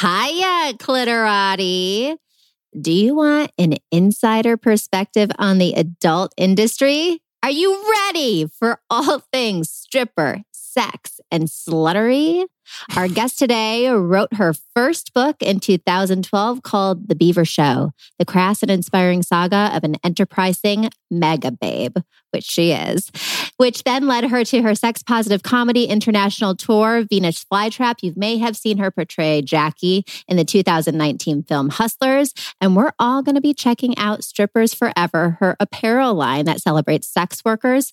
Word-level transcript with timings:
Hiya, 0.00 0.72
clitorati. 0.78 2.16
Do 2.80 2.90
you 2.90 3.14
want 3.14 3.52
an 3.58 3.74
insider 3.90 4.56
perspective 4.56 5.30
on 5.38 5.58
the 5.58 5.74
adult 5.74 6.32
industry? 6.38 7.20
Are 7.42 7.50
you 7.50 7.78
ready 8.06 8.46
for 8.46 8.80
all 8.88 9.18
things 9.32 9.70
stripper, 9.70 10.44
sex, 10.50 11.20
and 11.30 11.44
sluttery? 11.44 12.46
Our 12.96 13.08
guest 13.08 13.38
today 13.38 13.88
wrote 13.88 14.34
her 14.34 14.54
first 14.74 15.14
book 15.14 15.36
in 15.40 15.60
2012 15.60 16.62
called 16.62 17.08
The 17.08 17.14
Beaver 17.14 17.44
Show, 17.44 17.92
the 18.18 18.24
crass 18.24 18.62
and 18.62 18.70
inspiring 18.70 19.22
saga 19.22 19.70
of 19.74 19.84
an 19.84 19.96
enterprising 20.04 20.90
mega 21.10 21.50
babe, 21.50 21.96
which 22.30 22.44
she 22.44 22.72
is, 22.72 23.10
which 23.56 23.84
then 23.84 24.06
led 24.06 24.24
her 24.30 24.44
to 24.44 24.62
her 24.62 24.74
sex 24.74 25.02
positive 25.02 25.42
comedy 25.42 25.84
international 25.84 26.56
tour, 26.56 27.04
Venus 27.08 27.44
Flytrap. 27.44 27.96
You 28.02 28.14
may 28.16 28.38
have 28.38 28.56
seen 28.56 28.78
her 28.78 28.90
portray 28.90 29.42
Jackie 29.42 30.04
in 30.26 30.36
the 30.36 30.44
2019 30.44 31.42
film 31.44 31.68
Hustlers. 31.68 32.32
And 32.60 32.74
we're 32.74 32.92
all 32.98 33.22
going 33.22 33.34
to 33.34 33.40
be 33.40 33.54
checking 33.54 33.96
out 33.98 34.24
Strippers 34.24 34.74
Forever, 34.74 35.36
her 35.40 35.56
apparel 35.60 36.14
line 36.14 36.46
that 36.46 36.60
celebrates 36.60 37.08
sex 37.08 37.44
workers. 37.44 37.92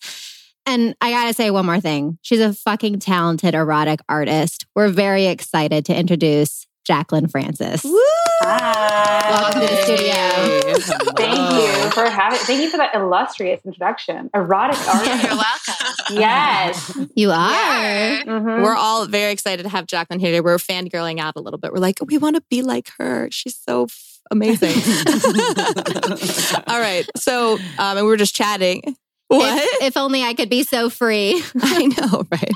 And 0.66 0.96
I 1.02 1.12
gotta 1.12 1.34
say 1.34 1.50
one 1.52 1.66
more 1.66 1.80
thing. 1.80 2.18
She's 2.22 2.40
a 2.40 2.54
fucking 2.54 3.00
talented 3.00 3.56
erotic 3.56 4.02
artist. 4.08 4.66
We're 4.76 4.90
very 4.90 5.26
excited 5.26 5.86
to 5.86 5.96
introduce 5.98 6.68
Jacqueline 6.86 7.28
Frances. 7.28 7.84
Woo! 7.84 8.00
Hi. 8.42 9.30
Welcome 9.32 9.62
to 9.62 9.68
the 9.68 9.82
studio. 9.84 11.14
Thank 11.16 11.54
you 11.54 11.92
for 11.92 12.06
having. 12.10 12.40
Thank 12.40 12.62
you 12.62 12.70
for 12.70 12.78
that 12.78 12.94
illustrious 12.96 13.62
introduction. 13.66 14.30
Erotic 14.34 14.78
artist. 14.88 15.24
You're 15.24 15.36
welcome. 15.36 15.96
yes. 16.12 16.98
You 17.16 17.32
are. 17.32 17.36
Yeah. 17.36 18.24
Mhm. 18.26 18.64
We're 18.64 18.76
all 18.76 19.06
very 19.08 19.32
excited 19.32 19.64
to 19.64 19.70
have 19.70 19.88
Jacqueline 19.88 20.20
here 20.20 20.30
today. 20.30 20.42
We're 20.42 20.58
fangirling 20.58 21.20
out 21.20 21.34
a 21.36 21.42
little 21.42 21.60
bit. 21.60 21.72
We're 21.74 21.80
like, 21.80 22.00
we 22.06 22.18
want 22.18 22.36
to 22.38 22.44
be 22.50 22.62
like 22.62 22.90
her. 22.98 23.28
She's 23.32 23.56
so 23.58 23.84
f- 23.84 24.20
amazing. 24.32 24.70
all 26.68 26.80
right. 26.80 27.06
So, 27.18 27.54
um, 27.78 27.98
and 27.98 28.06
we 28.06 28.10
were 28.12 28.18
just 28.18 28.36
chatting. 28.36 28.96
What? 29.30 29.64
If, 29.64 29.82
if 29.84 29.98
only 29.98 30.24
I 30.24 30.34
could 30.34 30.50
be 30.50 30.64
so 30.64 30.90
free. 30.90 31.42
I 31.62 31.86
know, 31.86 32.26
right? 32.32 32.52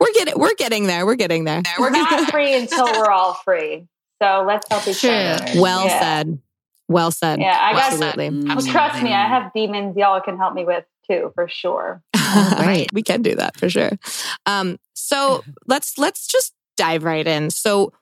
We're 0.00 0.12
getting, 0.14 0.38
we're 0.38 0.54
getting 0.54 0.86
there. 0.86 1.06
We're 1.06 1.14
getting 1.14 1.44
there. 1.44 1.62
We're 1.78 1.90
not 1.90 2.30
free 2.30 2.54
until 2.54 2.84
we're 2.86 3.10
all 3.10 3.34
free. 3.34 3.86
So 4.20 4.44
let's 4.46 4.66
help 4.68 4.86
each 4.88 5.00
True. 5.00 5.10
other. 5.10 5.60
Well 5.60 5.86
Yeah. 5.86 6.00
said. 6.00 6.38
Well 6.88 7.10
said. 7.12 7.40
Yeah, 7.40 7.56
I 7.60 7.72
got- 7.72 7.92
Absolutely. 7.92 8.30
Well, 8.46 8.60
trust 8.62 9.02
me, 9.02 9.12
I 9.12 9.28
have 9.28 9.52
demons 9.54 9.96
y'all 9.96 10.20
can 10.20 10.36
help 10.36 10.54
me 10.54 10.64
with 10.64 10.84
too, 11.08 11.30
for 11.34 11.48
sure. 11.48 12.02
right. 12.16 12.88
we 12.92 13.02
can 13.02 13.22
do 13.22 13.34
that 13.36 13.56
for 13.56 13.70
sure. 13.70 13.90
Um, 14.44 14.78
so 14.94 15.44
let's 15.66 15.98
let's 15.98 16.26
just 16.26 16.52
dive 16.76 17.04
right 17.04 17.26
in. 17.26 17.50
So 17.50 17.92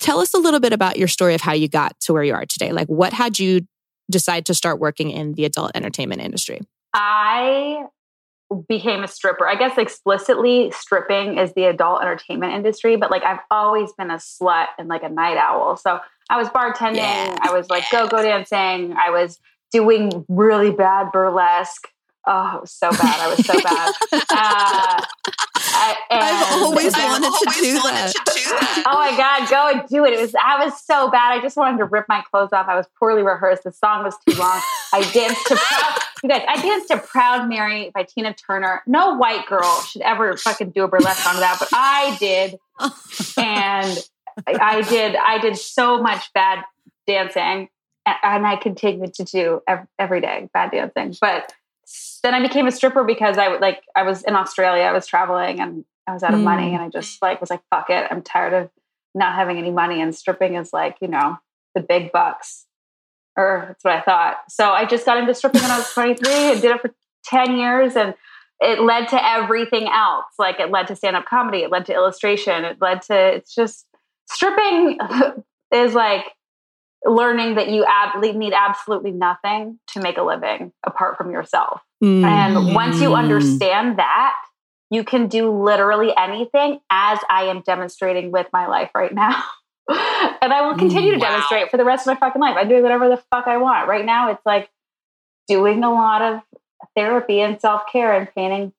tell 0.00 0.20
us 0.20 0.34
a 0.34 0.38
little 0.38 0.60
bit 0.60 0.72
about 0.72 0.96
your 0.98 1.08
story 1.08 1.34
of 1.34 1.40
how 1.40 1.52
you 1.52 1.68
got 1.68 1.98
to 2.00 2.12
where 2.12 2.24
you 2.24 2.34
are 2.34 2.46
today. 2.46 2.72
Like 2.72 2.88
what 2.88 3.12
had 3.12 3.38
you 3.38 3.66
decide 4.10 4.46
to 4.46 4.54
start 4.54 4.78
working 4.78 5.10
in 5.10 5.34
the 5.34 5.44
adult 5.44 5.72
entertainment 5.74 6.22
industry? 6.22 6.60
I 6.98 7.84
became 8.68 9.04
a 9.04 9.08
stripper. 9.08 9.46
I 9.46 9.54
guess 9.54 9.76
explicitly 9.76 10.70
stripping 10.70 11.36
is 11.38 11.52
the 11.52 11.64
adult 11.64 12.00
entertainment 12.00 12.54
industry, 12.54 12.96
but 12.96 13.10
like 13.10 13.22
I've 13.22 13.40
always 13.50 13.92
been 13.92 14.10
a 14.10 14.14
slut 14.16 14.68
and 14.78 14.88
like 14.88 15.02
a 15.02 15.08
night 15.10 15.36
owl. 15.36 15.76
So 15.76 16.00
I 16.30 16.38
was 16.38 16.48
bartending, 16.48 16.96
Yeah. 16.96 17.36
I 17.42 17.52
was 17.52 17.68
like 17.68 17.84
go 17.92 18.08
go 18.08 18.22
dancing, 18.22 18.94
I 18.96 19.10
was 19.10 19.38
doing 19.72 20.24
really 20.28 20.70
bad 20.70 21.12
burlesque. 21.12 21.88
Oh, 22.26 22.56
it 22.56 22.60
was 22.62 22.72
so 22.72 22.90
bad. 22.90 23.20
I 23.20 23.28
was 23.28 23.46
so 23.46 23.54
bad. 23.62 23.92
Uh, 24.12 25.02
I, 25.78 25.96
I've 26.10 26.62
always 26.62 26.92
I've 26.94 27.04
wanted 27.04 27.32
to 27.38 27.60
do 27.60 27.74
wanted 27.76 27.94
that. 27.94 28.12
to 28.14 28.32
do 28.34 28.50
that. 28.50 28.84
Oh 28.86 28.94
my 28.98 29.16
God, 29.16 29.48
go 29.50 29.78
and 29.78 29.88
do 29.88 30.04
it. 30.04 30.12
It 30.14 30.20
was 30.20 30.34
I 30.34 30.64
was 30.64 30.80
so 30.82 31.10
bad. 31.10 31.32
I 31.38 31.40
just 31.40 31.56
wanted 31.56 31.78
to 31.78 31.84
rip 31.84 32.06
my 32.08 32.22
clothes 32.30 32.52
off. 32.52 32.66
I 32.68 32.76
was 32.76 32.86
poorly 32.98 33.22
rehearsed. 33.22 33.64
The 33.64 33.72
song 33.72 34.04
was 34.04 34.14
too 34.28 34.36
long. 34.38 34.60
I 34.92 35.08
danced 35.12 35.46
to 35.46 35.56
Proud 35.56 35.98
You 36.22 36.28
guys, 36.28 36.44
I 36.48 36.60
danced 36.62 36.88
to 36.88 36.98
Proud 36.98 37.48
Mary 37.48 37.90
by 37.94 38.02
Tina 38.04 38.34
Turner. 38.34 38.82
No 38.86 39.14
white 39.14 39.46
girl 39.46 39.80
should 39.82 40.02
ever 40.02 40.36
fucking 40.36 40.70
do 40.70 40.84
a 40.84 40.88
burlesque 40.88 41.22
song 41.22 41.34
to 41.34 41.40
that, 41.40 41.56
but 41.60 41.68
I 41.72 42.16
did. 42.18 42.58
And 43.38 43.98
I 44.46 44.58
I 44.60 44.82
did 44.82 45.14
I 45.16 45.38
did 45.38 45.56
so 45.56 46.02
much 46.02 46.32
bad 46.32 46.64
dancing 47.06 47.68
and 48.06 48.46
I 48.46 48.56
continued 48.56 49.14
to 49.14 49.24
do 49.24 49.62
ev- 49.66 49.86
every 49.98 50.20
day 50.20 50.48
bad 50.52 50.70
dancing. 50.72 51.16
But 51.20 51.52
then 52.22 52.34
I 52.34 52.42
became 52.42 52.66
a 52.66 52.72
stripper 52.72 53.04
because 53.04 53.38
I 53.38 53.48
would 53.48 53.60
like 53.60 53.82
I 53.94 54.02
was 54.02 54.22
in 54.22 54.34
Australia, 54.34 54.82
I 54.82 54.92
was 54.92 55.06
traveling 55.06 55.60
and 55.60 55.84
I 56.06 56.12
was 56.12 56.22
out 56.22 56.34
of 56.34 56.40
money 56.40 56.70
Mm. 56.70 56.74
and 56.74 56.82
I 56.82 56.88
just 56.88 57.20
like 57.22 57.40
was 57.40 57.50
like 57.50 57.62
fuck 57.70 57.90
it, 57.90 58.06
I'm 58.10 58.22
tired 58.22 58.52
of 58.54 58.70
not 59.14 59.34
having 59.34 59.58
any 59.58 59.70
money 59.70 60.00
and 60.00 60.14
stripping 60.14 60.54
is 60.54 60.72
like, 60.72 60.96
you 61.00 61.08
know, 61.08 61.38
the 61.74 61.80
big 61.80 62.12
bucks. 62.12 62.66
Or 63.36 63.64
that's 63.68 63.84
what 63.84 63.94
I 63.94 64.00
thought. 64.00 64.36
So 64.48 64.70
I 64.70 64.86
just 64.86 65.04
got 65.04 65.18
into 65.18 65.34
stripping 65.34 65.62
when 65.62 65.70
I 65.70 65.78
was 65.78 65.92
23 65.92 66.32
and 66.52 66.62
did 66.62 66.70
it 66.70 66.80
for 66.80 66.90
10 67.26 67.56
years 67.56 67.94
and 67.96 68.14
it 68.60 68.80
led 68.80 69.08
to 69.08 69.26
everything 69.30 69.88
else. 69.88 70.26
Like 70.38 70.58
it 70.58 70.70
led 70.70 70.86
to 70.88 70.96
stand-up 70.96 71.26
comedy, 71.26 71.58
it 71.58 71.70
led 71.70 71.86
to 71.86 71.94
illustration, 71.94 72.64
it 72.64 72.78
led 72.80 73.02
to 73.02 73.14
it's 73.14 73.54
just 73.54 73.86
stripping 74.30 74.98
is 75.72 75.94
like 75.94 76.24
learning 77.04 77.54
that 77.56 77.68
you 77.68 77.84
ab- 77.84 78.20
need 78.22 78.52
absolutely 78.52 79.12
nothing 79.12 79.78
to 79.88 80.00
make 80.00 80.18
a 80.18 80.22
living 80.22 80.72
apart 80.84 81.16
from 81.16 81.30
yourself. 81.30 81.80
Mm. 82.02 82.24
And 82.24 82.74
once 82.74 83.00
you 83.00 83.14
understand 83.14 83.98
that, 83.98 84.34
you 84.90 85.04
can 85.04 85.28
do 85.28 85.50
literally 85.50 86.12
anything 86.16 86.80
as 86.90 87.18
I 87.30 87.44
am 87.44 87.62
demonstrating 87.62 88.30
with 88.30 88.46
my 88.52 88.66
life 88.66 88.90
right 88.94 89.12
now. 89.12 89.42
and 89.88 90.52
I 90.52 90.62
will 90.66 90.76
continue 90.76 91.12
to 91.12 91.18
Wow. 91.18 91.28
demonstrate 91.30 91.70
for 91.70 91.76
the 91.76 91.84
rest 91.84 92.06
of 92.06 92.14
my 92.14 92.20
fucking 92.20 92.40
life. 92.40 92.56
I'm 92.58 92.68
doing 92.68 92.82
whatever 92.82 93.08
the 93.08 93.22
fuck 93.30 93.46
I 93.46 93.56
want. 93.56 93.88
Right 93.88 94.04
now, 94.04 94.30
it's 94.30 94.44
like 94.46 94.70
doing 95.48 95.82
a 95.84 95.92
lot 95.92 96.22
of 96.22 96.40
therapy 96.96 97.40
and 97.40 97.60
self 97.60 97.82
care 97.90 98.12
and 98.12 98.28
painting 98.34 98.72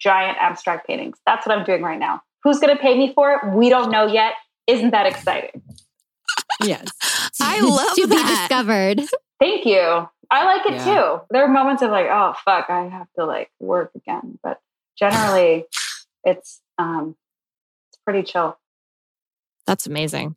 giant 0.00 0.38
abstract 0.40 0.86
paintings. 0.86 1.18
That's 1.26 1.46
what 1.46 1.58
I'm 1.58 1.64
doing 1.64 1.82
right 1.82 1.98
now. 1.98 2.22
Who's 2.44 2.60
going 2.60 2.76
to 2.76 2.80
pay 2.80 2.96
me 2.96 3.12
for 3.14 3.32
it? 3.32 3.52
We 3.54 3.68
don't 3.68 3.90
know 3.90 4.06
yet. 4.06 4.34
Isn't 4.68 4.90
that 4.90 5.06
exciting? 5.06 5.62
Yes. 6.62 6.88
I 7.40 7.60
love 7.62 7.94
to 7.96 8.06
be 8.08 8.16
that. 8.16 8.48
discovered. 8.48 9.02
Thank 9.40 9.64
you. 9.66 10.08
I 10.30 10.44
like 10.44 10.66
it 10.66 10.74
Yeah. 10.74 10.84
too. 10.84 11.20
There 11.30 11.44
are 11.44 11.48
moments 11.48 11.82
of 11.82 11.90
like, 11.90 12.06
oh 12.10 12.34
fuck, 12.44 12.68
I 12.68 12.88
have 12.88 13.06
to 13.18 13.24
like 13.24 13.50
work 13.60 13.90
again. 13.94 14.38
But 14.42 14.60
generally 14.98 15.64
it's 16.24 16.60
um 16.78 17.16
it's 17.90 17.98
pretty 18.04 18.22
chill. 18.24 18.58
That's 19.68 19.86
amazing. 19.86 20.34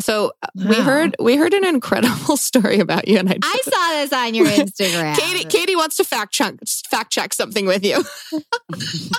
So 0.00 0.32
uh, 0.42 0.48
we 0.54 0.76
heard 0.76 1.14
we 1.20 1.36
heard 1.36 1.52
an 1.52 1.66
incredible 1.66 2.36
story 2.38 2.80
about 2.80 3.06
you, 3.06 3.18
and 3.18 3.28
I, 3.28 3.36
I 3.42 3.60
saw 3.62 4.00
this 4.00 4.12
on 4.14 4.34
your 4.34 4.46
Instagram. 4.46 5.14
Katie 5.14 5.44
Katie 5.44 5.76
wants 5.76 5.96
to 5.98 6.04
fact 6.04 6.32
check 6.32 6.54
fact 6.88 7.12
check 7.12 7.34
something 7.34 7.66
with 7.66 7.84
you. 7.84 8.02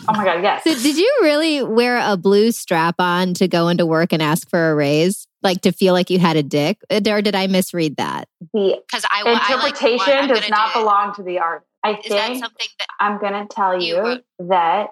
Oh 0.09 0.14
my 0.14 0.25
god, 0.25 0.41
yes. 0.44 0.64
So 0.64 0.74
did 0.74 0.97
you 0.97 1.19
really 1.22 1.64
wear 1.64 2.00
a 2.03 2.18
blue 2.18 2.52
strap 2.52 2.96
on 3.00 3.36
to 3.36 3.47
go 3.47 3.68
into 3.68 3.86
work 3.86 4.12
and 4.12 4.22
ask 4.22 4.50
for 4.50 4.72
a 4.72 4.75
raise? 4.75 5.28
Like 5.44 5.62
to 5.62 5.72
feel 5.72 5.94
like 5.94 6.09
you 6.09 6.18
had 6.20 6.35
a 6.35 6.44
dick? 6.44 6.80
Or 6.90 7.00
did 7.22 7.35
I 7.35 7.47
misread 7.47 7.97
that? 7.97 8.28
The 8.53 8.82
Because 8.88 9.05
I, 9.09 9.23
I 9.26 9.32
interpretation 9.34 10.14
I'm 10.14 10.28
does 10.28 10.50
not 10.50 10.73
do. 10.73 10.79
belong 10.79 11.14
to 11.16 11.23
the 11.23 11.40
artist. 11.40 11.70
I 11.84 11.91
Is 12.03 12.09
that 12.09 12.28
think 12.28 12.44
something 12.44 12.67
that 12.79 12.88
I'm 13.00 13.20
gonna 13.22 13.46
tell 13.47 13.79
you 13.79 13.96
you 14.08 14.47
that 14.50 14.90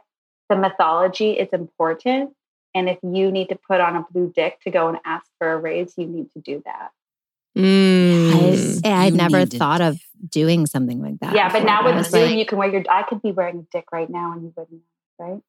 the 0.49 0.55
mythology 0.55 1.31
is 1.31 1.49
important. 1.51 2.31
And 2.73 2.87
if 2.89 2.97
you 3.03 3.31
need 3.31 3.49
to 3.49 3.55
put 3.55 3.81
on 3.81 3.95
a 3.95 4.05
blue 4.11 4.31
dick 4.33 4.59
to 4.61 4.69
go 4.71 4.87
and 4.87 4.97
ask 5.05 5.25
for 5.39 5.51
a 5.51 5.57
raise, 5.57 5.93
you 5.97 6.05
need 6.07 6.31
to 6.31 6.39
do 6.39 6.61
that. 6.65 6.91
Mm. 7.57 8.85
I, 8.85 9.05
I'd 9.07 9.13
never 9.13 9.45
thought 9.45 9.81
of 9.81 9.99
doing 10.29 10.65
something 10.65 11.01
like 11.01 11.19
that. 11.19 11.35
yeah, 11.35 11.51
but 11.51 11.63
now 11.65 11.83
with 11.83 11.95
was 11.95 12.07
Zoom, 12.09 12.29
like, 12.29 12.37
you 12.37 12.45
can 12.45 12.57
wear 12.57 12.69
your 12.71 12.83
I 12.89 13.03
could 13.03 13.21
be 13.21 13.31
wearing 13.31 13.59
a 13.59 13.77
dick 13.77 13.85
right 13.91 14.09
now 14.09 14.31
and 14.31 14.43
you 14.43 14.53
wouldn't 14.55 14.81
right? 15.19 15.41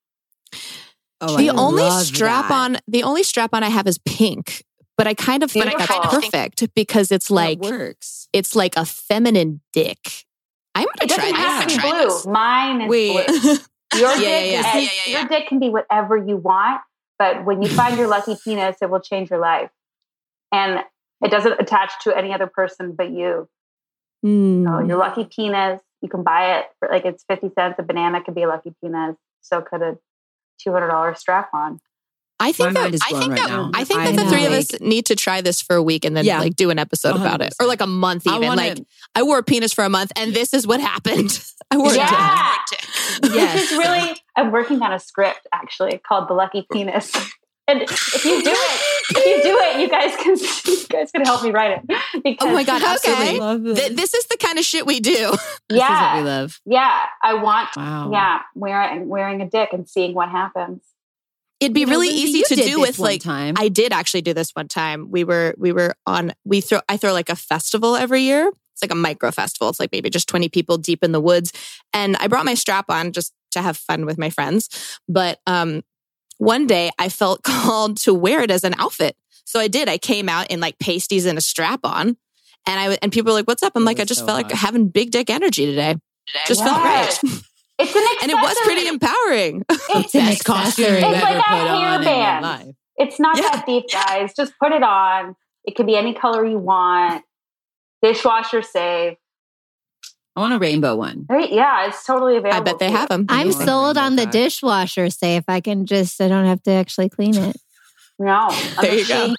Oh, 1.20 1.36
the 1.36 1.50
I 1.50 1.54
only 1.54 1.88
strap 2.02 2.48
that. 2.48 2.54
on 2.72 2.78
the 2.88 3.04
only 3.04 3.22
strap 3.22 3.54
on 3.54 3.62
I 3.62 3.68
have 3.68 3.86
is 3.86 3.98
pink, 3.98 4.64
but 4.96 5.06
I 5.06 5.14
kind 5.14 5.44
of 5.44 5.52
think 5.52 5.66
that's 5.66 5.86
Beautiful. 5.86 6.10
perfect 6.20 6.74
because 6.74 7.12
it's 7.12 7.28
That 7.28 7.34
like 7.34 7.60
works. 7.60 8.26
it's 8.32 8.56
like 8.56 8.76
a 8.76 8.84
feminine 8.84 9.60
dick. 9.72 10.24
I'm 10.74 10.86
gonna 10.98 11.06
try 11.14 11.16
doesn't 11.30 11.34
have 11.36 11.60
that. 11.60 11.68
to 11.68 11.76
be 11.76 11.80
Try 11.80 11.90
blue. 12.00 12.08
this. 12.08 12.26
Mine 12.26 12.80
is 12.82 12.88
Wait. 12.90 13.26
blue. 13.28 13.56
Your 13.94 14.14
Yeah, 14.16 14.18
dick, 14.18 14.22
yeah, 14.22 14.40
is- 14.40 14.52
yeah. 14.52 14.74
Yeah, 14.74 14.80
yeah, 14.80 14.88
yeah. 15.06 15.18
your 15.20 15.28
dick 15.28 15.46
can 15.48 15.58
be 15.60 15.68
whatever 15.68 16.16
you 16.16 16.36
want, 16.38 16.80
but 17.18 17.44
when 17.44 17.62
you 17.62 17.68
find 17.68 17.98
your 17.98 18.08
lucky 18.08 18.36
penis, 18.44 18.76
it 18.80 18.90
will 18.90 19.00
change 19.00 19.30
your 19.30 19.38
life. 19.38 19.70
And 20.52 20.84
It 21.24 21.30
doesn't 21.30 21.60
attach 21.60 21.92
to 22.02 22.16
any 22.16 22.32
other 22.32 22.46
person 22.48 22.94
but 22.96 23.10
you. 23.10 23.48
Mm. 24.24 24.64
So 24.64 24.86
your 24.86 24.98
lucky 24.98 25.24
penis, 25.24 25.80
you 26.00 26.08
can 26.08 26.22
buy 26.22 26.58
it 26.58 26.66
for 26.78 26.88
like 26.88 27.04
it's 27.04 27.24
50 27.28 27.50
cents. 27.54 27.76
A 27.78 27.82
banana 27.82 28.22
could 28.22 28.34
be 28.34 28.42
a 28.42 28.48
lucky 28.48 28.74
penis. 28.82 29.16
So 29.40 29.60
could 29.62 29.82
a 29.82 29.98
$200 30.66 31.16
strap 31.16 31.50
on. 31.54 31.80
I 32.42 32.52
think 32.52 32.68
My 32.68 32.72
that 32.74 32.80
mind 32.82 32.94
is 32.94 33.00
I 33.02 33.08
think 33.18 33.30
right 33.32 33.40
that 33.40 33.48
now. 33.50 33.70
I 33.74 33.84
think 33.84 34.00
I 34.00 34.10
the 34.12 34.24
know. 34.24 34.30
three 34.30 34.44
of 34.46 34.52
us 34.52 34.68
need 34.80 35.06
to 35.06 35.16
try 35.16 35.40
this 35.40 35.62
for 35.62 35.76
a 35.76 35.82
week 35.82 36.04
and 36.04 36.16
then 36.16 36.24
Yeah. 36.24 36.40
like 36.40 36.56
do 36.56 36.70
an 36.70 36.78
episode 36.78 37.16
about 37.16 37.40
it, 37.40 37.54
or 37.60 37.66
like 37.66 37.80
a 37.80 37.86
month 37.86 38.26
I 38.26 38.36
even. 38.36 38.48
wanna- 38.48 38.60
like 38.62 38.78
I 39.14 39.22
wore 39.22 39.38
a 39.38 39.42
penis 39.42 39.72
for 39.72 39.84
a 39.84 39.88
month, 39.90 40.12
and 40.16 40.34
this 40.34 40.52
is 40.52 40.66
what 40.66 40.80
happened. 40.80 41.42
I 41.70 41.76
wore 41.78 41.94
Yeah. 41.94 42.54
a 42.54 42.58
dick. 42.70 43.32
Yes. 43.34 43.54
This 43.60 43.72
is 43.72 43.78
really, 43.78 44.16
I'm 44.36 44.50
working 44.50 44.82
on 44.82 44.92
a 44.92 44.98
script 44.98 45.46
actually 45.52 45.98
called 45.98 46.28
The 46.28 46.34
Lucky 46.34 46.66
Penis. 46.72 47.12
And 47.68 47.80
if 47.82 48.24
you 48.24 48.42
do 48.42 48.50
it, 48.50 48.80
if 49.10 49.24
you 49.24 49.42
do 49.50 49.56
it, 49.62 49.80
you 49.80 49.88
guys 49.88 50.16
can 50.16 50.34
you 50.72 50.86
guys 50.88 51.12
can 51.12 51.24
help 51.24 51.44
me 51.44 51.52
write 51.52 51.70
it. 51.78 51.86
Because, 52.24 52.48
Oh 52.48 52.52
my 52.52 52.64
god, 52.64 52.82
Okay. 52.82 52.90
absolutely! 52.92 53.38
love 53.38 53.64
it. 53.66 53.76
Th- 53.76 53.92
this 53.96 54.14
is 54.14 54.26
the 54.26 54.36
kind 54.36 54.58
of 54.58 54.64
shit 54.64 54.84
we 54.84 54.98
do. 54.98 55.12
This 55.12 55.20
is 55.20 55.38
what 55.68 55.68
we 55.70 55.78
Yeah, 55.78 56.22
love. 56.24 56.60
yeah. 56.66 57.06
I 57.22 57.34
want, 57.34 57.68
Wow. 57.76 58.10
yeah, 58.12 58.40
wearing 58.56 59.08
wearing 59.08 59.42
a 59.42 59.48
dick 59.48 59.68
and 59.72 59.88
seeing 59.88 60.12
what 60.12 60.28
happens. 60.28 60.82
It'd 61.62 61.72
be 61.74 61.80
You 61.80 61.86
know, 61.86 61.90
really 61.92 62.08
Lindsay, 62.08 62.38
easy 62.38 62.54
to 62.54 62.62
do 62.62 62.80
with 62.80 62.98
like 62.98 63.22
time. 63.22 63.54
I 63.58 63.68
did 63.68 63.92
actually 63.92 64.22
do 64.22 64.34
this 64.34 64.50
one 64.52 64.68
time. 64.68 65.10
We 65.10 65.24
were 65.24 65.54
we 65.58 65.72
were 65.72 65.94
on 66.06 66.32
we 66.44 66.60
throw 66.60 66.80
I 66.88 66.96
throw 66.96 67.12
like 67.12 67.28
a 67.30 67.36
festival 67.36 67.96
every 67.96 68.22
year. 68.22 68.48
It's 68.72 68.82
like 68.82 68.90
a 68.90 68.96
micro 68.96 69.30
festival. 69.30 69.68
It's 69.68 69.78
like 69.80 69.92
maybe 69.92 70.10
just 70.10 70.28
20 70.28 70.48
people 70.48 70.78
deep 70.78 71.04
in 71.04 71.12
the 71.12 71.20
woods. 71.20 71.52
And 71.92 72.16
I 72.16 72.26
brought 72.26 72.44
my 72.44 72.54
strap 72.54 72.86
on 72.88 73.12
just 73.12 73.32
to 73.52 73.62
have 73.62 73.76
fun 73.76 74.06
with 74.06 74.18
my 74.18 74.30
friends. 74.30 74.98
But 75.08 75.40
um 75.46 75.82
one 76.38 76.66
day 76.66 76.90
I 76.98 77.08
felt 77.08 77.42
called 77.44 77.96
to 77.98 78.12
wear 78.14 78.42
it 78.42 78.50
as 78.50 78.64
an 78.64 78.74
outfit. 78.78 79.16
So 79.44 79.60
I 79.60 79.68
did. 79.68 79.88
I 79.88 79.98
came 79.98 80.28
out 80.28 80.50
in 80.50 80.60
like 80.60 80.78
pasties 80.78 81.26
and 81.26 81.38
a 81.38 81.42
strap 81.42 81.80
on. 81.84 82.16
And 82.66 82.80
I 82.80 82.98
and 83.02 83.12
people 83.12 83.32
were 83.32 83.38
like, 83.38 83.48
"What's 83.48 83.62
up?" 83.62 83.72
I'm 83.74 83.82
That 83.82 83.86
like, 83.86 84.00
"I 84.00 84.04
just 84.04 84.20
so 84.20 84.26
felt 84.26 84.36
like 84.36 84.52
having 84.52 84.88
big 84.88 85.10
dick 85.10 85.30
energy 85.30 85.66
today. 85.66 85.96
Just 86.46 86.64
Yes. 86.64 86.68
felt 86.68 87.20
great." 87.22 87.42
It's 87.82 87.94
an 87.96 88.02
and 88.22 88.30
it 88.30 88.34
was 88.34 88.56
pretty 88.64 88.86
empowering. 88.88 89.64
It's, 89.94 90.14
an 90.14 90.26
Best 90.26 90.44
costume 90.44 90.84
accessory. 90.86 91.00
you've 91.00 91.12
It's 91.14 91.22
like 91.22 91.36
a 91.36 91.50
on 91.52 91.60
in 91.60 91.80
your 91.80 92.12
hairband. 92.12 92.42
life. 92.42 92.74
it's 92.96 93.20
not 93.20 93.36
Yeah. 93.36 93.42
that 93.50 93.66
deep, 93.66 93.84
guys. 93.92 94.32
Just 94.34 94.52
put 94.58 94.72
it 94.72 94.82
on. 94.82 95.36
It 95.64 95.76
can 95.76 95.86
be 95.86 95.96
any 95.96 96.14
color 96.14 96.44
you 96.44 96.58
want. 96.58 97.24
Dishwasher 98.02 98.62
safe. 98.62 99.16
I 100.34 100.40
want 100.40 100.54
a 100.54 100.58
rainbow 100.58 100.96
one. 100.96 101.26
Right? 101.28 101.52
Yeah, 101.52 101.86
it's 101.88 102.04
totally 102.06 102.36
available. 102.36 102.56
I 102.60 102.64
bet 102.64 102.78
they 102.78 102.90
have 102.90 103.08
them. 103.10 103.26
I'm 103.28 103.52
sold 103.52 103.98
on 103.98 104.16
the 104.16 104.24
dishwasher 104.26 105.10
safe. 105.10 105.44
I 105.46 105.60
can 105.60 105.84
just, 105.84 106.20
I 106.20 106.28
don't 106.28 106.46
have 106.46 106.62
to 106.62 106.70
actually 106.70 107.10
clean 107.10 107.36
it. 107.36 107.56
No, 108.18 108.48
a 108.48 108.82
There 108.82 108.94
you 108.94 109.06
go. 109.06 109.34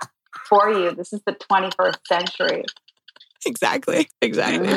for 0.48 0.70
you. 0.72 0.92
This 0.92 1.12
is 1.12 1.22
the 1.26 1.34
21st 1.34 1.96
century. 2.08 2.64
Exactly. 3.54 4.10
Exactly. 4.22 4.68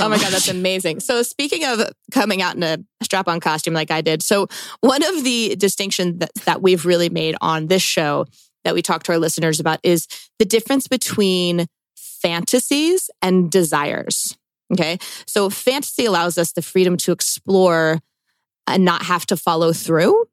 Oh 0.00 0.08
my 0.08 0.16
God, 0.18 0.32
that's 0.32 0.48
amazing. 0.48 1.00
So, 1.00 1.22
speaking 1.22 1.64
of 1.64 1.82
coming 2.12 2.42
out 2.42 2.56
in 2.56 2.62
a 2.62 2.78
strap 3.02 3.28
on 3.28 3.40
costume 3.40 3.74
like 3.74 3.90
I 3.90 4.00
did, 4.00 4.22
so 4.22 4.48
one 4.80 5.02
of 5.02 5.22
the 5.22 5.54
distinctions 5.56 6.18
that, 6.20 6.34
that 6.46 6.62
we've 6.62 6.86
really 6.86 7.08
made 7.08 7.36
on 7.40 7.66
this 7.66 7.82
show 7.82 8.26
that 8.64 8.74
we 8.74 8.82
talk 8.82 9.02
to 9.04 9.12
our 9.12 9.18
listeners 9.18 9.60
about 9.60 9.80
is 9.82 10.06
the 10.38 10.44
difference 10.44 10.88
between 10.88 11.66
fantasies 11.96 13.10
and 13.22 13.50
desires. 13.50 14.36
Okay. 14.72 14.98
So, 15.26 15.50
fantasy 15.50 16.06
allows 16.06 16.38
us 16.38 16.52
the 16.52 16.62
freedom 16.62 16.96
to 16.98 17.12
explore 17.12 18.00
and 18.66 18.84
not 18.84 19.04
have 19.04 19.26
to 19.26 19.36
follow 19.36 19.72
through. 19.72 20.26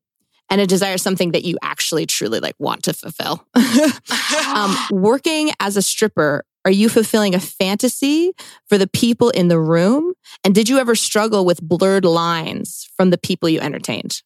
And 0.50 0.62
a 0.62 0.68
desire 0.68 0.95
is 0.95 1.01
something 1.01 1.31
that 1.31 1.44
you 1.44 1.57
actually 1.63 2.06
truly 2.06 2.39
like 2.39 2.56
want 2.59 2.83
to 2.83 2.94
fulfill. 2.94 3.45
um, 4.56 4.75
working 4.91 5.51
as 5.59 5.77
a 5.77 5.81
stripper, 5.81 6.44
are 6.65 6.71
you 6.71 6.89
fulfilling 6.89 7.36
a 7.36 7.39
fantasy 7.39 8.31
for 8.68 8.77
the 8.77 8.88
people 8.88 9.30
in 9.30 9.48
the 9.48 9.60
room? 9.60 10.13
And 10.44 10.56
did 10.56 10.69
you 10.69 10.80
ever 10.80 10.95
struggle 10.95 11.45
with 11.45 11.62
blurred 11.62 12.06
lines 12.06 12.89
from 12.95 13.10
the 13.10 13.18
people 13.18 13.50
you 13.50 13.60
entertained? 13.60 14.21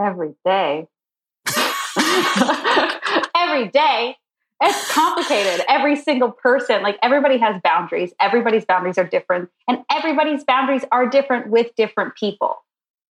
Every 0.00 0.34
day. 0.44 0.86
Every 3.34 3.68
day. 3.68 4.16
It's 4.60 4.92
complicated. 4.92 5.64
Every 5.68 5.94
single 5.96 6.32
person, 6.32 6.82
like 6.82 6.98
everybody 7.02 7.38
has 7.38 7.60
boundaries. 7.62 8.12
Everybody's 8.20 8.64
boundaries 8.64 8.98
are 8.98 9.04
different, 9.04 9.50
and 9.68 9.84
everybody's 9.90 10.42
boundaries 10.42 10.84
are 10.90 11.08
different 11.08 11.48
with 11.48 11.74
different 11.76 12.16
people. 12.16 12.56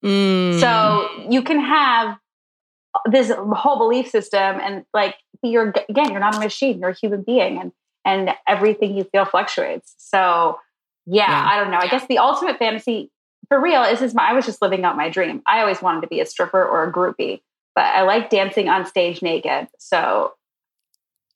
Mm. 0.05 0.59
So 0.59 1.09
you 1.27 1.41
can 1.41 1.59
have 1.59 2.17
this 3.05 3.31
whole 3.31 3.79
belief 3.79 4.09
system, 4.09 4.59
and 4.61 4.85
like 4.93 5.15
you're 5.41 5.73
again, 5.89 6.11
you're 6.11 6.19
not 6.19 6.35
a 6.35 6.39
machine. 6.39 6.79
You're 6.79 6.91
a 6.91 6.95
human 6.95 7.23
being, 7.23 7.59
and 7.59 7.71
and 8.05 8.31
everything 8.47 8.95
you 8.97 9.03
feel 9.05 9.25
fluctuates. 9.25 9.93
So 9.97 10.59
yeah, 11.05 11.29
Yeah. 11.29 11.49
I 11.51 11.57
don't 11.59 11.71
know. 11.71 11.77
I 11.79 11.87
guess 11.87 12.05
the 12.07 12.17
ultimate 12.19 12.57
fantasy 12.59 13.11
for 13.47 13.59
real 13.61 13.83
is 13.83 14.01
is 14.01 14.13
my. 14.13 14.29
I 14.29 14.33
was 14.33 14.45
just 14.45 14.61
living 14.61 14.83
out 14.85 14.95
my 14.95 15.09
dream. 15.09 15.41
I 15.47 15.61
always 15.61 15.81
wanted 15.81 16.01
to 16.01 16.07
be 16.07 16.19
a 16.19 16.25
stripper 16.25 16.63
or 16.63 16.83
a 16.83 16.91
groupie, 16.91 17.41
but 17.75 17.85
I 17.85 18.03
like 18.03 18.29
dancing 18.29 18.69
on 18.69 18.85
stage 18.85 19.21
naked. 19.21 19.67
So. 19.79 20.33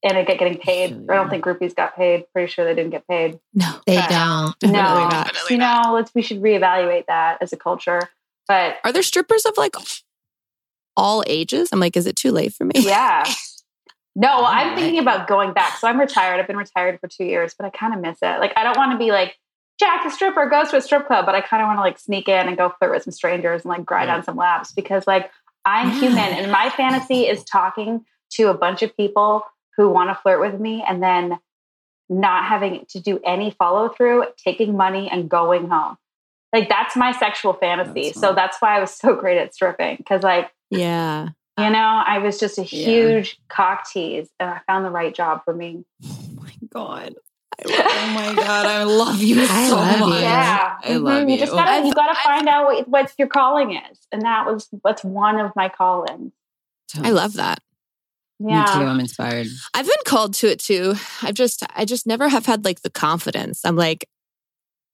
And 0.05 0.17
I 0.17 0.25
get 0.25 0.37
getting 0.37 0.57
paid. 0.57 0.91
I 1.09 1.15
don't 1.15 1.29
think 1.29 1.45
groupies 1.45 1.73
got 1.73 1.95
paid. 1.95 2.25
Pretty 2.33 2.51
sure 2.51 2.65
they 2.65 2.75
didn't 2.75 2.91
get 2.91 3.07
paid. 3.07 3.39
no. 3.53 3.79
They 3.87 3.97
Okay. 3.99 4.07
don't. 4.09 4.53
Definitely 4.59 5.03
no, 5.03 5.09
not. 5.09 5.49
you 5.49 5.57
know, 5.57 5.91
let's 5.93 6.13
we 6.13 6.21
should 6.21 6.41
reevaluate 6.41 7.05
that 7.07 7.37
as 7.41 7.53
a 7.53 7.57
culture. 7.57 8.01
But 8.49 8.75
Are 8.83 8.91
there 8.91 9.01
strippers 9.01 9.45
of 9.45 9.53
like 9.57 9.75
all 10.97 11.23
ages? 11.25 11.69
I'm 11.71 11.79
like, 11.79 11.95
is 11.95 12.05
it 12.05 12.17
too 12.17 12.31
late 12.31 12.53
for 12.53 12.65
me? 12.65 12.73
yeah. 12.75 13.23
No, 14.15 14.27
well, 14.41 14.45
I'm 14.45 14.75
thinking 14.75 14.99
about 14.99 15.27
going 15.27 15.53
back. 15.53 15.77
So 15.77 15.87
I'm 15.87 15.99
retired. 15.99 16.39
I've 16.39 16.47
been 16.47 16.57
retired 16.57 16.99
for 16.99 17.07
two 17.07 17.23
years, 17.25 17.55
but 17.57 17.65
I 17.65 17.69
kind 17.71 17.93
of 17.93 17.99
miss 17.99 18.19
it. 18.21 18.39
Like, 18.39 18.53
I 18.55 18.63
don't 18.63 18.77
want 18.77 18.91
to 18.91 18.97
be 18.97 19.11
like 19.11 19.35
Jacq 19.81 20.03
the 20.03 20.11
stripper 20.11 20.47
goes 20.47 20.69
to 20.69 20.77
a 20.77 20.81
strip 20.81 21.07
club, 21.07 21.25
but 21.25 21.33
I 21.33 21.41
kind 21.41 21.63
of 21.63 21.67
want 21.67 21.77
to 21.77 21.81
like 21.81 21.97
sneak 21.97 22.27
in 22.27 22.47
and 22.47 22.55
go 22.55 22.73
flirt 22.77 22.91
with 22.91 23.03
some 23.03 23.11
strangers 23.11 23.63
and 23.63 23.69
like 23.69 23.85
grind 23.85 24.07
Yeah. 24.09 24.15
on 24.17 24.23
some 24.23 24.35
laps 24.35 24.71
because 24.71 25.07
like 25.07 25.31
I'm 25.65 25.89
human 25.89 26.19
and 26.19 26.51
my 26.51 26.69
fantasy 26.69 27.27
is 27.27 27.43
talking 27.43 28.05
to 28.33 28.49
a 28.49 28.53
bunch 28.53 28.83
of 28.83 28.95
people 28.95 29.43
who 29.77 29.89
want 29.89 30.09
to 30.11 30.15
flirt 30.21 30.39
with 30.39 30.59
me 30.59 30.83
and 30.87 31.01
then 31.01 31.39
not 32.07 32.45
having 32.45 32.85
to 32.89 32.99
do 32.99 33.19
any 33.25 33.49
follow 33.49 33.89
through, 33.89 34.25
taking 34.37 34.77
money 34.77 35.09
and 35.09 35.27
going 35.29 35.69
home. 35.69 35.97
Like 36.53 36.69
that's 36.69 36.95
my 36.95 37.11
sexual 37.13 37.53
fantasy. 37.53 38.09
That's 38.09 38.19
so 38.21 38.33
that's 38.33 38.57
why 38.59 38.77
I 38.77 38.79
was 38.79 38.91
so 38.93 39.15
great 39.19 39.39
at 39.39 39.55
stripping 39.55 39.95
because 39.97 40.21
like 40.21 40.51
Yeah. 40.69 41.29
You 41.59 41.69
know, 41.69 42.03
I 42.05 42.19
was 42.19 42.39
just 42.39 42.57
a 42.57 42.63
Yeah. 42.63 42.85
huge 42.85 43.39
cock 43.49 43.87
tease 43.91 44.27
and 44.39 44.49
I 44.49 44.61
found 44.67 44.85
the 44.85 44.89
right 44.89 45.13
job 45.13 45.41
for 45.45 45.53
me. 45.53 45.83
Oh 46.05 46.17
my 46.35 46.51
god. 46.69 47.15
I 47.59 47.67
love, 47.69 47.85
oh 47.87 48.11
my 48.15 48.33
god, 48.43 48.65
I 48.65 48.83
love 48.83 49.21
you 49.21 49.41
I 49.47 49.67
so 49.69 49.75
love 49.75 49.99
you. 50.09 50.15
Yeah. 50.21 50.77
I 50.83 50.93
love 50.95 51.23
Mhm. 51.23 51.31
you. 51.31 51.37
just 51.37 51.51
gotta 51.51 51.69
I've- 51.71 51.87
you 51.87 51.93
gotta 51.93 52.09
I've- 52.11 52.19
find 52.23 52.47
out 52.47 52.65
what, 52.65 52.87
what 52.87 53.13
your 53.19 53.27
calling 53.27 53.75
is. 53.75 53.99
And 54.11 54.23
that 54.23 54.45
was 54.47 54.67
what's 54.81 55.03
one 55.03 55.39
of 55.39 55.51
my 55.55 55.69
callings. 55.69 56.31
I 57.01 57.11
love 57.11 57.33
that. 57.33 57.59
Me 58.39 58.51
too. 58.51 58.55
Yeah. 58.57 58.65
I'm 58.89 58.99
inspired. 58.99 59.47
I've 59.73 59.85
been 59.85 59.95
called 60.05 60.33
to 60.35 60.47
it 60.47 60.59
too. 60.59 60.95
I've 61.21 61.35
just, 61.35 61.63
I 61.75 61.85
just 61.85 62.05
never 62.07 62.27
have 62.29 62.45
had 62.47 62.65
like 62.65 62.81
the 62.81 62.89
confidence. 62.89 63.61
I'm 63.63 63.75
like, 63.75 64.09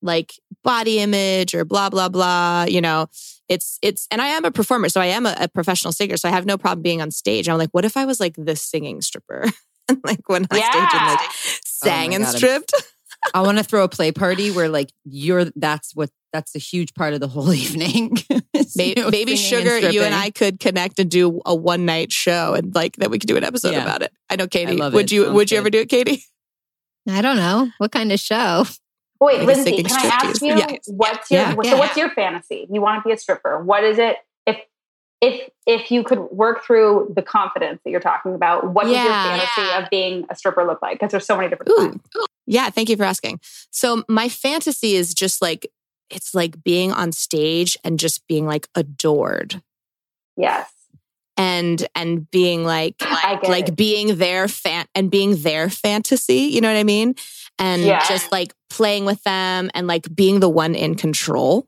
like 0.02 0.34
body 0.64 1.00
image 1.00 1.54
or 1.54 1.66
blah, 1.66 1.90
blah, 1.90 2.10
blah. 2.10 2.66
You 2.68 2.82
know, 2.82 3.08
it's, 3.48 3.80
it's, 3.82 4.08
and 4.12 4.22
I 4.22 4.28
am 4.28 4.46
a 4.46 4.52
performer. 4.52 4.90
So 4.90 5.02
I 5.02 5.08
am 5.08 5.26
a, 5.26 5.36
a 5.40 5.48
professional 5.48 5.92
singer. 5.94 6.18
So 6.18 6.30
I 6.30 6.32
have 6.32 6.46
no 6.46 6.58
problem 6.58 6.82
being 6.82 7.02
on 7.02 7.12
stage. 7.12 7.50
I'm 7.50 7.58
like, 7.58 7.70
what 7.72 7.86
if 7.86 7.98
I 7.98 8.06
was 8.06 8.20
like 8.20 8.36
the 8.38 8.56
singing 8.56 9.02
stripper? 9.02 9.46
and 9.90 10.00
like 10.04 10.28
went 10.30 10.52
on 10.52 10.58
stage 10.60 10.74
and 10.74 11.08
like 11.08 11.20
oh 11.22 11.34
sang 11.66 12.10
my 12.12 12.16
and 12.18 12.24
God, 12.26 12.36
stripped. 12.38 12.74
I 13.34 13.42
want 13.42 13.58
to 13.58 13.64
throw 13.64 13.84
a 13.84 13.90
play 13.90 14.12
party 14.12 14.50
where 14.52 14.70
like 14.70 14.92
you're 15.04 15.46
that's 15.56 15.94
what 15.96 16.10
that's 16.32 16.56
a 16.56 16.60
huge 16.60 16.94
part 16.94 17.14
of 17.16 17.20
the 17.20 17.28
whole 17.28 17.52
evening. 17.66 18.16
Maybe, 18.76 19.00
you 19.00 19.04
know, 19.04 19.10
maybe 19.10 19.36
singing 19.36 19.68
and 19.68 19.82
Sugar, 19.82 19.90
you 19.92 20.04
and. 20.04 20.14
I 20.14 20.30
could 20.30 20.60
connect 20.60 21.00
and 21.00 21.10
do 21.10 21.42
a 21.46 21.56
one 21.56 21.86
night 21.86 22.12
show 22.12 22.54
and 22.54 22.74
like 22.76 22.96
that 22.98 23.10
we 23.10 23.18
could 23.20 23.28
do 23.28 23.36
an 23.36 23.44
episode 23.44 23.72
Yeah. 23.72 23.82
about 23.84 24.04
it. 24.04 24.14
I 24.30 24.36
know 24.36 24.48
Katie. 24.48 24.78
love 24.78 24.94
would 24.94 25.06
it. 25.06 25.12
you 25.12 25.24
Sounds 25.24 25.36
would 25.36 25.52
you 25.52 25.56
good. 25.56 25.60
ever 25.62 25.70
do 25.72 25.80
it, 25.80 25.90
Katie? 25.90 26.24
I 27.10 27.22
don't 27.22 27.36
know. 27.38 27.70
What 27.80 27.92
kind 27.92 28.12
of 28.12 28.20
show? 28.20 28.66
Wait, 29.20 29.42
Lindsay, 29.42 29.84
can 29.84 29.92
I 29.92 30.08
ask 30.24 30.42
you 30.42 30.56
Yeah. 30.58 30.68
what's 30.88 31.30
your 31.30 31.42
Yeah. 31.42 31.54
so 31.56 31.62
Yeah. 31.64 31.76
what's 31.80 31.98
your 31.98 32.10
fantasy? 32.12 32.68
You 32.72 32.82
want 32.82 33.04
to 33.04 33.08
be 33.08 33.14
a 33.14 33.18
stripper. 33.18 33.62
What 33.64 33.84
is 33.84 33.98
it 34.00 34.18
if 34.46 34.58
if 35.22 35.50
if 35.68 35.92
you 35.92 36.04
could 36.04 36.20
work 36.32 36.64
through 36.64 37.12
the 37.16 37.22
confidence 37.22 37.82
that 37.84 37.92
you're 37.92 38.00
talking 38.00 38.34
about, 38.34 38.72
what 38.74 38.84
does 38.84 38.94
your 38.94 39.04
Yeah. 39.04 39.38
fantasy 39.38 39.84
of 39.84 39.90
being 39.90 40.26
a 40.30 40.36
stripper 40.36 40.66
look 40.66 40.82
like? 40.82 41.00
Because 41.00 41.12
there's 41.12 41.26
so 41.26 41.36
many 41.36 41.50
different 41.50 41.72
Ooh. 41.72 42.00
Yeah, 42.48 42.70
thank 42.70 42.90
you 42.90 42.96
for 42.98 43.04
asking. 43.04 43.40
So 43.72 44.04
my 44.08 44.30
fantasy 44.30 44.96
is 44.96 45.14
just 45.14 45.42
like 45.42 45.70
it's 46.10 46.34
like 46.34 46.64
being 46.64 46.92
on 46.92 47.12
stage 47.12 47.78
and 47.84 48.00
just 48.00 48.26
being 48.28 48.46
like 48.48 48.68
adored 48.76 49.62
Yes. 50.38 50.72
And 51.40 51.88
and 51.96 52.30
being 52.30 52.64
like 52.66 52.96
like 53.48 53.70
it. 53.70 53.76
being 53.76 54.18
their 54.18 54.48
fan 54.48 54.86
and 54.94 55.10
being 55.10 55.42
their 55.42 55.70
fantasy, 55.70 56.42
you 56.54 56.62
know 56.62 56.68
what 56.72 56.78
I 56.80 56.84
mean? 56.84 57.16
And 57.58 57.82
Yeah. 57.82 58.06
just 58.08 58.32
like 58.32 58.54
playing 58.70 59.06
with 59.06 59.24
them 59.24 59.72
and 59.74 59.88
like 59.88 60.14
being 60.14 60.40
the 60.42 60.50
one 60.50 60.76
in 60.76 60.96
control. 60.96 61.68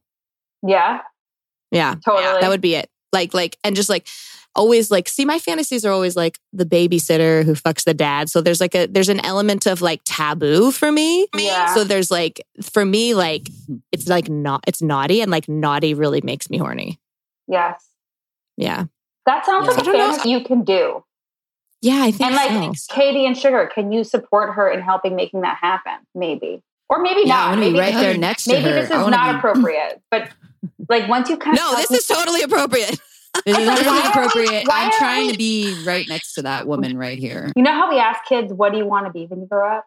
Yeah, 0.61 0.99
Yeah. 1.71 1.95
totally. 2.05 2.41
That 2.41 2.49
would 2.49 2.61
be 2.61 2.75
it. 2.75 2.89
Like 3.13 3.33
like 3.33 3.57
and 3.63 3.75
just 3.75 3.89
like 3.89 4.07
always 4.53 4.91
like 4.91 5.07
see 5.07 5.23
my 5.23 5.39
fantasies 5.39 5.85
are 5.85 5.91
always 5.93 6.17
like 6.17 6.37
the 6.51 6.65
babysitter 6.65 7.45
who 7.45 7.53
fucks 7.53 7.85
the 7.85 7.93
dad. 7.93 8.29
So 8.29 8.41
there's 8.41 8.59
like 8.59 8.75
a 8.75 8.87
there's 8.87 9.07
an 9.09 9.25
element 9.25 9.65
of 9.67 9.81
like 9.81 10.01
taboo 10.05 10.71
for 10.71 10.91
me. 10.91 11.27
Yeah. 11.33 11.73
So 11.73 11.85
there's 11.85 12.11
like 12.11 12.45
for 12.61 12.83
me 12.85 13.13
like 13.15 13.47
it's 13.93 14.07
like 14.09 14.29
not 14.29 14.63
it's 14.67 14.81
naughty 14.81 15.21
and 15.21 15.31
like 15.31 15.47
naughty 15.47 15.93
really 15.93 16.19
makes 16.21 16.49
me 16.49 16.57
horny. 16.57 16.99
Yes. 17.47 17.81
Yeah. 18.57 18.85
That 19.25 19.45
sounds 19.45 19.65
Yeah. 19.67 19.71
like 19.71 19.77
I 19.79 19.81
a 19.81 19.85
don't 19.85 20.09
fantasy 20.09 20.29
you 20.29 20.41
can 20.43 20.63
do. 20.63 21.03
Yeah, 21.81 22.03
I 22.03 22.11
think 22.11 22.31
And 22.31 22.35
like 22.35 22.77
so. 22.77 22.93
Katie 22.93 23.25
and 23.25 23.37
Sugar, 23.37 23.69
can 23.73 23.91
you 23.91 24.03
support 24.03 24.53
her 24.53 24.69
in 24.69 24.81
helping 24.81 25.15
making 25.15 25.41
that 25.41 25.57
happen? 25.57 25.93
Maybe. 26.13 26.61
Or 26.89 26.99
maybe 27.01 27.21
Yeah, 27.25 27.35
I 27.35 27.37
not. 27.39 27.47
want 27.49 27.55
to 27.57 27.61
Maybe, 27.61 27.73
be 27.73 27.79
right 27.79 27.93
there 27.95 28.17
next 28.17 28.43
to 28.43 28.51
maybe 28.53 28.69
her. 28.69 28.73
this 28.75 28.91
is 28.91 29.07
not 29.07 29.31
be- 29.31 29.37
appropriate. 29.37 30.01
But 30.11 30.29
like 30.89 31.07
once 31.09 31.29
you 31.29 31.37
kind 31.37 31.57
No, 31.59 31.71
of 31.71 31.77
this 31.77 31.91
is 31.91 32.05
totally 32.07 32.41
appropriate. 32.41 32.99
This 33.45 33.57
is 33.57 33.65
totally 33.65 33.97
are 34.01 34.09
appropriate. 34.09 34.67
why 34.67 34.81
I'm 34.81 34.87
are 34.89 34.97
trying 34.97 35.25
we- 35.27 35.31
to 35.31 35.37
be 35.37 35.83
right 35.85 36.05
next 36.09 36.33
to 36.33 36.41
that 36.41 36.67
woman 36.67 36.97
right 36.97 37.17
here. 37.17 37.49
You 37.55 37.63
know 37.63 37.71
how 37.71 37.89
we 37.89 37.97
ask 37.97 38.25
kids, 38.25 38.51
what 38.51 38.73
do 38.73 38.77
you 38.77 38.85
want 38.85 39.05
to 39.07 39.11
be 39.13 39.25
when 39.25 39.39
you 39.39 39.45
grow 39.47 39.77
up? 39.77 39.85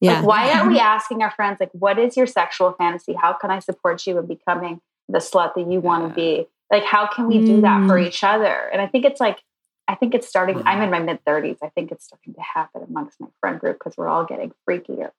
Yeah. 0.00 0.20
Like, 0.20 0.24
why 0.26 0.50
aren't 0.52 0.70
we 0.72 0.78
asking 0.80 1.22
our 1.22 1.30
friends, 1.30 1.58
like, 1.60 1.68
what 1.72 1.98
is 1.98 2.16
your 2.16 2.26
sexual 2.26 2.72
fantasy? 2.72 3.12
How 3.12 3.34
can 3.34 3.50
I 3.50 3.58
support 3.58 4.06
you 4.06 4.18
in 4.18 4.24
becoming 4.26 4.80
the 5.10 5.18
slut 5.18 5.52
that 5.56 5.70
you 5.70 5.80
want 5.80 6.08
to 6.08 6.14
be? 6.14 6.46
Like, 6.70 6.84
how 6.84 7.06
can 7.06 7.26
we 7.26 7.38
do 7.44 7.60
that 7.62 7.86
for 7.88 7.94
Mm. 7.98 8.06
each 8.06 8.22
other? 8.22 8.68
And 8.72 8.80
I 8.80 8.86
think 8.86 9.04
it's 9.04 9.20
like, 9.20 9.42
I 9.88 9.94
think 9.96 10.14
it's 10.14 10.28
starting, 10.28 10.56
Mhm. 10.56 10.62
I'm 10.66 10.82
in 10.82 10.90
my 10.90 11.00
mid 11.00 11.24
30s. 11.24 11.58
I 11.62 11.68
think 11.70 11.90
it's 11.90 12.04
starting 12.04 12.34
to 12.34 12.40
happen 12.40 12.82
amongst 12.88 13.20
my 13.20 13.26
friend 13.40 13.58
group 13.58 13.78
because 13.78 13.96
we're 13.96 14.08
all 14.08 14.24
getting 14.24 14.52
freakier. 14.68 15.10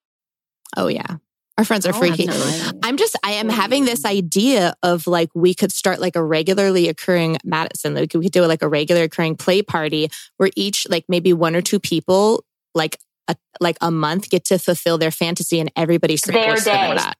Oh 0.77 0.88
yeah. 0.88 1.17
Our 1.58 1.65
friends 1.65 1.86
are 1.86 1.93
Oh, 1.93 2.00
freaky. 2.00 2.29
absolutely. 2.29 2.79
I'm 2.81 2.96
just 2.96 3.17
I 3.24 3.31
am 3.34 3.50
having 3.50 3.84
this 3.84 4.05
idea 4.05 4.74
of 4.81 5.05
like 5.08 5.29
we 5.36 5.53
could 5.53 5.74
start 5.74 6.00
like 6.00 6.15
a 6.15 6.24
regularly 6.24 6.88
occurring 6.88 7.38
Madison. 7.43 7.93
Like 7.93 8.13
we 8.13 8.24
could 8.24 8.31
do 8.31 8.46
like 8.46 8.62
a 8.62 8.70
regular 8.70 9.03
occurring 9.03 9.36
play 9.36 9.62
party 9.62 10.10
where 10.38 10.50
each 10.55 10.88
like 10.89 11.03
maybe 11.10 11.34
one 11.34 11.53
or 11.55 11.62
two 11.62 11.79
people 11.79 12.46
like 12.74 12.98
a 13.27 13.36
like 13.60 13.77
a 13.81 13.91
month 13.91 14.29
get 14.29 14.46
to 14.46 14.58
fulfill 14.58 14.98
their 14.98 15.12
fantasy 15.12 15.60
and 15.60 15.70
everybody 15.75 16.13
Their 16.15 16.17
supports 16.41 16.63
them 16.63 16.75
day. 16.77 16.89
in 16.91 16.96
that. 16.98 17.17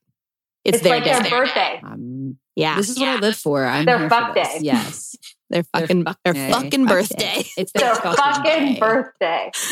It's, 0.64 0.76
It's, 0.78 0.84
their 0.86 0.96
like 0.96 1.04
day. 1.04 1.30
their 1.30 1.30
birthday. 1.30 1.82
Um, 1.84 2.38
Yeah. 2.55 2.75
This 2.75 2.89
is 2.89 3.00
what 3.00 3.08
I 3.10 3.15
live 3.17 3.36
for. 3.38 3.65
I'm 3.65 3.86
Their 3.86 4.00
here 4.00 4.10
for 4.10 4.15
fuck 4.15 4.36
day. 4.36 4.58
Yes. 4.62 5.15
their 5.50 5.63
Their 5.74 5.81
fucking 5.81 6.03
fuck 6.05 6.17
their 6.24 6.34
day. 6.34 6.51
fucking 6.51 6.88
Fuck 6.88 6.96
birthday. 6.98 7.43
It's 7.58 7.72
Their 7.74 7.93
their 7.96 8.13
fucking 8.13 8.74
day. 8.74 8.79
birthday. 8.79 9.51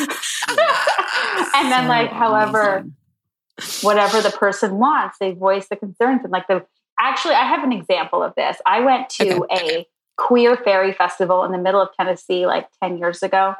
and 1.55 1.71
then, 1.71 1.83
So 1.83 1.89
like, 1.89 2.11
however, 2.11 2.61
amazing. 2.77 2.95
whatever 3.81 4.21
the 4.21 4.31
person 4.31 4.77
wants. 4.79 5.17
They 5.19 5.31
voice 5.31 5.67
the 5.69 5.75
concerns 5.75 6.21
and 6.23 6.31
like 6.31 6.47
the 6.47 6.65
actually 6.99 7.35
I 7.35 7.43
have 7.45 7.63
an 7.63 7.71
example 7.71 8.23
of 8.23 8.33
this. 8.35 8.57
I 8.65 8.81
went 8.81 9.09
to 9.11 9.45
a 9.51 9.85
queer 10.17 10.57
fairy 10.57 10.91
festival 10.93 11.43
in 11.45 11.51
the 11.51 11.57
middle 11.57 11.81
of 11.81 11.89
Tennessee 11.97 12.45
like 12.45 12.67
10 12.83 12.97
years 12.97 13.23
ago. 13.23 13.55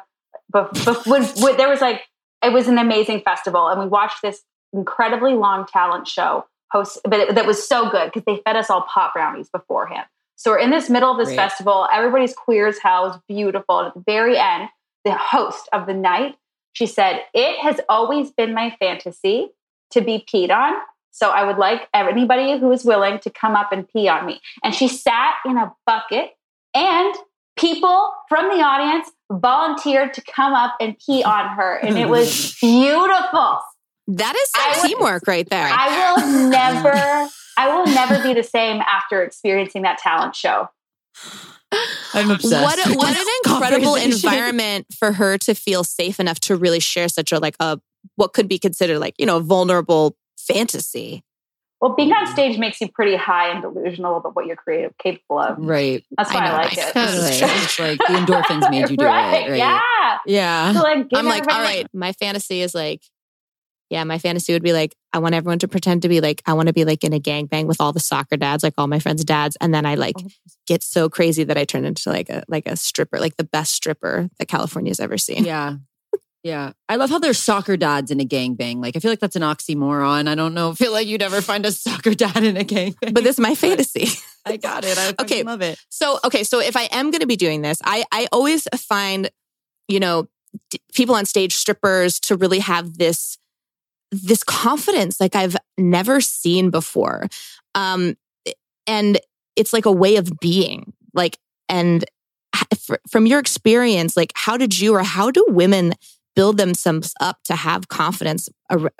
But, 0.50 0.72
but 0.84 1.06
when, 1.06 1.24
when 1.24 1.56
there 1.56 1.68
was 1.68 1.80
like 1.80 2.02
it 2.44 2.52
was 2.52 2.68
an 2.68 2.78
amazing 2.78 3.20
festival 3.22 3.68
and 3.68 3.80
we 3.80 3.86
watched 3.86 4.22
this 4.22 4.42
incredibly 4.72 5.34
long 5.34 5.66
talent 5.66 6.06
show 6.08 6.44
host 6.72 6.98
but 7.04 7.20
it, 7.20 7.34
that 7.34 7.46
was 7.46 7.66
so 7.66 7.90
good 7.90 8.06
because 8.12 8.24
they 8.24 8.40
fed 8.44 8.56
us 8.56 8.70
all 8.70 8.82
pot 8.82 9.12
brownies 9.12 9.48
beforehand. 9.50 10.06
So 10.36 10.52
we're 10.52 10.58
in 10.58 10.70
this 10.70 10.88
middle 10.88 11.10
of 11.10 11.18
this 11.18 11.28
Great. 11.28 11.36
festival. 11.36 11.86
Everybody's 11.92 12.32
queer 12.32 12.66
as 12.66 12.78
hell. 12.78 13.06
It's 13.08 13.18
beautiful. 13.28 13.80
And 13.80 13.88
at 13.88 13.94
the 13.94 14.02
very 14.06 14.38
end, 14.38 14.70
the 15.04 15.12
host 15.12 15.68
of 15.72 15.86
the 15.86 15.92
night, 15.92 16.36
she 16.72 16.86
said, 16.86 17.20
It 17.34 17.58
has 17.58 17.80
always 17.88 18.30
been 18.30 18.54
my 18.54 18.74
fantasy 18.80 19.50
to 19.90 20.00
be 20.00 20.24
peed 20.32 20.50
on. 20.50 20.74
So 21.10 21.30
I 21.30 21.44
would 21.44 21.58
like 21.58 21.88
anybody 21.92 22.58
who 22.58 22.70
is 22.72 22.84
willing 22.84 23.18
to 23.20 23.30
come 23.30 23.54
up 23.56 23.72
and 23.72 23.86
pee 23.88 24.08
on 24.08 24.24
me. 24.24 24.40
And 24.62 24.74
she 24.74 24.88
sat 24.88 25.34
in 25.44 25.58
a 25.58 25.74
bucket, 25.84 26.30
and 26.72 27.14
people 27.56 28.12
from 28.28 28.46
the 28.46 28.62
audience 28.62 29.10
volunteered 29.30 30.14
to 30.14 30.22
come 30.22 30.54
up 30.54 30.76
and 30.80 30.96
pee 30.98 31.22
on 31.22 31.56
her. 31.56 31.76
And 31.76 31.98
it 31.98 32.08
was 32.08 32.56
beautiful. 32.60 33.58
That 34.16 34.34
is 34.36 34.50
some 34.50 34.62
I 34.62 34.80
would- 34.80 34.88
teamwork 34.88 35.26
right 35.26 35.48
there. 35.48 35.68
I 35.70 36.16
will 36.16 36.48
never, 36.50 37.28
I 37.56 37.74
will 37.74 37.86
never 37.86 38.22
be 38.22 38.34
the 38.34 38.42
same 38.42 38.80
after 38.80 39.22
experiencing 39.22 39.82
that 39.82 39.98
talent 39.98 40.34
show. 40.34 40.68
I'm 42.14 42.30
obsessed. 42.30 42.64
what 42.64 42.84
a, 42.84 42.88
with 42.90 42.98
what 42.98 43.16
an 43.16 43.26
incredible 43.44 43.94
environment 43.94 44.86
for 44.98 45.12
her 45.12 45.38
to 45.38 45.54
feel 45.54 45.84
safe 45.84 46.18
enough 46.18 46.40
to 46.40 46.56
really 46.56 46.80
share 46.80 47.08
such 47.08 47.30
a 47.30 47.38
like 47.38 47.54
a 47.60 47.78
what 48.16 48.32
could 48.32 48.48
be 48.48 48.58
considered 48.58 48.98
like 48.98 49.14
you 49.18 49.26
know 49.26 49.38
vulnerable 49.38 50.16
fantasy 50.36 51.22
Well, 51.80 51.94
being 51.94 52.10
on 52.12 52.26
stage 52.26 52.58
makes 52.58 52.80
you 52.80 52.88
pretty 52.88 53.14
high 53.14 53.50
and 53.52 53.62
delusional 53.62 54.16
about 54.16 54.34
what 54.34 54.46
you're 54.46 54.56
creative 54.56 54.96
capable 54.98 55.38
of. 55.38 55.58
Right. 55.58 56.04
That's 56.16 56.34
why 56.34 56.46
I 56.46 56.48
I, 56.48 56.56
like 56.56 56.72
it. 56.76 56.92
Totally. 56.92 57.28
It's 57.30 57.78
like 57.78 57.98
the 57.98 58.14
endorphins 58.14 58.68
made 58.70 58.90
you 58.90 58.96
do 58.96 59.04
right, 59.06 59.46
it. 59.46 59.50
Right. 59.50 59.58
Yeah. 59.58 60.18
Yeah. 60.26 60.72
So 60.72 60.80
like, 60.80 61.06
i'm 61.14 61.26
like 61.26 61.46
all 61.46 61.62
right, 61.62 61.86
my 61.94 62.12
fantasy 62.14 62.62
is 62.62 62.74
like 62.74 63.02
yeah 63.90 64.04
my 64.04 64.18
fantasy 64.18 64.52
would 64.52 64.62
be 64.62 64.72
like 64.72 64.94
i 65.12 65.18
want 65.18 65.34
everyone 65.34 65.58
to 65.58 65.68
pretend 65.68 66.02
to 66.02 66.08
be 66.08 66.20
like 66.20 66.42
i 66.46 66.52
want 66.52 66.68
to 66.68 66.72
be 66.72 66.84
like 66.84 67.04
in 67.04 67.12
a 67.12 67.20
gangbang 67.20 67.66
with 67.66 67.80
all 67.80 67.92
the 67.92 68.00
soccer 68.00 68.36
dads 68.36 68.62
like 68.62 68.74
all 68.78 68.86
my 68.86 68.98
friends 68.98 69.24
dads 69.24 69.56
and 69.60 69.74
then 69.74 69.84
i 69.84 69.94
like 69.94 70.14
oh. 70.18 70.28
get 70.66 70.82
so 70.82 71.08
crazy 71.08 71.44
that 71.44 71.58
i 71.58 71.64
turn 71.64 71.84
into 71.84 72.08
like 72.10 72.30
a 72.30 72.42
like 72.48 72.66
a 72.66 72.76
stripper 72.76 73.18
like 73.18 73.36
the 73.36 73.44
best 73.44 73.74
stripper 73.74 74.28
that 74.38 74.46
california's 74.48 75.00
ever 75.00 75.18
seen 75.18 75.44
Yeah. 75.44 75.76
Yeah. 76.42 76.72
I 76.88 76.96
love 76.96 77.10
how 77.10 77.18
there's 77.18 77.38
soccer 77.38 77.76
dads 77.76 78.10
in 78.10 78.18
a 78.18 78.24
gangbang. 78.24 78.80
Like, 78.80 78.96
I 78.96 79.00
feel 79.00 79.10
like 79.10 79.20
that's 79.20 79.36
an 79.36 79.42
oxymoron. 79.42 80.26
I 80.26 80.34
don't 80.34 80.54
know. 80.54 80.72
feel 80.72 80.90
like 80.90 81.06
you'd 81.06 81.20
ever 81.20 81.42
find 81.42 81.66
a 81.66 81.70
soccer 81.70 82.14
dad 82.14 82.42
in 82.42 82.56
a 82.56 82.64
gangbang. 82.64 83.12
but 83.12 83.24
this 83.24 83.36
is 83.36 83.40
my 83.40 83.54
fantasy 83.66 84.08
I 84.46 84.56
got 84.56 84.84
it. 84.86 84.96
I 84.96 85.12
Okay. 85.22 85.42
love 85.42 85.60
it. 85.60 85.78
So, 85.90 86.18
okay, 86.24 86.44
so 86.44 86.60
if 86.60 86.76
I 86.78 86.88
am 86.92 87.12
to 87.12 87.26
be 87.26 87.36
doing 87.36 87.60
this, 87.60 87.76
I 87.84 88.04
I 88.10 88.26
always 88.32 88.66
find, 88.74 89.30
you 89.86 90.00
know, 90.00 90.28
d- 90.70 90.80
people 90.94 91.14
on 91.14 91.26
stage, 91.26 91.54
strippers, 91.54 92.18
to 92.20 92.36
really 92.36 92.60
have 92.60 92.96
this 92.96 93.36
this 94.10 94.42
confidence 94.42 95.20
like 95.20 95.36
I've 95.36 95.56
never 95.78 96.20
seen 96.20 96.70
before, 96.70 97.26
um, 97.74 98.16
and 98.86 99.18
it's 99.56 99.72
like 99.72 99.86
a 99.86 99.92
way 99.92 100.16
of 100.16 100.38
being. 100.40 100.92
Like, 101.14 101.38
and 101.68 102.04
from 103.10 103.26
your 103.26 103.38
experience, 103.40 104.16
like, 104.16 104.32
how 104.34 104.56
did 104.56 104.78
you 104.78 104.94
or 104.94 105.02
how 105.02 105.30
do 105.30 105.44
women? 105.48 105.94
build 106.36 106.58
themselves 106.58 107.12
up 107.20 107.42
to 107.42 107.56
have 107.56 107.88
confidence 107.88 108.48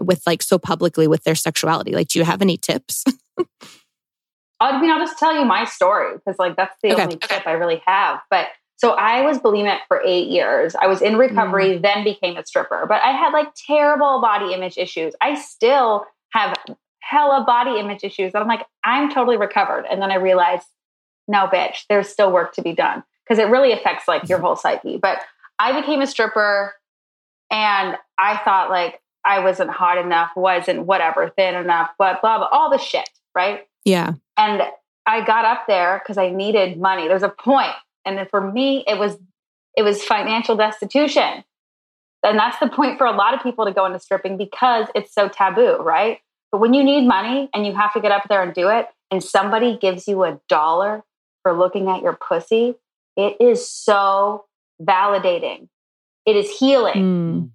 with 0.00 0.20
like 0.26 0.42
so 0.42 0.58
publicly 0.58 1.06
with 1.06 1.22
their 1.22 1.36
sexuality 1.36 1.92
like 1.92 2.08
do 2.08 2.18
you 2.18 2.24
have 2.24 2.42
any 2.42 2.56
tips 2.56 3.04
I 4.60 4.80
mean, 4.80 4.90
I'll 4.90 4.98
just 4.98 5.18
tell 5.18 5.34
you 5.34 5.44
my 5.44 5.64
story 5.64 6.14
because, 6.14 6.38
like, 6.38 6.54
that's 6.56 6.76
the 6.82 6.92
Okay, 6.92 7.02
only 7.02 7.14
okay. 7.14 7.36
tip 7.36 7.46
I 7.46 7.52
really 7.52 7.82
have. 7.86 8.20
But 8.28 8.48
so 8.80 8.92
I 8.92 9.20
was 9.26 9.38
bulimic 9.38 9.80
for 9.88 10.00
eight 10.06 10.28
years. 10.28 10.74
I 10.74 10.86
was 10.86 11.02
in 11.02 11.18
recovery, 11.18 11.76
Mm. 11.76 11.82
then 11.82 12.02
became 12.02 12.36
a 12.38 12.44
stripper. 12.46 12.86
But 12.88 13.02
I 13.02 13.10
had 13.12 13.30
like 13.32 13.48
terrible 13.54 14.20
body 14.22 14.54
image 14.54 14.78
issues. 14.78 15.14
I 15.20 15.34
still 15.34 16.06
have 16.32 16.56
hella 17.00 17.44
body 17.46 17.78
image 17.78 18.02
issues. 18.04 18.34
I'm 18.34 18.48
like, 18.48 18.66
I'm 18.82 19.12
totally 19.12 19.36
recovered. 19.36 19.84
And 19.90 20.00
then 20.00 20.10
I 20.10 20.14
realized, 20.16 20.66
no, 21.28 21.46
bitch, 21.46 21.84
there's 21.90 22.08
still 22.08 22.32
work 22.32 22.54
to 22.54 22.62
be 22.62 22.72
done 22.72 23.04
because 23.24 23.38
it 23.38 23.48
really 23.50 23.72
affects 23.72 24.08
like 24.08 24.28
your 24.30 24.38
whole 24.38 24.56
psyche. 24.56 24.96
But 24.96 25.18
I 25.58 25.78
became 25.78 26.00
a 26.00 26.06
stripper 26.06 26.72
and 27.50 27.96
I 28.16 28.38
thought 28.38 28.70
like 28.70 29.00
I 29.26 29.40
wasn't 29.40 29.70
hot 29.70 29.98
enough, 29.98 30.30
wasn't 30.36 30.86
whatever, 30.86 31.28
thin 31.36 31.54
enough, 31.54 31.90
but 31.98 32.22
blah, 32.22 32.38
blah, 32.38 32.48
all 32.50 32.70
the 32.70 32.78
shit, 32.78 33.08
right? 33.34 33.66
yeah 33.84 34.12
and 34.38 34.62
I 35.06 35.24
got 35.24 35.44
up 35.44 35.66
there 35.66 36.00
because 36.02 36.16
I 36.18 36.30
needed 36.30 36.78
money. 36.78 37.08
There's 37.08 37.22
a 37.22 37.28
point, 37.30 37.72
and 38.04 38.18
then 38.18 38.26
for 38.30 38.40
me, 38.40 38.84
it 38.86 38.98
was 38.98 39.16
it 39.76 39.82
was 39.82 40.02
financial 40.02 40.56
destitution, 40.56 41.44
and 42.22 42.38
that's 42.38 42.58
the 42.58 42.68
point 42.68 42.98
for 42.98 43.06
a 43.06 43.12
lot 43.12 43.34
of 43.34 43.42
people 43.42 43.64
to 43.64 43.72
go 43.72 43.86
into 43.86 43.98
stripping 43.98 44.36
because 44.36 44.86
it's 44.94 45.14
so 45.14 45.28
taboo, 45.28 45.76
right? 45.76 46.20
But 46.52 46.58
when 46.58 46.74
you 46.74 46.82
need 46.82 47.06
money 47.06 47.48
and 47.54 47.64
you 47.66 47.74
have 47.74 47.92
to 47.94 48.00
get 48.00 48.10
up 48.10 48.24
there 48.28 48.42
and 48.42 48.52
do 48.52 48.68
it, 48.68 48.88
and 49.10 49.22
somebody 49.22 49.76
gives 49.76 50.08
you 50.08 50.24
a 50.24 50.40
dollar 50.48 51.04
for 51.42 51.52
looking 51.56 51.88
at 51.88 52.02
your 52.02 52.14
pussy, 52.14 52.74
it 53.16 53.36
is 53.40 53.68
so 53.68 54.44
validating. 54.82 55.68
It 56.26 56.36
is 56.36 56.50
healing. 56.58 56.94
Mm. 56.94 57.50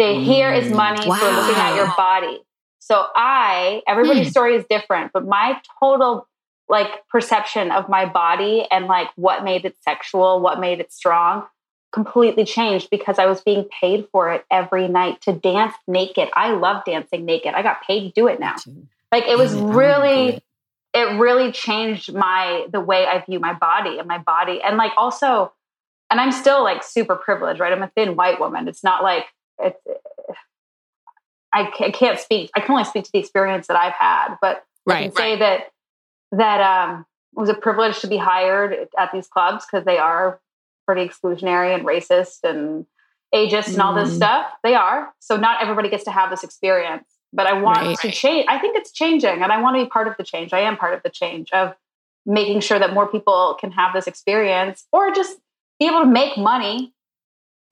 Say, 0.00 0.22
here 0.22 0.52
is 0.52 0.70
Mm. 0.70 0.76
money 0.76 1.06
for 1.06 1.30
looking 1.32 1.56
at 1.56 1.74
your 1.74 1.92
body. 1.96 2.42
So 2.78 3.06
I, 3.16 3.82
everybody's 3.88 4.28
Hmm. 4.28 4.30
story 4.30 4.54
is 4.54 4.64
different, 4.70 5.12
but 5.12 5.26
my 5.26 5.60
total 5.80 6.28
like 6.68 7.06
perception 7.08 7.70
of 7.70 7.88
my 7.88 8.06
body 8.06 8.66
and 8.70 8.86
like 8.86 9.08
what 9.16 9.44
made 9.44 9.64
it 9.64 9.76
sexual, 9.82 10.40
what 10.40 10.58
made 10.58 10.80
it 10.80 10.92
strong, 10.92 11.46
completely 11.92 12.44
changed 12.44 12.88
because 12.90 13.18
I 13.18 13.26
was 13.26 13.40
being 13.40 13.64
paid 13.80 14.08
for 14.10 14.32
it 14.32 14.44
every 14.50 14.88
night 14.88 15.20
to 15.22 15.32
dance 15.32 15.74
naked. 15.86 16.28
I 16.34 16.52
love 16.52 16.84
dancing 16.84 17.24
naked. 17.24 17.54
I 17.54 17.62
got 17.62 17.82
paid 17.82 18.00
to 18.00 18.10
do 18.10 18.26
it 18.26 18.40
now. 18.40 18.56
Like 19.12 19.24
it 19.24 19.38
was 19.38 19.54
Yeah, 19.54 19.58
I 19.58 19.62
wanna 19.62 19.72
do 19.72 19.78
really 19.78 20.28
it. 20.94 21.18
really 21.18 21.52
changed 21.52 22.12
my 22.12 22.66
the 22.70 22.80
way 22.80 23.06
I 23.06 23.20
view 23.24 23.38
my 23.38 23.52
body 23.54 23.98
and 23.98 24.08
my 24.08 24.18
body 24.18 24.60
and 24.62 24.76
like 24.76 24.92
also 24.96 25.52
and 26.10 26.20
I'm 26.20 26.32
still 26.32 26.62
like 26.62 26.84
super 26.84 27.16
privileged, 27.16 27.58
right? 27.60 27.72
I'm 27.72 27.82
a 27.82 27.88
thin 27.96 28.16
white 28.16 28.38
woman. 28.40 28.68
It's 28.68 28.84
not 28.84 29.02
like 29.02 29.26
it's 29.58 29.80
I 31.52 31.70
can't 31.70 32.18
speak. 32.18 32.50
I 32.54 32.60
can 32.60 32.72
only 32.72 32.84
speak 32.84 33.04
to 33.04 33.12
the 33.12 33.18
experience 33.18 33.68
that 33.68 33.76
I've 33.78 33.94
had, 33.94 34.36
but 34.42 34.64
I 34.86 35.04
can 35.04 35.12
say 35.12 35.36
that 35.38 35.70
that 36.36 36.60
um 36.60 37.06
it 37.36 37.40
was 37.40 37.48
a 37.48 37.54
privilege 37.54 38.00
to 38.00 38.06
be 38.06 38.16
hired 38.16 38.88
at 38.98 39.12
these 39.12 39.28
clubs 39.28 39.64
because 39.66 39.84
they 39.84 39.98
are 39.98 40.40
pretty 40.86 41.06
exclusionary 41.06 41.74
and 41.74 41.84
racist 41.84 42.38
and 42.44 42.86
ageist 43.34 43.72
and 43.72 43.82
all 43.82 43.94
this 43.94 44.10
Mm. 44.12 44.16
stuff. 44.16 44.46
They 44.62 44.74
are. 44.74 45.12
So 45.18 45.36
not 45.36 45.60
everybody 45.60 45.88
gets 45.90 46.04
to 46.04 46.10
have 46.10 46.30
this 46.30 46.42
experience. 46.44 47.04
But 47.32 47.46
I 47.46 47.54
want 47.54 47.80
Right. 47.80 47.98
to 47.98 48.10
change. 48.10 48.46
I 48.48 48.58
think 48.58 48.76
it's 48.76 48.92
changing, 48.92 49.42
and 49.42 49.52
I 49.52 49.60
want 49.60 49.76
to 49.76 49.84
be 49.84 49.90
part 49.90 50.06
of 50.08 50.16
the 50.16 50.24
change. 50.24 50.54
I 50.54 50.60
am 50.60 50.76
part 50.76 50.94
of 50.94 51.02
the 51.02 51.10
change 51.10 51.50
of 51.52 51.74
making 52.24 52.60
sure 52.60 52.78
that 52.78 52.94
more 52.94 53.06
people 53.06 53.54
can 53.60 53.72
have 53.72 53.92
this 53.92 54.06
experience 54.06 54.86
or 54.92 55.10
just 55.10 55.38
be 55.78 55.86
able 55.86 56.00
to 56.00 56.06
make 56.06 56.38
money 56.38 56.94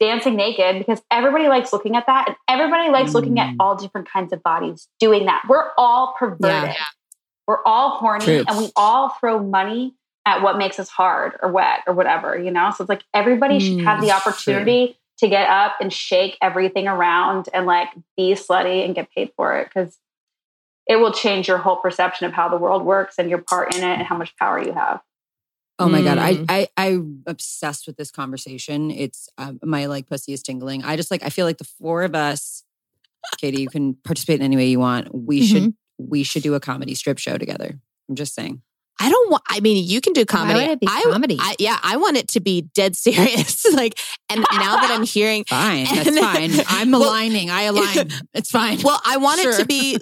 dancing 0.01 0.35
naked 0.35 0.79
because 0.79 1.01
everybody 1.11 1.49
likes 1.49 1.73
looking 1.73 1.97
at 1.97 2.07
that 2.07 2.27
and 2.29 2.37
everybody 2.49 2.91
likes 2.91 3.15
looking 3.15 3.39
at 3.39 3.51
Mm. 3.53 3.57
all 3.61 3.77
different 3.77 4.09
kinds 4.11 4.33
of 4.33 4.43
bodies 4.43 4.89
doing 4.99 5.25
that. 5.27 5.43
We're 5.49 5.71
all 5.79 6.15
perverted. 6.19 6.75
We're 7.47 7.63
all 7.65 7.99
horny 7.99 8.25
True. 8.25 8.45
and 8.49 8.59
we 8.59 8.71
all 8.77 9.11
throw 9.21 9.39
money 9.43 9.95
at 10.27 10.43
what 10.43 10.57
makes 10.57 10.79
us 10.79 10.89
hard 10.89 11.39
or 11.43 11.51
wet 11.51 11.81
or 11.87 11.93
whatever, 11.93 12.39
you 12.39 12.51
know? 12.51 12.71
So 12.71 12.83
it's 12.85 12.89
like 12.89 13.05
everybody 13.13 13.61
should 13.61 13.81
have 13.81 14.01
the 14.01 14.09
Mm, 14.09 14.17
opportunity 14.17 14.99
to 15.19 15.29
get 15.29 15.49
up 15.49 15.75
and 15.81 15.93
shake 15.93 16.39
everything 16.41 16.89
around 16.89 17.49
and 17.53 17.67
like 17.67 17.89
be 18.17 18.33
slutty 18.33 18.85
and 18.85 18.95
get 18.95 19.11
paid 19.13 19.33
for 19.37 19.57
it 19.59 19.69
because 19.69 19.99
it 20.87 20.97
will 20.97 21.13
change 21.13 21.49
your 21.49 21.59
whole 21.59 21.77
perception 21.77 22.27
of 22.27 22.33
how 22.33 22.49
the 22.49 22.57
world 22.57 22.85
works 22.85 23.15
and 23.19 23.29
your 23.29 23.39
part 23.39 23.75
in 23.75 23.83
it 23.83 23.99
and 23.99 24.03
how 24.03 24.17
much 24.17 24.35
power 24.37 24.63
you 24.63 24.73
have. 24.73 25.01
Oh 25.79 25.89
my 25.89 26.03
god, 26.03 26.19
I 26.19 26.35
Mm. 26.35 26.47
I 26.49 26.69
I'm 26.77 27.23
obsessed 27.27 27.87
with 27.87 27.97
this 27.97 28.11
conversation. 28.11 28.91
It's 28.91 29.29
um, 29.39 29.59
my 29.63 29.87
like 29.87 30.07
pussy 30.07 30.33
is 30.33 30.43
tingling. 30.43 30.85
I 30.85 30.97
just 30.97 31.11
like 31.11 31.23
I 31.25 31.31
feel 31.31 31.47
like 31.47 31.59
the 31.59 31.65
four 31.65 32.05
of 32.05 32.15
us, 32.15 32.63
Katie, 33.39 33.61
you 33.61 33.69
can 33.69 33.95
participate 33.95 34.41
in 34.41 34.45
any 34.45 34.57
way 34.57 34.67
you 34.67 34.79
want. 34.79 35.13
We 35.13 35.43
should 35.43 35.75
we 35.99 36.23
should 36.23 36.43
do 36.43 36.55
a 36.55 36.61
comedy 36.61 36.95
strip 36.95 37.19
show 37.19 37.39
together. 37.39 37.79
I'm 38.09 38.15
just 38.15 38.35
saying. 38.35 38.63
I 39.01 39.11
don't 39.11 39.31
want. 39.31 39.43
I 39.49 39.59
mean, 39.61 39.85
you 39.87 40.01
can 40.01 40.13
do 40.13 40.25
comedy. 40.25 40.61
would 40.61 40.71
it 40.71 40.81
be 40.81 40.87
I, 40.89 41.03
comedy? 41.11 41.37
I, 41.41 41.57
yeah, 41.59 41.79
I 41.83 41.97
want 41.97 42.17
it 42.17 42.29
to 42.29 42.41
be 42.41 42.63
dead 42.75 42.95
serious. 42.97 43.65
like, 43.73 43.99
and 44.31 44.41
now 44.53 44.77
that 44.77 44.91
I'm 44.93 45.05
hearing, 45.05 45.45
Fine, 45.49 45.85
that's 45.87 46.07
And- 46.09 46.19
fine. 46.19 46.51
I'm 46.69 46.91
Well- 46.93 47.03
aligning. 47.05 47.51
I 47.51 47.63
align. 47.63 48.11
It's 48.35 48.51
fine. 48.51 48.79
well, 48.85 49.01
I 49.05 49.17
want 49.17 49.41
it 49.41 49.59
to 49.59 49.67
be 49.67 49.99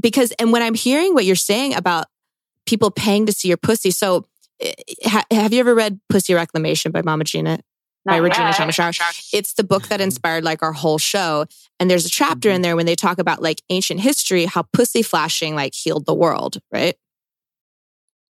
because, 0.00 0.32
and 0.38 0.52
when 0.52 0.62
I'm 0.62 0.74
hearing 0.74 1.12
what 1.14 1.24
you're 1.24 1.36
saying 1.36 1.74
about 1.74 2.06
people 2.66 2.90
paying 2.90 3.26
to 3.26 3.32
see 3.32 3.48
your 3.48 3.56
pussy, 3.58 3.90
so. 3.90 4.24
eh, 4.60 4.72
Ha, 5.04 5.24
have 5.30 5.52
you 5.52 5.60
ever 5.60 5.74
read 5.74 6.00
Pussy 6.08 6.32
Reclamation 6.34 6.92
by 6.92 7.02
Mama 7.02 7.24
Gena? 7.24 7.58
By 8.04 8.18
Not 8.20 8.30
Regena 8.30 8.46
yet. 8.50 8.54
Thomashauer. 8.56 9.28
It's 9.32 9.54
the 9.54 9.64
book 9.64 9.88
that 9.88 10.00
inspired 10.00 10.44
like 10.44 10.62
our 10.62 10.72
whole 10.72 10.98
show. 10.98 11.46
And 11.80 11.90
there's 11.90 12.04
a 12.04 12.10
chapter 12.10 12.50
in 12.50 12.60
there 12.62 12.76
when 12.76 12.86
they 12.86 12.94
talk 12.96 13.18
about 13.18 13.40
like 13.42 13.62
ancient 13.70 14.00
history, 14.00 14.44
how 14.44 14.62
pussy 14.72 15.02
flashing 15.02 15.54
like 15.54 15.74
healed 15.74 16.04
the 16.06 16.14
world, 16.14 16.58
right? 16.70 16.96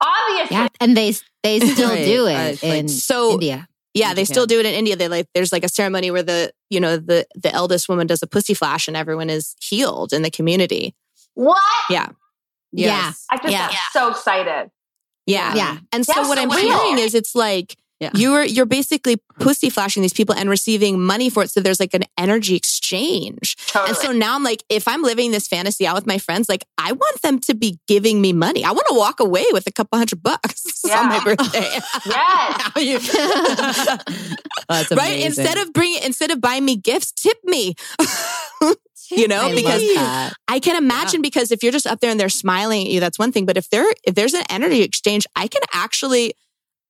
Obviously. 0.02 0.56
Yeah, 0.58 0.68
and 0.80 0.98
they 0.98 1.14
they 1.44 1.60
still 1.74 1.90
Right. 1.90 2.06
do 2.06 2.26
Uh, 2.26 2.30
it 2.30 2.50
it's 2.54 2.64
like- 2.64 2.74
in 2.74 2.88
So 2.90 3.32
India. 3.34 3.68
yeah, 3.94 4.10
in 4.10 4.16
they 4.16 4.26
still 4.26 4.46
do 4.46 4.60
it 4.60 4.66
in 4.66 4.74
India. 4.74 4.96
They 4.96 5.08
like 5.08 5.28
there's 5.34 5.52
like 5.52 5.64
a 5.64 5.70
ceremony 5.70 6.12
where 6.12 6.24
the 6.24 6.52
you 6.70 6.80
know 6.80 6.98
the 6.98 7.26
the 7.36 7.54
eldest 7.54 7.88
woman 7.88 8.08
does 8.08 8.22
a 8.24 8.28
pussy 8.28 8.54
flash 8.54 8.88
and 8.88 8.98
everyone 8.98 9.30
is 9.30 9.56
healed 9.62 10.12
in 10.14 10.22
the 10.22 10.32
community. 10.32 10.96
What? 11.36 11.62
Yeah, 11.90 12.10
Yes. 12.72 13.26
I 13.30 13.38
just 13.38 13.50
Yeah. 13.50 13.68
got 13.68 13.76
so 13.94 14.10
excited. 14.10 14.72
yeah, 15.26 15.54
Yeah. 15.56 15.78
And 15.94 16.06
so 16.06 16.14
That's 16.14 16.28
what 16.28 16.38
so 16.38 16.44
I'm 16.44 16.50
real. 16.50 16.78
hearing 16.80 17.00
is 17.00 17.14
it's 17.16 17.36
like 17.36 17.78
Yeah. 18.02 18.10
you're 18.16 18.44
you're 18.44 18.66
basically 18.66 19.18
pussy 19.40 19.70
flashing 19.70 20.02
these 20.02 20.12
people 20.12 20.34
and 20.34 20.50
receiving 20.50 21.00
money 21.00 21.30
for 21.30 21.44
it. 21.44 21.52
So 21.52 21.60
there's 21.62 21.80
like 21.80 21.94
an 21.94 22.04
energy 22.18 22.56
exchange. 22.56 23.56
Totally. 23.68 23.90
And 23.90 23.98
so 23.98 24.12
now 24.12 24.34
I'm 24.34 24.44
like, 24.44 24.64
if 24.70 24.88
I'm 24.88 25.04
living 25.04 25.30
this 25.30 25.48
fantasy 25.48 25.86
out 25.86 25.94
with 25.94 26.08
my 26.08 26.18
friends, 26.18 26.50
like 26.50 26.66
I 26.80 26.94
want 26.94 27.22
them 27.22 27.40
to 27.42 27.54
be 27.54 27.80
giving 27.88 28.20
me 28.20 28.34
money. 28.34 28.66
I 28.66 28.72
want 28.72 28.88
to 28.90 28.96
walk 28.96 29.20
away 29.20 29.46
with 29.52 29.68
a 29.68 29.72
couple 29.72 30.00
hundred 30.00 30.24
bucks 30.24 30.84
on 30.92 31.10
my 31.10 31.24
birthday. 31.24 31.60
yes. 32.08 32.74
Now 32.76 32.82
you- 32.82 33.00
That's 34.68 34.92
right? 34.92 35.24
Instead 35.24 35.58
of 35.60 35.72
bringing, 35.74 36.02
instead 36.04 36.32
of 36.32 36.42
buying 36.42 36.66
me 36.66 36.76
gifts, 36.78 37.12
tip 37.12 37.38
me. 37.44 37.76
you 39.12 39.28
know, 39.28 39.42
I 39.42 39.54
because. 39.56 40.34
I 40.48 40.60
can 40.60 40.76
imagine 40.76 41.22
because 41.22 41.52
if 41.52 41.62
you're 41.64 41.72
just 41.72 41.86
up 41.88 42.00
there 42.00 42.10
and 42.12 42.20
they're 42.20 42.30
smiling 42.30 42.82
at 42.82 42.88
you, 42.92 43.00
that's 43.00 43.20
one 43.20 43.32
thing. 43.32 43.46
But 43.46 43.58
if 43.58 43.70
there 43.70 43.86
if 44.06 44.16
there's 44.16 44.34
an 44.34 44.44
energy 44.50 44.82
exchange, 44.82 45.26
I 45.36 45.48
can 45.48 45.62
actually 45.74 46.34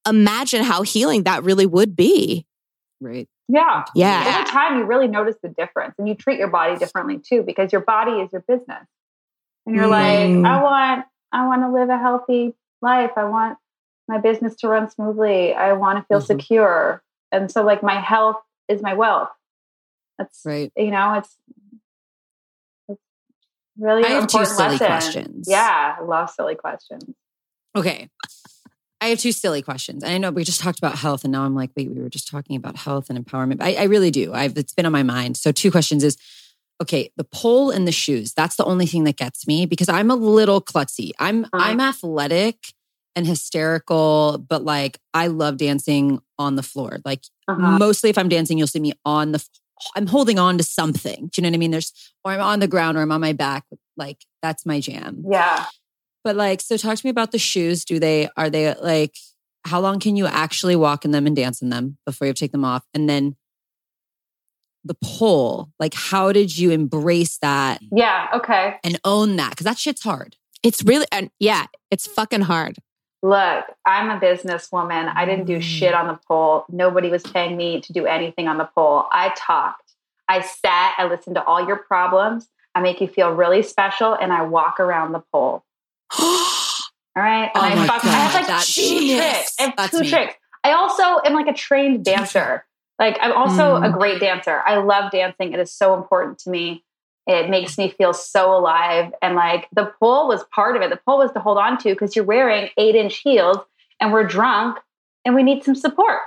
imagine 0.07 0.63
how 0.63 0.81
healing 0.83 1.23
that 1.23 1.43
really 1.43 1.65
would 1.65 1.95
be. 1.95 2.45
right. 2.99 3.27
Yeah. 3.47 3.83
Yeah. 3.95 4.37
Over 4.39 4.49
time, 4.49 4.77
you 4.77 4.85
really 4.85 5.07
notice 5.09 5.35
the 5.43 5.49
difference 5.49 5.95
and 5.97 6.07
you 6.07 6.15
treat 6.15 6.39
your 6.39 6.47
body 6.47 6.77
differently 6.77 7.17
too 7.19 7.43
because 7.43 7.71
your 7.73 7.81
body 7.81 8.11
is 8.21 8.31
your 8.31 8.41
business. 8.47 8.85
And 9.65 9.75
you're 9.75 9.85
Mm. 9.87 10.43
like, 10.43 10.45
I 10.51 10.63
want, 10.63 11.05
I 11.33 11.45
want 11.47 11.61
to 11.63 11.69
live 11.69 11.89
a 11.89 11.97
healthy 11.97 12.53
life. 12.81 13.11
I 13.17 13.25
want 13.25 13.57
my 14.07 14.19
business 14.19 14.55
to 14.57 14.69
run 14.69 14.89
smoothly. 14.89 15.53
I 15.53 15.73
want 15.73 15.99
to 15.99 16.05
feel 16.05 16.21
Mhm. 16.21 16.27
secure. 16.27 17.03
And 17.31 17.51
so, 17.51 17.63
like, 17.63 17.83
my 17.83 17.99
health 17.99 18.37
is 18.69 18.81
my 18.81 18.93
wealth. 18.93 19.29
That's, 20.17 20.41
Right. 20.45 20.71
you 20.77 20.91
know, 20.91 21.15
it's, 21.15 21.35
it's 22.87 23.01
really 23.77 24.03
I 24.05 24.09
have 24.09 24.27
two 24.27 24.45
silly 24.45 24.69
lesson. 24.77 24.87
questions. 24.87 25.47
Yeah. 25.49 25.97
I 25.99 26.03
love 26.03 26.29
silly 26.29 26.55
questions. 26.55 27.03
Okay. 27.75 28.09
I 29.01 29.07
have 29.07 29.17
two 29.17 29.31
silly 29.31 29.63
questions. 29.63 30.03
I 30.03 30.19
know 30.19 30.29
we 30.29 30.43
just 30.43 30.61
talked 30.61 30.77
about 30.77 30.95
health, 30.95 31.23
and 31.23 31.31
now 31.31 31.43
I'm 31.43 31.55
like, 31.55 31.71
wait, 31.75 31.89
we 31.89 31.99
were 32.01 32.09
just 32.09 32.27
talking 32.27 32.55
about 32.55 32.77
health 32.77 33.09
and 33.09 33.23
empowerment. 33.23 33.57
I, 33.59 33.73
I 33.73 33.83
really 33.83 34.11
do. 34.11 34.31
I've 34.31 34.55
it's 34.57 34.73
been 34.73 34.85
on 34.85 34.91
my 34.91 35.01
mind. 35.03 35.37
So 35.37 35.51
two 35.51 35.71
questions 35.71 36.03
is 36.03 36.17
okay, 36.81 37.11
the 37.17 37.23
pole 37.23 37.71
and 37.71 37.87
the 37.87 37.91
shoes. 37.91 38.33
That's 38.33 38.55
the 38.55 38.65
only 38.65 38.85
thing 38.85 39.03
that 39.05 39.17
gets 39.17 39.47
me 39.47 39.65
because 39.65 39.89
I'm 39.89 40.11
a 40.11 40.15
little 40.15 40.61
klutzy. 40.61 41.11
I'm 41.19 41.47
I'm 41.51 41.79
athletic 41.79 42.57
and 43.15 43.25
hysterical, 43.25 44.37
but 44.37 44.63
like 44.63 44.99
I 45.13 45.27
love 45.27 45.57
dancing 45.57 46.21
on 46.37 46.55
the 46.55 46.63
floor. 46.63 46.99
Like 47.03 47.23
Uh-huh. 47.47 47.77
mostly 47.79 48.11
if 48.11 48.17
I'm 48.17 48.29
dancing, 48.29 48.57
you'll 48.57 48.67
see 48.67 48.79
me 48.79 48.93
on 49.03 49.31
the 49.31 49.43
I'm 49.95 50.05
holding 50.05 50.37
on 50.37 50.59
to 50.59 50.63
something. 50.63 51.29
Do 51.31 51.41
you 51.41 51.43
know 51.43 51.49
what 51.49 51.55
I 51.55 51.57
mean? 51.57 51.71
There's 51.71 51.91
or 52.23 52.33
I'm 52.33 52.41
on 52.41 52.59
the 52.59 52.67
ground 52.67 52.97
or 52.97 53.01
I'm 53.01 53.11
on 53.11 53.21
my 53.21 53.33
back. 53.33 53.65
Like 53.97 54.17
that's 54.43 54.63
my 54.65 54.79
jam. 54.79 55.23
Yeah. 55.27 55.65
But 56.23 56.35
like, 56.35 56.61
so 56.61 56.77
talk 56.77 56.97
to 56.97 57.05
me 57.05 57.09
about 57.09 57.31
the 57.31 57.39
shoes. 57.39 57.83
Do 57.85 57.99
they, 57.99 58.29
are 58.37 58.49
they 58.49 58.73
like, 58.75 59.15
how 59.65 59.79
long 59.79 59.99
can 59.99 60.15
you 60.15 60.25
actually 60.27 60.75
walk 60.75 61.05
in 61.05 61.11
them 61.11 61.25
and 61.27 61.35
dance 61.35 61.61
in 61.61 61.69
them 61.69 61.97
before 62.05 62.27
you 62.27 62.33
take 62.33 62.51
them 62.51 62.65
off? 62.65 62.83
And 62.93 63.09
then 63.09 63.35
the 64.83 64.95
pole, 65.03 65.69
like, 65.79 65.93
how 65.93 66.31
did 66.31 66.57
you 66.57 66.71
embrace 66.71 67.37
that 67.39 67.79
Yeah. 67.91 68.27
Okay. 68.35 68.75
and 68.83 68.99
own 69.03 69.35
that? 69.37 69.55
Cause 69.55 69.65
that 69.65 69.77
shit's 69.77 70.03
hard. 70.03 70.35
It's 70.63 70.83
really 70.83 71.05
and 71.11 71.29
yeah, 71.39 71.65
it's 71.89 72.07
fucking 72.07 72.41
hard. 72.41 72.77
Look, 73.23 73.65
I'm 73.85 74.09
a 74.09 74.19
businesswoman. 74.19 75.11
I 75.15 75.25
didn't 75.25 75.45
do 75.45 75.57
Mm. 75.57 75.61
shit 75.61 75.93
on 75.93 76.07
the 76.07 76.19
pole. 76.27 76.65
Nobody 76.69 77.09
was 77.09 77.21
paying 77.21 77.55
me 77.55 77.81
to 77.81 77.93
do 77.93 78.05
anything 78.07 78.47
on 78.47 78.57
the 78.57 78.65
pole. 78.75 79.05
I 79.11 79.31
talked. 79.35 79.93
I 80.27 80.41
sat. 80.41 80.95
I 80.97 81.05
listened 81.05 81.35
to 81.35 81.43
all 81.43 81.65
your 81.65 81.75
problems. 81.77 82.47
I 82.73 82.81
make 82.81 83.01
you 83.01 83.07
feel 83.07 83.31
really 83.31 83.61
special, 83.63 84.13
and 84.13 84.31
I 84.33 84.43
walk 84.43 84.79
around 84.79 85.11
the 85.11 85.21
pole. 85.31 85.63
All 86.19 87.23
right. 87.23 87.51
Oh 87.55 87.59
I, 87.61 87.87
fuck, 87.87 88.05
I 88.05 88.07
have 88.09 88.33
like 88.33 88.47
that's 88.47 88.73
two 88.73 88.81
genius. 88.81 89.19
tricks. 89.25 89.55
I 89.59 89.63
have 89.63 89.73
That's 89.77 89.91
two 89.91 89.99
me. 90.01 90.09
tricks. 90.09 90.35
I 90.63 90.71
also 90.73 91.03
am 91.25 91.33
like 91.33 91.47
a 91.47 91.53
trained 91.53 92.05
dancer. 92.05 92.65
Like 92.99 93.17
I'm 93.21 93.33
also 93.33 93.79
Mm. 93.79 93.89
a 93.89 93.91
great 93.91 94.19
dancer. 94.19 94.61
I 94.65 94.75
love 94.77 95.11
dancing. 95.11 95.53
It 95.53 95.59
is 95.59 95.73
so 95.73 95.95
important 95.95 96.39
to 96.39 96.49
me. 96.49 96.83
It 97.27 97.49
makes 97.49 97.77
me 97.77 97.89
feel 97.89 98.13
so 98.13 98.55
alive. 98.57 99.11
And 99.21 99.35
like 99.35 99.67
the 99.73 99.91
pole 99.99 100.27
was 100.27 100.43
part 100.55 100.75
of 100.75 100.81
it. 100.81 100.89
The 100.89 100.99
pole 101.05 101.17
was 101.19 101.31
to 101.33 101.39
hold 101.39 101.57
on 101.57 101.77
to 101.79 101.89
because 101.89 102.15
you're 102.15 102.25
wearing 102.25 102.69
eight 102.77 102.95
inch 102.95 103.17
heels 103.17 103.57
and 103.99 104.13
we're 104.13 104.23
drunk 104.25 104.77
and 105.25 105.35
we 105.35 105.43
need 105.43 105.63
some 105.63 105.75
support. 105.75 106.19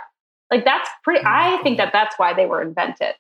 Like 0.51 0.65
that's 0.65 0.89
pretty, 1.03 1.23
I 1.25 1.59
think 1.63 1.79
that 1.79 1.93
that's 1.93 2.19
why 2.19 2.35
they 2.35 2.47
were 2.47 2.61
invented. 2.63 3.15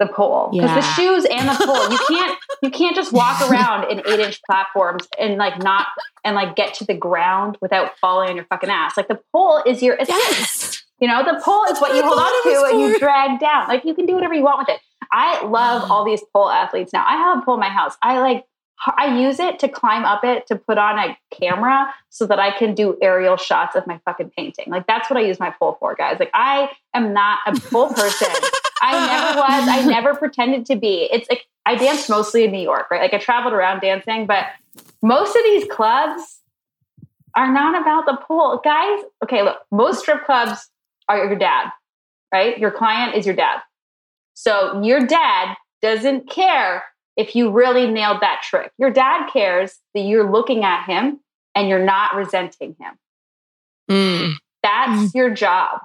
The 0.00 0.06
pole, 0.06 0.50
because 0.50 0.74
the 0.74 0.82
shoes 0.94 1.24
and 1.30 1.48
the 1.48 1.54
pole, 1.64 1.88
you 1.88 1.98
can't 2.08 2.36
you 2.62 2.70
can't 2.70 2.96
just 2.96 3.12
walk 3.12 3.48
around 3.48 3.90
in 3.92 4.00
eight 4.00 4.18
inch 4.18 4.42
platforms 4.42 5.06
and 5.20 5.36
like 5.36 5.62
not 5.62 5.86
and 6.24 6.34
like 6.34 6.56
get 6.56 6.74
to 6.74 6.84
the 6.84 6.94
ground 6.94 7.58
without 7.60 7.96
falling 7.98 8.30
on 8.30 8.36
your 8.36 8.44
fucking 8.46 8.70
ass. 8.70 8.96
Like 8.96 9.06
the 9.06 9.20
pole 9.30 9.62
is 9.64 9.82
your 9.82 9.94
assist. 9.94 10.08
Yes. 10.18 10.84
You 11.00 11.08
know, 11.08 11.22
the 11.22 11.40
pole 11.40 11.64
is 11.70 11.78
what 11.80 11.94
you 11.94 12.02
hold 12.02 12.18
on 12.18 12.42
to 12.42 12.70
and 12.70 12.80
you 12.80 12.98
drag 12.98 13.38
down. 13.38 13.68
Like 13.68 13.84
you 13.84 13.94
can 13.94 14.06
do 14.06 14.14
whatever 14.14 14.34
you 14.34 14.42
want 14.42 14.58
with 14.58 14.68
it. 14.70 14.80
I 15.12 15.44
love 15.44 15.90
all 15.90 16.04
these 16.04 16.22
pole 16.32 16.50
athletes 16.50 16.92
now. 16.92 17.04
I 17.06 17.16
have 17.16 17.38
a 17.38 17.42
pole 17.42 17.54
in 17.54 17.60
my 17.60 17.68
house. 17.68 17.96
I 18.02 18.18
like 18.18 18.44
I 18.86 19.18
use 19.18 19.38
it 19.38 19.58
to 19.60 19.68
climb 19.68 20.04
up 20.04 20.24
it 20.24 20.46
to 20.48 20.56
put 20.56 20.78
on 20.78 20.98
a 20.98 21.16
camera 21.30 21.92
so 22.10 22.26
that 22.26 22.38
I 22.38 22.56
can 22.56 22.74
do 22.74 22.98
aerial 23.00 23.36
shots 23.36 23.76
of 23.76 23.86
my 23.86 24.00
fucking 24.04 24.32
painting. 24.36 24.66
Like 24.68 24.86
that's 24.86 25.08
what 25.08 25.16
I 25.16 25.22
use 25.22 25.38
my 25.38 25.50
pole 25.50 25.76
for, 25.80 25.94
guys. 25.94 26.16
Like 26.18 26.30
I 26.34 26.70
am 26.92 27.12
not 27.12 27.38
a 27.46 27.58
pole 27.60 27.88
person. 27.90 28.28
I 28.80 29.06
never 29.06 29.38
was. 29.38 29.68
I 29.68 29.86
never 29.86 30.14
pretended 30.14 30.66
to 30.66 30.76
be. 30.76 31.08
It's 31.12 31.28
like 31.28 31.46
I 31.66 31.76
danced 31.76 32.10
mostly 32.10 32.44
in 32.44 32.52
New 32.52 32.60
York, 32.60 32.90
right? 32.90 33.00
Like 33.00 33.14
I 33.14 33.18
traveled 33.18 33.54
around 33.54 33.80
dancing, 33.80 34.26
but 34.26 34.46
most 35.02 35.36
of 35.36 35.42
these 35.44 35.64
clubs 35.70 36.40
are 37.36 37.52
not 37.52 37.80
about 37.80 38.06
the 38.06 38.16
pool. 38.26 38.60
Guys, 38.62 39.00
okay, 39.22 39.42
look, 39.42 39.58
most 39.70 40.00
strip 40.00 40.24
clubs 40.24 40.68
are 41.08 41.18
your 41.18 41.36
dad, 41.36 41.70
right? 42.32 42.58
Your 42.58 42.70
client 42.70 43.14
is 43.14 43.26
your 43.26 43.34
dad. 43.34 43.60
So 44.34 44.82
your 44.82 45.06
dad 45.06 45.54
doesn't 45.82 46.28
care 46.28 46.84
if 47.16 47.36
you 47.36 47.50
really 47.50 47.86
nailed 47.86 48.20
that 48.20 48.42
trick. 48.42 48.72
Your 48.78 48.90
dad 48.90 49.28
cares 49.32 49.78
that 49.94 50.00
you're 50.00 50.30
looking 50.30 50.64
at 50.64 50.86
him 50.86 51.20
and 51.54 51.68
you're 51.68 51.84
not 51.84 52.14
resenting 52.14 52.76
him. 52.80 52.94
Mm. 53.90 54.34
That's 54.62 55.14
your 55.14 55.30
job. 55.30 55.80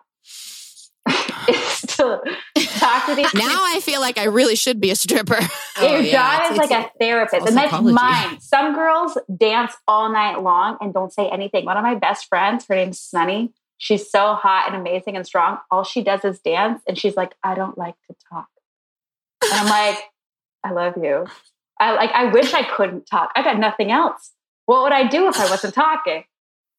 is 1.50 1.82
to 1.82 2.22
talk 2.80 3.06
to 3.08 3.16
these 3.16 3.34
Now 3.34 3.60
I 3.64 3.80
feel 3.82 4.02
like 4.02 4.18
I 4.18 4.26
really 4.26 4.56
should 4.56 4.80
be 4.82 4.92
a 4.92 4.96
stripper. 4.96 5.40
Oh, 5.82 5.88
Your 5.94 6.00
yeah, 6.02 6.12
job 6.12 6.34
it's- 6.40 6.52
is 6.52 6.58
like 6.58 6.72
it's- 6.72 6.92
a 6.94 6.98
therapist, 7.00 7.48
and 7.48 7.56
that's 7.56 7.72
psychology. 7.72 7.94
mine. 7.94 8.42
Some 8.42 8.74
girls 8.76 9.18
dance 9.38 9.74
all 9.88 10.12
night 10.12 10.42
long 10.42 10.78
and 10.82 10.94
don't 10.94 11.14
say 11.14 11.30
anything. 11.30 11.64
One 11.64 11.78
of 11.78 11.84
my 11.84 11.96
best 11.96 12.26
friends, 12.28 12.66
her 12.68 12.76
name's 12.76 13.00
Sunny. 13.00 13.54
She's 13.78 14.12
so 14.12 14.34
hot 14.34 14.66
and 14.68 14.76
amazing 14.76 15.16
and 15.16 15.26
strong. 15.26 15.60
All 15.72 15.86
she 15.86 16.04
does 16.04 16.26
is 16.26 16.40
dance, 16.42 16.82
and 16.86 16.98
she's 16.98 17.16
like, 17.16 17.34
"I 17.46 17.56
don't 17.56 17.78
like 17.78 17.96
to 18.10 18.16
talk." 18.30 18.48
And 19.42 19.54
I'm 19.54 19.68
like, 19.68 19.98
"I 20.66 20.72
love 20.72 20.96
you. 21.02 21.28
I 21.80 21.94
like. 21.94 22.12
I 22.12 22.26
wish 22.26 22.54
I 22.54 22.64
couldn't 22.64 23.06
talk. 23.06 23.32
I 23.38 23.42
got 23.42 23.58
nothing 23.58 23.90
else. 23.90 24.32
What 24.66 24.84
would 24.84 24.92
I 24.92 25.08
do 25.08 25.30
if 25.30 25.40
I 25.40 25.50
wasn't 25.50 25.76
talking? 25.76 26.26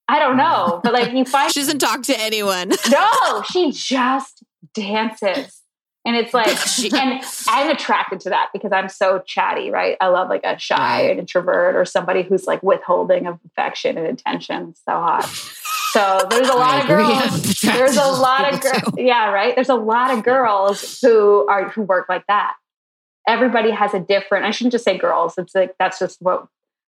I 0.08 0.18
don't 0.18 0.36
know. 0.36 0.80
But 0.84 0.92
like, 0.92 1.12
you 1.12 1.24
find 1.24 1.50
She 1.54 1.60
doesn't 1.60 1.78
talk 1.78 2.02
to 2.02 2.20
anyone. 2.20 2.72
no, 2.90 3.42
she 3.50 3.72
just 3.72 4.42
dances. 4.74 5.59
And 6.06 6.16
it's 6.16 6.32
like, 6.32 6.46
and 6.94 7.22
I'm 7.48 7.70
attracted 7.70 8.20
to 8.20 8.30
that 8.30 8.48
because 8.52 8.72
I'm 8.72 8.88
so 8.88 9.22
chatty, 9.26 9.70
right? 9.70 9.96
I 10.00 10.08
love 10.08 10.28
like 10.28 10.42
a 10.44 10.58
shy 10.58 11.08
Right. 11.08 11.18
introvert 11.18 11.76
or 11.76 11.84
somebody 11.84 12.22
who's 12.22 12.46
like 12.46 12.62
withholding 12.62 13.26
of 13.26 13.38
affection 13.46 13.98
and 13.98 14.06
attention. 14.06 14.74
So 14.88 14.92
hot. 14.92 15.24
So 15.92 16.26
there's 16.30 16.48
a 16.48 16.54
lot 16.54 16.80
of 16.80 16.86
girls. 16.86 17.60
There's 17.62 17.96
a 17.96 18.06
lot 18.06 18.52
of 18.52 18.60
girls. 18.60 18.94
Yeah, 18.96 19.30
right. 19.32 19.54
There's 19.54 19.68
a 19.68 19.74
lot 19.74 20.16
of 20.16 20.24
girls 20.24 20.98
who 21.02 21.46
are 21.48 21.68
who 21.68 21.82
work 21.82 22.06
like 22.08 22.24
that. 22.28 22.54
Everybody 23.26 23.70
has 23.70 23.92
a 23.92 24.00
different. 24.00 24.44
I 24.46 24.52
shouldn't 24.52 24.72
just 24.72 24.84
say 24.84 24.96
girls. 24.96 25.34
It's 25.36 25.54
like 25.54 25.74
that's 25.78 25.98
just 25.98 26.22
what 26.22 26.46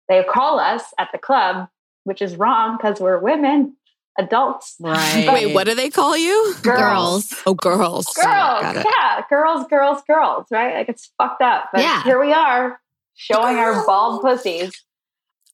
they 0.08 0.22
call 0.24 0.58
us 0.60 0.84
at 0.98 1.08
the 1.12 1.18
club, 1.18 1.68
which 2.04 2.22
is 2.22 2.36
wrong 2.36 2.76
because 2.76 3.00
we're 3.00 3.18
women, 3.18 3.76
adults. 4.18 4.76
Right. 4.80 5.28
Wait, 5.32 5.54
what 5.54 5.64
do 5.66 5.74
they 5.74 5.90
call 5.90 6.16
you? 6.16 6.54
Girls. 6.62 7.32
Oh, 7.46 7.54
girls. 7.54 8.06
girls, 8.14 8.24
Got 8.26 8.76
it. 8.76 8.86
yeah, 8.98 9.22
girls, 9.30 9.66
girls, 9.68 10.02
girls, 10.06 10.46
right? 10.50 10.74
Like 10.74 10.88
it's 10.88 11.10
fucked 11.18 11.42
up. 11.42 11.70
But 11.72 11.82
Yeah. 11.82 12.02
here 12.04 12.20
we 12.20 12.32
are 12.32 12.80
showing 13.14 13.56
our 13.56 13.84
bald 13.86 14.22
pussies. 14.22 14.72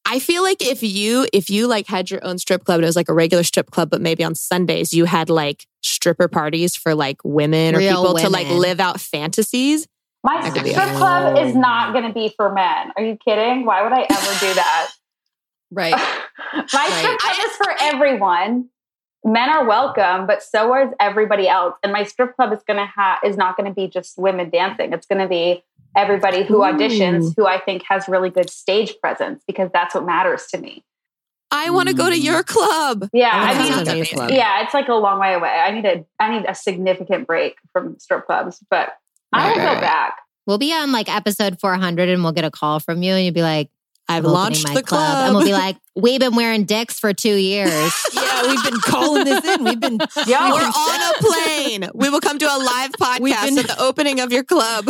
I 0.05 0.17
feel 0.19 0.41
like 0.41 0.61
if 0.65 0.81
you 0.81 1.27
if 1.33 1.49
you 1.51 1.67
like 1.67 1.85
had 1.85 2.09
your 2.09 2.23
own 2.25 2.39
strip 2.39 2.63
club 2.63 2.75
and 2.77 2.83
it 2.83 2.87
was 2.87 2.95
like 2.95 3.09
a 3.09 3.13
regular 3.13 3.43
strip 3.43 3.69
club, 3.69 3.89
but 3.91 4.01
maybe 4.01 4.23
on 4.23 4.33
Sundays 4.33 4.91
you 4.93 5.05
had 5.05 5.29
like 5.29 5.67
stripper 5.81 6.27
parties 6.27 6.75
for 6.75 6.95
like 6.95 7.17
women 7.23 7.75
or 7.75 7.79
Real 7.79 8.01
people 8.01 8.17
to 8.19 8.29
like 8.29 8.49
live 8.49 8.79
out 8.79 8.99
fantasies. 8.99 9.87
My 10.23 10.41
That 10.41 10.51
strip 10.57 10.75
a- 10.77 10.97
club 10.97 11.37
is 11.37 11.53
not 11.55 11.93
going 11.93 12.05
to 12.07 12.13
be 12.13 12.33
for 12.35 12.51
men. 12.51 12.91
Are 12.97 13.03
you 13.03 13.17
kidding? 13.23 13.65
Why 13.65 13.83
would 13.83 13.93
I 13.93 14.01
ever 14.09 14.39
do 14.39 14.53
that? 14.55 14.91
Right. 15.71 15.93
My 16.73 16.89
strip 16.89 17.19
club 17.19 17.35
is 17.39 17.55
for 17.57 17.75
everyone. 17.81 18.69
Men 19.25 19.49
are 19.49 19.67
welcome, 19.67 20.27
but 20.27 20.41
so 20.41 20.73
is 20.75 20.93
everybody 20.99 21.47
else. 21.47 21.75
And 21.83 21.91
my 21.91 22.03
strip 22.03 22.35
club 22.35 22.53
is 22.53 22.59
going 22.65 22.77
to 22.79 22.89
have 22.95 23.19
is 23.25 23.35
not 23.35 23.57
going 23.57 23.67
to 23.69 23.73
be 23.75 23.87
just 23.87 24.17
women 24.17 24.49
dancing. 24.49 24.93
It's 24.93 25.05
going 25.05 25.19
to 25.21 25.27
be 25.27 25.63
everybody 25.97 26.43
who 26.43 26.59
auditions 26.59 27.23
Ooh. 27.23 27.33
who 27.37 27.47
I 27.47 27.59
think 27.59 27.83
has 27.89 28.07
really 28.07 28.29
good 28.29 28.49
stage 28.49 28.93
presence 29.01 29.43
because 29.45 29.69
that's 29.73 29.93
what 29.93 30.05
matters 30.05 30.45
to 30.53 30.57
me. 30.59 30.83
I 31.51 31.71
want 31.71 31.89
to 31.89 31.95
go 31.95 32.09
to 32.09 32.15
Mm. 32.15 32.23
your 32.23 32.43
club. 32.43 33.09
Yeah, 33.11 33.31
I 33.33 33.53
I 33.53 33.57
mean, 33.57 33.83
go 33.83 34.05
club. 34.05 34.29
yeah, 34.31 34.63
it's 34.63 34.73
like 34.73 34.87
a 34.87 34.93
long 34.93 35.19
way 35.19 35.33
away. 35.33 35.49
I 35.49 35.71
need 35.71 35.85
a 35.85 36.05
I 36.19 36.37
need 36.37 36.45
a 36.47 36.53
significant 36.53 37.25
break 37.27 37.55
from 37.73 37.97
strip 37.99 38.25
clubs, 38.27 38.63
but 38.69 38.93
I 39.33 39.49
will 39.49 39.57
right, 39.57 39.65
go 39.65 39.73
right. 39.73 39.81
back. 39.81 40.17
We'll 40.45 40.59
be 40.59 40.71
on 40.73 40.91
like 40.91 41.13
episode 41.13 41.59
400 41.59 42.07
and 42.09 42.23
we'll 42.23 42.31
get 42.33 42.45
a 42.45 42.51
call 42.51 42.79
from 42.79 43.03
you 43.03 43.13
and 43.13 43.25
you'll 43.25 43.33
be 43.33 43.41
like, 43.41 43.69
I've 44.09 44.25
"I'm 44.25 44.31
launched 44.31 44.67
my 44.67 44.73
the 44.73 44.83
club. 44.83 45.27
And 45.27 45.35
we'll 45.35 45.45
be 45.45 45.53
like, 45.53 45.77
we've 45.95 46.19
been 46.19 46.35
wearing 46.35 46.65
dicks 46.65 46.99
for 46.99 47.13
two 47.13 47.35
years. 47.35 47.69
yeah, 48.13 48.47
we've 48.47 48.63
been 48.63 48.79
calling 48.81 49.23
this 49.25 49.45
in. 49.45 49.63
We've 49.63 49.79
been 49.79 49.99
yeah, 50.27 50.51
We're 50.51 50.61
on 50.65 51.15
a 51.15 51.17
plane. 51.19 51.89
We 51.93 52.09
will 52.09 52.19
come 52.21 52.39
to 52.39 52.45
a 52.45 52.57
live 52.57 52.91
We've 53.21 53.33
podcast 53.35 53.45
been- 53.45 53.57
at 53.59 53.67
the 53.67 53.79
opening 53.81 54.19
of 54.19 54.31
your 54.33 54.43
club. 54.43 54.89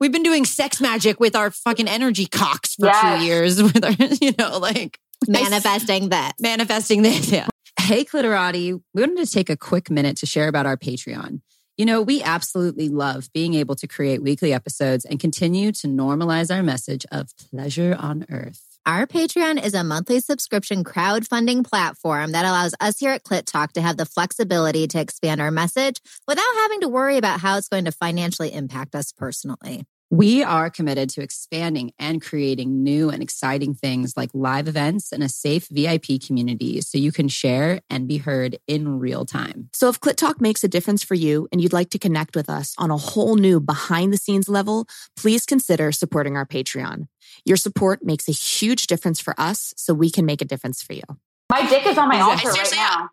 we've 0.00 0.12
been 0.12 0.22
doing 0.22 0.44
sex 0.44 0.80
magic 0.80 1.18
with 1.18 1.34
our 1.34 1.50
fucking 1.50 1.88
energy 1.88 2.26
cocks 2.26 2.74
for 2.74 2.86
Yes. 2.86 3.18
two 3.20 3.24
years. 3.24 3.62
With 3.62 3.84
our, 3.84 3.92
you 4.20 4.32
know, 4.38 4.58
like 4.58 4.98
manifesting 5.26 6.10
that. 6.10 6.32
manifesting 6.40 7.02
this. 7.02 7.30
Yeah. 7.32 7.48
Hey, 7.80 8.04
Clitorati, 8.04 8.80
we 8.94 9.00
wanted 9.02 9.24
to 9.24 9.30
take 9.32 9.48
a 9.48 9.56
quick 9.56 9.90
minute 9.90 10.16
to 10.18 10.26
share 10.26 10.48
about 10.48 10.66
our 10.66 10.76
Patreon. 10.76 11.40
You 11.76 11.84
know, 11.84 12.00
we 12.00 12.22
absolutely 12.22 12.88
love 12.88 13.30
being 13.34 13.52
able 13.52 13.74
to 13.76 13.86
create 13.86 14.22
weekly 14.22 14.54
episodes 14.54 15.04
and 15.04 15.20
continue 15.20 15.72
to 15.72 15.86
normalize 15.86 16.54
our 16.54 16.62
message 16.62 17.04
of 17.12 17.36
pleasure 17.50 17.94
on 17.98 18.24
earth. 18.30 18.62
Our 18.86 19.06
Patreon 19.06 19.62
is 19.62 19.74
a 19.74 19.84
monthly 19.84 20.20
subscription 20.20 20.84
crowdfunding 20.84 21.68
platform 21.68 22.32
that 22.32 22.46
allows 22.46 22.74
us 22.80 22.98
here 22.98 23.10
at 23.10 23.24
Clit 23.24 23.44
Talk 23.44 23.72
to 23.72 23.82
have 23.82 23.98
the 23.98 24.06
flexibility 24.06 24.86
to 24.86 25.00
expand 25.00 25.40
our 25.40 25.50
message 25.50 26.00
without 26.26 26.54
having 26.62 26.80
to 26.80 26.88
worry 26.88 27.18
about 27.18 27.40
how 27.40 27.58
it's 27.58 27.68
going 27.68 27.84
to 27.84 27.92
financially 27.92 28.54
impact 28.54 28.94
us 28.94 29.12
personally. 29.12 29.84
We 30.08 30.44
are 30.44 30.70
committed 30.70 31.10
to 31.10 31.20
expanding 31.20 31.92
and 31.98 32.22
creating 32.22 32.84
new 32.84 33.10
and 33.10 33.20
exciting 33.20 33.74
things 33.74 34.16
like 34.16 34.30
live 34.32 34.68
events 34.68 35.10
and 35.10 35.20
a 35.20 35.28
safe 35.28 35.66
VIP 35.68 36.20
community 36.24 36.80
so 36.80 36.96
you 36.96 37.10
can 37.10 37.26
share 37.26 37.80
and 37.90 38.06
be 38.06 38.18
heard 38.18 38.56
in 38.68 39.00
real 39.00 39.24
time. 39.24 39.68
So 39.72 39.88
if 39.88 39.98
Clit 40.00 40.14
Talk 40.14 40.40
makes 40.40 40.62
a 40.62 40.68
difference 40.68 41.02
for 41.02 41.14
you 41.14 41.48
and 41.50 41.60
you'd 41.60 41.72
like 41.72 41.90
to 41.90 41.98
connect 41.98 42.36
with 42.36 42.48
us 42.48 42.72
on 42.78 42.92
a 42.92 42.96
whole 42.96 43.34
new 43.34 43.58
behind 43.58 44.12
the 44.12 44.16
scenes 44.16 44.48
level, 44.48 44.86
please 45.16 45.44
consider 45.44 45.90
supporting 45.90 46.36
our 46.36 46.46
Patreon. 46.46 47.08
Your 47.44 47.56
support 47.56 48.04
makes 48.04 48.28
a 48.28 48.32
huge 48.32 48.86
difference 48.86 49.18
for 49.18 49.34
us 49.38 49.74
so 49.76 49.92
we 49.92 50.08
can 50.08 50.24
make 50.24 50.40
a 50.40 50.44
difference 50.44 50.82
for 50.82 50.92
you. 50.92 51.02
my 51.50 51.68
dick 51.68 51.84
is 51.86 51.98
on 51.98 52.08
my 52.08 52.16
Is 52.16 52.20
it- 52.42 52.46
altar 52.46 52.60
right 52.60 52.72
now. 52.76 53.10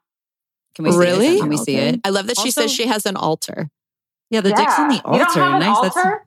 Can 0.75 0.85
we 0.85 0.91
see 0.91 0.97
Really? 0.97 1.27
it? 1.37 1.39
Can 1.39 1.49
we 1.49 1.57
see 1.57 1.75
it? 1.75 2.01
I 2.03 2.09
love 2.09 2.27
that 2.27 2.37
she 2.37 2.45
Also- 2.49 2.61
says 2.61 2.71
she 2.71 2.85
has 2.87 3.05
an 3.07 3.15
altar. 3.15 3.69
Yeah, 4.29 4.41
the 4.41 4.49
dick's 4.53 4.77
on 4.77 4.89
the 4.89 5.01
altar. 5.05 5.19
You 5.19 5.25
don't 5.25 5.35
have 5.37 5.53
an 5.53 5.59
nice. 5.59 5.81
That's- 5.81 5.97
altar? 5.97 6.25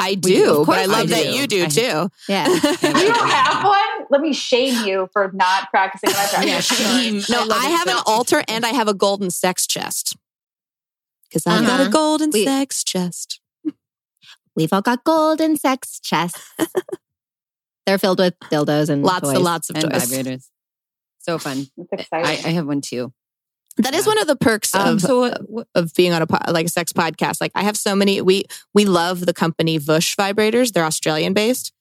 I 0.00 0.14
do. 0.14 0.28
do, 0.28 0.64
but 0.64 0.78
I 0.78 0.86
course 0.86 0.96
I 0.96 1.00
love 1.00 1.08
that 1.10 1.32
you 1.34 1.46
do 1.46 1.64
I- 1.64 1.66
too. 1.68 2.08
Yeah. 2.28 2.46
You 2.48 3.12
don't 3.14 3.28
have 3.30 3.64
one? 3.64 4.06
Let 4.10 4.20
me 4.20 4.32
shame 4.32 4.86
you 4.86 5.08
for 5.12 5.30
not 5.34 5.70
practicing 5.70 6.10
what 6.10 6.18
I 6.18 6.28
practice. 6.44 6.50
Yeah, 6.80 7.00
shame. 7.00 7.22
No, 7.28 7.44
love 7.44 7.58
I, 7.62 7.66
it. 7.68 7.76
have 7.78 7.88
an 7.88 8.02
altar 8.06 8.42
and 8.48 8.64
I 8.64 8.70
have 8.70 8.86
a 8.88 8.94
golden 8.94 9.30
sex 9.30 9.66
chest. 9.66 10.16
Because 11.28 11.46
I've 11.46 11.66
got 11.66 11.80
a 11.80 11.82
Uh-huh. 11.84 11.90
golden 11.90 12.30
We- 12.30 12.44
sex 12.44 12.84
chest. 12.84 13.40
We've 14.56 14.72
all 14.72 14.82
got 14.82 15.04
golden 15.04 15.56
sex 15.56 16.00
chests. 16.00 16.40
They're 17.86 17.98
filled 17.98 18.18
with 18.18 18.34
dildos 18.50 18.88
and 18.90 19.02
Lots 19.02 19.22
toys. 19.22 19.34
and 19.34 19.44
lots 19.44 19.70
of 19.70 19.76
and 19.76 19.90
toys. 19.90 20.10
vibrators. 20.10 20.48
So 21.20 21.38
fun. 21.38 21.66
It's 21.76 21.88
I, 22.12 22.18
exciting. 22.18 22.46
I 22.46 22.48
have 22.50 22.66
one 22.66 22.80
too. 22.80 23.12
That 23.78 23.94
is 23.94 24.04
Yeah. 24.06 24.10
one 24.10 24.18
of 24.18 24.26
the 24.26 24.36
perks 24.36 24.74
Um, 24.74 24.94
of 24.96 25.00
so 25.00 25.20
what, 25.20 25.50
what, 25.50 25.66
of 25.74 25.94
being 25.94 26.12
on 26.12 26.22
a 26.22 26.26
po- 26.26 26.38
like 26.52 26.66
a 26.66 26.68
sex 26.70 26.92
podcast. 26.92 27.40
Like 27.40 27.52
I 27.54 27.62
have 27.62 27.76
so 27.76 27.94
many. 27.94 28.20
We 28.20 28.44
we 28.74 28.84
love 28.84 29.24
the 29.26 29.32
company 29.34 29.78
Vush 29.78 30.16
vibrators. 30.16 30.72
They're 30.72 30.84
Australian 30.84 31.32
based. 31.32 31.72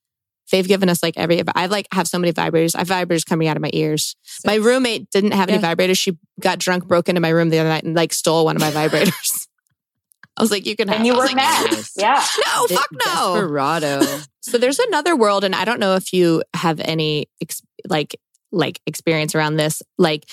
They've 0.52 0.68
given 0.68 0.88
us 0.90 1.04
like 1.04 1.16
every. 1.18 1.44
I 1.56 1.66
like 1.66 1.88
have 1.94 2.08
so 2.08 2.18
many 2.20 2.32
vibrators. 2.32 2.74
I 2.76 2.80
have 2.80 2.88
vibrators 2.88 3.26
coming 3.26 3.48
out 3.50 3.58
of 3.58 3.62
my 3.62 3.70
ears. 3.74 4.16
My 4.46 4.56
roommate 4.56 5.10
didn't 5.10 5.32
have 5.32 5.50
any 5.50 5.60
Yeah. 5.62 5.76
vibrators. 5.76 5.98
She 5.98 6.18
got 6.40 6.60
drunk, 6.60 6.88
broke 6.88 7.10
into 7.10 7.20
my 7.20 7.30
room 7.30 7.50
the 7.50 7.60
other 7.60 7.68
night, 7.70 7.84
and 7.84 7.96
like 7.96 8.14
stole 8.14 8.46
one 8.46 8.56
of 8.56 8.62
my 8.62 8.72
vibrators. 8.72 9.48
I 10.38 10.42
was 10.44 10.52
like, 10.52 10.68
you 10.68 10.76
can 10.76 10.88
have. 10.88 10.98
and 10.98 11.08
you 11.08 11.14
were 11.18 11.26
like, 11.26 11.36
mad. 11.36 11.76
Yeah. 11.98 12.24
No, 12.56 12.68
De- 12.68 12.76
fuck 12.76 12.88
no. 13.08 13.34
Desperado. 13.34 14.02
So 14.42 14.58
there's 14.60 14.78
another 14.80 15.16
world, 15.16 15.44
and 15.44 15.56
I 15.56 15.66
don't 15.66 15.80
know 15.80 15.96
if 15.96 16.14
you 16.14 16.44
have 16.54 16.80
any 16.80 17.28
ex- 17.42 17.64
like 17.90 18.16
like 18.52 18.80
experience 18.86 19.36
around 19.36 19.58
this. 19.58 19.82
Like 19.98 20.30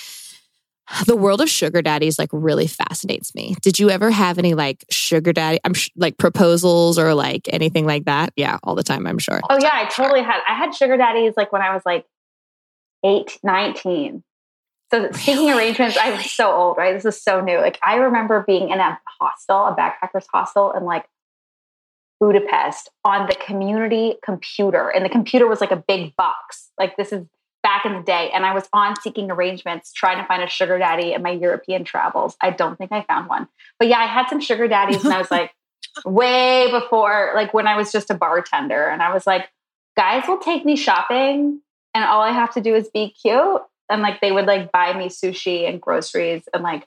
the 1.05 1.15
world 1.15 1.41
of 1.41 1.49
sugar 1.49 1.81
daddies, 1.81 2.19
like 2.19 2.29
really 2.31 2.67
fascinates 2.67 3.33
me. 3.35 3.55
Did 3.61 3.79
you 3.79 3.89
ever 3.89 4.11
have 4.11 4.37
any 4.37 4.53
like 4.53 4.85
sugar 4.89 5.33
daddy? 5.33 5.59
I'm 5.63 5.73
sh- 5.73 5.89
like 5.95 6.17
proposals 6.17 6.99
or 6.99 7.13
like 7.13 7.47
anything 7.51 7.85
like 7.85 8.05
that. 8.05 8.33
Yeah, 8.35 8.59
all 8.63 8.75
the 8.75 8.83
time. 8.83 9.07
I'm 9.07 9.17
sure. 9.17 9.41
Oh 9.49 9.57
yeah, 9.59 9.71
I 9.73 9.85
totally 9.85 10.21
had. 10.21 10.41
I 10.47 10.53
had 10.53 10.75
sugar 10.75 10.97
daddies 10.97 11.33
like 11.35 11.51
when 11.51 11.61
I 11.61 11.73
was 11.73 11.81
like 11.85 12.05
eight, 13.03 13.37
19. 13.43 14.23
So 14.91 15.11
seeking 15.11 15.51
arrangements, 15.51 15.97
I 15.97 16.11
was 16.11 16.31
so 16.31 16.51
old, 16.51 16.77
right? 16.77 16.93
This 16.93 17.05
is 17.05 17.21
so 17.21 17.41
new. 17.41 17.57
Like 17.57 17.79
I 17.83 17.95
remember 17.95 18.43
being 18.45 18.69
in 18.69 18.79
a 18.79 18.99
hostel, 19.19 19.65
a 19.65 19.75
backpackers 19.75 20.25
hostel 20.31 20.71
in 20.73 20.83
like 20.83 21.05
Budapest 22.19 22.89
on 23.03 23.27
the 23.27 23.35
community 23.35 24.15
computer. 24.23 24.89
And 24.89 25.03
the 25.03 25.09
computer 25.09 25.47
was 25.47 25.59
like 25.59 25.71
a 25.71 25.83
big 25.87 26.15
box. 26.15 26.69
Like 26.79 26.95
this 26.97 27.11
is 27.11 27.25
back 27.65 27.83
in 27.83 27.93
the 27.93 28.01
day. 28.03 28.29
And 28.31 28.45
I 28.45 28.53
was 28.53 28.69
on 28.73 28.93
seeking 29.01 29.31
arrangements, 29.31 29.91
trying 29.91 30.19
to 30.21 30.27
find 30.27 30.43
a 30.43 30.47
sugar 30.47 30.77
daddy 30.77 31.13
in 31.13 31.23
my 31.23 31.31
European 31.31 31.83
travels. 31.83 32.37
I 32.39 32.51
don't 32.51 32.77
think 32.77 32.91
I 32.91 33.01
found 33.01 33.27
one. 33.27 33.47
But 33.79 33.87
yeah, 33.87 33.97
I 33.97 34.05
had 34.05 34.27
some 34.29 34.39
sugar 34.39 34.67
daddies 34.67 35.03
and 35.03 35.11
I 35.11 35.17
was 35.17 35.31
like, 35.31 35.51
way 36.05 36.69
before, 36.69 37.31
like 37.33 37.55
when 37.55 37.65
I 37.65 37.75
was 37.75 37.91
just 37.91 38.11
a 38.11 38.13
bartender. 38.13 38.87
And 38.87 39.01
I 39.01 39.11
was 39.11 39.25
like, 39.25 39.49
guys 39.97 40.25
will 40.27 40.37
take 40.37 40.63
me 40.63 40.75
shopping 40.75 41.59
and 41.95 42.03
all 42.05 42.21
I 42.21 42.31
have 42.31 42.53
to 42.53 42.61
do 42.61 42.75
is 42.75 42.87
be 42.89 43.09
cute. 43.09 43.61
And 43.89 44.03
like 44.03 44.21
they 44.21 44.31
would 44.31 44.45
like 44.45 44.71
buy 44.71 44.93
me 44.95 45.07
sushi 45.09 45.67
and 45.67 45.81
groceries 45.81 46.43
and 46.53 46.61
like 46.61 46.85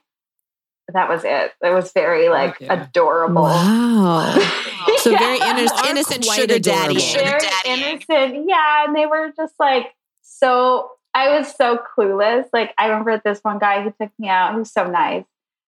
that 0.93 1.09
was 1.09 1.23
it. 1.25 1.51
It 1.61 1.73
was 1.73 1.91
very 1.91 2.29
like 2.29 2.53
Fuck 2.59 2.61
yeah. 2.61 2.83
adorable. 2.83 3.43
Wow. 3.43 4.35
So 4.99 5.11
very 5.11 5.37
Yeah. 5.37 5.53
inno- 5.57 5.83
You 5.83 5.89
innocent 5.91 6.25
sugar 6.25 6.59
daddy. 6.59 6.99
very 7.13 7.39
innocent. 7.65 8.45
Yeah. 8.49 8.85
And 8.85 8.95
they 8.95 9.05
were 9.05 9.31
just 9.37 9.53
like 9.59 9.93
so 10.39 10.91
I 11.13 11.37
was 11.37 11.53
so 11.55 11.79
clueless. 11.97 12.45
Like 12.53 12.73
I 12.77 12.87
remember 12.87 13.21
this 13.23 13.39
one 13.41 13.59
guy 13.59 13.81
who 13.83 13.93
took 13.99 14.11
me 14.19 14.29
out, 14.29 14.55
was 14.57 14.71
so 14.71 14.85
nice. 14.89 15.25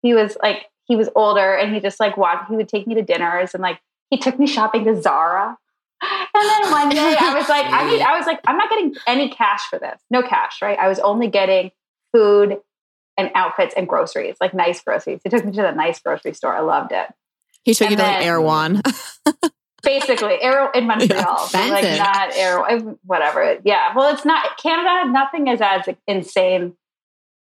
He 0.02 0.13
was 0.13 0.38
like, 0.41 0.65
he 0.86 0.95
was 0.95 1.10
older 1.15 1.54
and 1.56 1.74
he 1.74 1.80
just 1.80 2.00
like 2.00 2.17
walked, 2.17 2.50
he 2.50 2.56
would 2.56 2.67
take 2.67 2.88
me 2.88 2.95
to 2.95 3.02
dinners 3.02 3.54
and 3.54 3.62
like 3.62 3.80
he 4.10 4.17
took 4.17 4.39
me 4.39 4.48
shopping 4.48 4.86
to 4.86 5.02
Zara. 5.02 5.58
And 6.02 6.50
then 6.50 6.72
one 6.72 6.89
day 6.89 7.15
I 7.19 7.34
was 7.38 7.50
like, 7.50 7.65
I 7.65 7.89
need, 7.89 8.02
I 8.02 8.17
was 8.17 8.26
like, 8.26 8.39
I'm 8.48 8.58
not 8.58 8.69
getting 8.69 8.95
any 9.06 9.28
cash 9.30 9.62
for 9.69 9.78
this. 9.78 10.00
No 10.10 10.22
cash, 10.22 10.62
right? 10.62 10.80
I 10.80 10.88
was 10.88 10.98
only 11.00 11.28
getting 11.28 11.72
food 12.13 12.58
and 13.17 13.30
outfits 13.36 13.74
and 13.76 13.86
groceries, 13.88 14.38
like 14.39 14.54
nice 14.54 14.82
groceries. 14.82 15.19
He 15.26 15.30
took 15.30 15.43
me 15.43 15.52
to 15.52 15.62
the 15.62 15.74
nice 15.74 16.00
grocery 16.00 16.34
store. 16.34 16.56
I 16.56 16.62
loved 16.62 16.93
it. 16.93 17.08
He 17.65 17.74
took 17.74 17.88
And 17.88 17.91
you 17.91 17.98
to 17.98 18.04
like 18.04 18.19
then- 18.19 18.28
Erewhon. 18.28 18.82
Basically, 19.84 20.42
Aero 20.42 20.70
in 20.74 20.88
Montreal, 20.88 21.38
so, 21.48 21.58
like 21.58 21.98
not 21.98 22.36
Aero, 22.36 22.98
whatever. 23.06 23.58
Yeah, 23.63 23.94
well, 23.96 24.13
it's 24.13 24.26
not 24.26 24.58
Canada. 24.58 25.12
Nothing 25.12 25.48
is 25.48 25.60
as 25.62 25.88
insane 26.08 26.76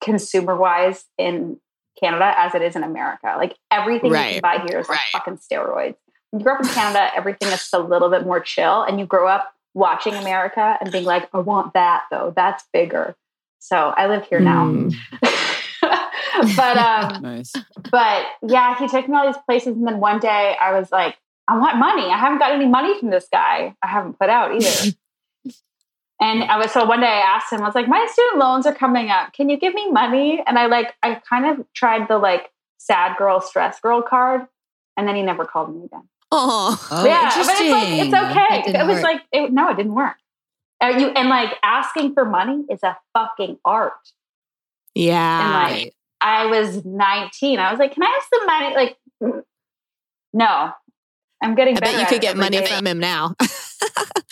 consumer 0.03 0.57
wise 0.57 1.05
in 1.19 1.59
Canada 1.99 2.35
as 2.37 2.55
it 2.55 2.63
is 2.63 2.77
in 2.77 2.83
America. 2.83 3.35
Like 3.37 3.57
everything 3.71 4.11
you 4.11 4.17
can 4.17 4.41
buy 4.41 4.65
here 4.67 4.81
is 4.81 4.89
like 4.89 4.99
right. 4.99 5.13
fucking 5.13 5.39
steroids. 5.39 5.97
When 6.31 6.41
you 6.41 6.45
grow 6.45 6.55
up 6.55 6.63
in 6.63 6.69
Canada, 6.69 7.11
everything 7.17 7.49
is 7.49 7.69
a 7.73 7.79
little 7.79 8.11
bit 8.11 8.25
more 8.25 8.41
chill, 8.41 8.83
and 8.83 8.99
you 8.99 9.07
grow 9.07 9.29
up 9.29 9.53
watching 9.75 10.15
America 10.15 10.77
and 10.81 10.91
being 10.91 11.05
like, 11.05 11.29
I 11.33 11.39
want 11.39 11.75
that 11.75 12.05
though. 12.11 12.33
That's 12.35 12.65
bigger. 12.73 13.17
So 13.59 13.77
I 13.77 14.09
live 14.09 14.27
here 14.27 14.41
now. 14.41 14.67
Mm. 14.67 14.95
but 16.57 16.77
um, 16.77 17.23
Nice. 17.23 17.53
but 17.91 18.27
yeah, 18.47 18.77
he 18.79 18.89
took 18.89 19.09
me 19.09 19.17
all 19.17 19.27
these 19.27 19.41
places, 19.47 19.77
and 19.77 19.87
then 19.87 20.01
one 20.01 20.19
day 20.21 20.57
I 20.61 20.79
was 20.79 20.91
like, 20.91 21.17
I 21.49 21.59
want 21.59 21.77
money. 21.79 22.07
I 22.11 22.17
haven't 22.17 22.39
got 22.39 22.53
any 22.53 22.67
money 22.67 22.99
from 22.99 23.11
this 23.11 23.27
guy. 23.31 23.75
I 23.83 23.87
haven't 23.87 24.19
put 24.19 24.31
out 24.31 24.55
either. 24.55 24.95
and 26.21 26.45
I 26.45 26.57
was 26.57 26.73
so 26.73 26.85
one 26.85 27.01
day 27.01 27.07
I 27.07 27.21
asked 27.37 27.53
him, 27.53 27.61
I 27.61 27.67
was 27.67 27.75
like, 27.75 27.89
my 27.89 28.07
student 28.11 28.39
loans 28.39 28.67
are 28.67 28.75
coming 28.75 29.11
up. 29.11 29.33
Can 29.35 29.49
you 29.51 29.59
give 29.59 29.75
me 29.75 29.91
money? 29.91 30.43
And 30.47 30.59
I 30.59 30.67
like 30.67 30.95
I 31.03 31.17
kind 31.17 31.45
of 31.47 31.67
tried 31.75 32.09
the 32.09 32.19
like 32.19 32.51
sad 32.79 33.17
girl, 33.19 33.41
stress 33.41 33.79
girl 33.81 34.01
card, 34.03 34.47
and 34.97 35.07
then 35.07 35.17
he 35.17 35.23
never 35.23 35.45
called 35.45 35.75
me 35.75 35.85
again. 35.85 36.09
Oh, 36.37 37.05
yeah, 37.07 37.31
but 37.35 37.39
it's 37.39 37.49
like 37.49 37.61
interesting. 37.61 37.99
it's 38.07 38.15
okay. 38.15 38.35
That 38.35 38.65
didn't 38.65 38.81
It 38.81 38.87
was 38.87 38.97
work. 38.97 39.05
like 39.05 39.23
it, 39.33 39.53
no, 39.53 39.69
it 39.69 39.77
didn't 39.77 39.95
work. 39.95 40.17
Uh, 40.83 40.89
you 40.89 41.09
and 41.09 41.29
like 41.29 41.51
asking 41.63 42.15
for 42.15 42.25
money 42.25 42.65
is 42.71 42.83
a 42.83 42.97
fucking 43.13 43.59
art. 43.65 43.93
yeah. 44.95 45.67
And 45.69 45.75
like 45.75 45.95
I 46.21 46.47
was 46.47 46.85
19. 46.85 47.59
I 47.59 47.71
was 47.71 47.79
like, 47.79 47.93
can 47.93 48.03
I 48.03 48.07
have 48.07 48.23
some 48.33 48.47
money? 48.47 48.75
Like, 48.75 49.45
no, 50.33 50.73
I'm 51.45 51.55
getting 51.55 51.77
I 51.77 51.81
bet 51.81 52.01
you 52.01 52.07
could 52.07 52.21
get 52.21 52.37
money 52.37 52.59
day. 52.59 52.67
from 52.67 52.87
him 52.87 52.99
now. 52.99 53.35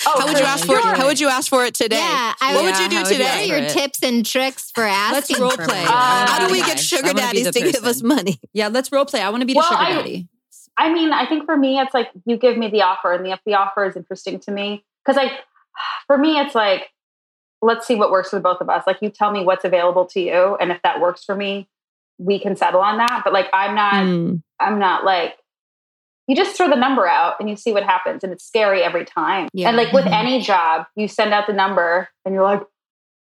Oh, 0.04 0.18
how 0.18 0.26
would 0.26 0.36
you 0.36 0.44
ask 0.44 0.66
for 0.66 0.74
it? 0.74 0.82
How 0.82 1.06
would 1.06 1.20
you 1.20 1.28
ask 1.28 1.48
for 1.48 1.64
it 1.64 1.74
today? 1.76 1.94
Yeah, 1.96 2.34
I 2.40 2.54
what 2.56 2.64
would- 2.64 2.72
would 2.74 2.80
you 2.80 2.88
do 2.88 2.96
Yeah, 2.96 3.02
how 3.04 3.08
you 3.10 3.18
What 3.22 3.30
today? 3.38 3.50
are 3.54 3.58
your 3.60 3.68
tips 3.70 4.02
and 4.02 4.26
tricks 4.26 4.72
for 4.74 4.82
asking? 4.82 5.36
Let's 5.38 5.40
role 5.58 5.64
play. 5.64 5.84
Uh, 5.84 6.26
How 6.26 6.44
do 6.44 6.52
we 6.52 6.58
get 6.58 6.80
sugar 6.80 7.04
I 7.04 7.12
wanna 7.12 7.20
be 7.30 7.44
daddies 7.44 7.50
to 7.54 7.60
give 7.72 7.84
us 7.84 8.02
money? 8.02 8.40
Yeah, 8.52 8.66
let's 8.66 8.90
role 8.90 9.04
play. 9.04 9.20
I 9.20 9.30
want 9.30 9.42
to 9.42 9.46
be 9.46 9.52
the 9.52 9.58
Well, 9.60 9.68
sugar 9.68 9.80
I- 9.80 9.92
daddy. 9.92 10.28
I 10.76 10.92
mean, 10.92 11.12
I 11.12 11.26
think 11.26 11.44
for 11.44 11.56
me, 11.56 11.78
it's 11.78 11.94
like 11.94 12.10
you 12.26 12.36
give 12.36 12.56
me 12.58 12.68
the 12.68 12.82
offer, 12.82 13.12
and 13.12 13.24
if 13.28 13.38
the 13.46 13.54
offer 13.54 13.84
is 13.84 13.94
interesting 13.94 14.40
to 14.40 14.50
me, 14.50 14.84
because 15.06 15.16
I, 15.22 15.38
for 16.08 16.18
me, 16.18 16.40
it's 16.40 16.56
like 16.56 16.90
let's 17.60 17.86
see 17.86 17.94
what 17.94 18.10
works 18.10 18.30
for 18.30 18.40
both 18.40 18.60
of 18.60 18.68
us. 18.68 18.82
Like 18.88 18.98
you 19.02 19.08
tell 19.08 19.30
me 19.30 19.44
what's 19.44 19.64
available 19.64 20.06
to 20.06 20.20
you, 20.20 20.56
and 20.60 20.72
if 20.72 20.82
that 20.82 21.00
works 21.00 21.22
for 21.22 21.36
me, 21.36 21.68
we 22.18 22.40
can 22.40 22.56
settle 22.56 22.80
on 22.80 22.98
that. 22.98 23.20
But 23.22 23.32
like 23.32 23.48
I'm 23.52 23.76
not, 23.76 23.94
Mm. 24.04 24.42
I'm 24.58 24.80
not 24.80 25.04
like 25.04 25.36
you 26.32 26.36
just 26.44 26.56
throw 26.56 26.68
the 26.68 26.76
number 26.76 27.06
out 27.06 27.34
and 27.38 27.50
you 27.50 27.56
see 27.56 27.72
what 27.72 27.82
happens, 27.82 28.24
and 28.24 28.32
it's 28.32 28.44
scary 28.44 28.82
every 28.82 29.04
time. 29.04 29.48
Yeah. 29.52 29.68
And 29.68 29.76
like 29.76 29.92
with 29.92 30.06
Mhm. 30.06 30.12
any 30.18 30.40
job, 30.40 30.86
you 30.96 31.06
send 31.08 31.34
out 31.34 31.46
the 31.46 31.52
number, 31.52 32.08
and 32.24 32.34
you're 32.34 32.42
like, 32.44 32.62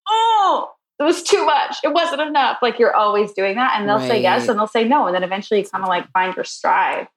oh. 0.08 0.72
It 1.00 1.04
was 1.04 1.24
too 1.24 1.45
much. 1.45 1.78
It 1.82 1.93
wasn't 1.93 2.19
enough. 2.19 2.58
Like 2.62 2.78
you're 2.78 2.93
always 2.93 3.32
doing 3.32 3.56
that, 3.56 3.80
and 3.80 3.88
they'll 3.88 4.02
say 4.02 4.22
yes, 4.22 4.50
and 4.50 4.60
they'll 4.60 4.67
say 4.67 4.84
no, 4.84 5.06
and 5.08 5.15
then 5.15 5.24
eventually 5.24 5.62
you 5.62 5.65
kind 5.65 5.82
of 5.82 5.88
like 5.88 6.12
find 6.12 6.36
your 6.36 6.43
stride. 6.43 7.08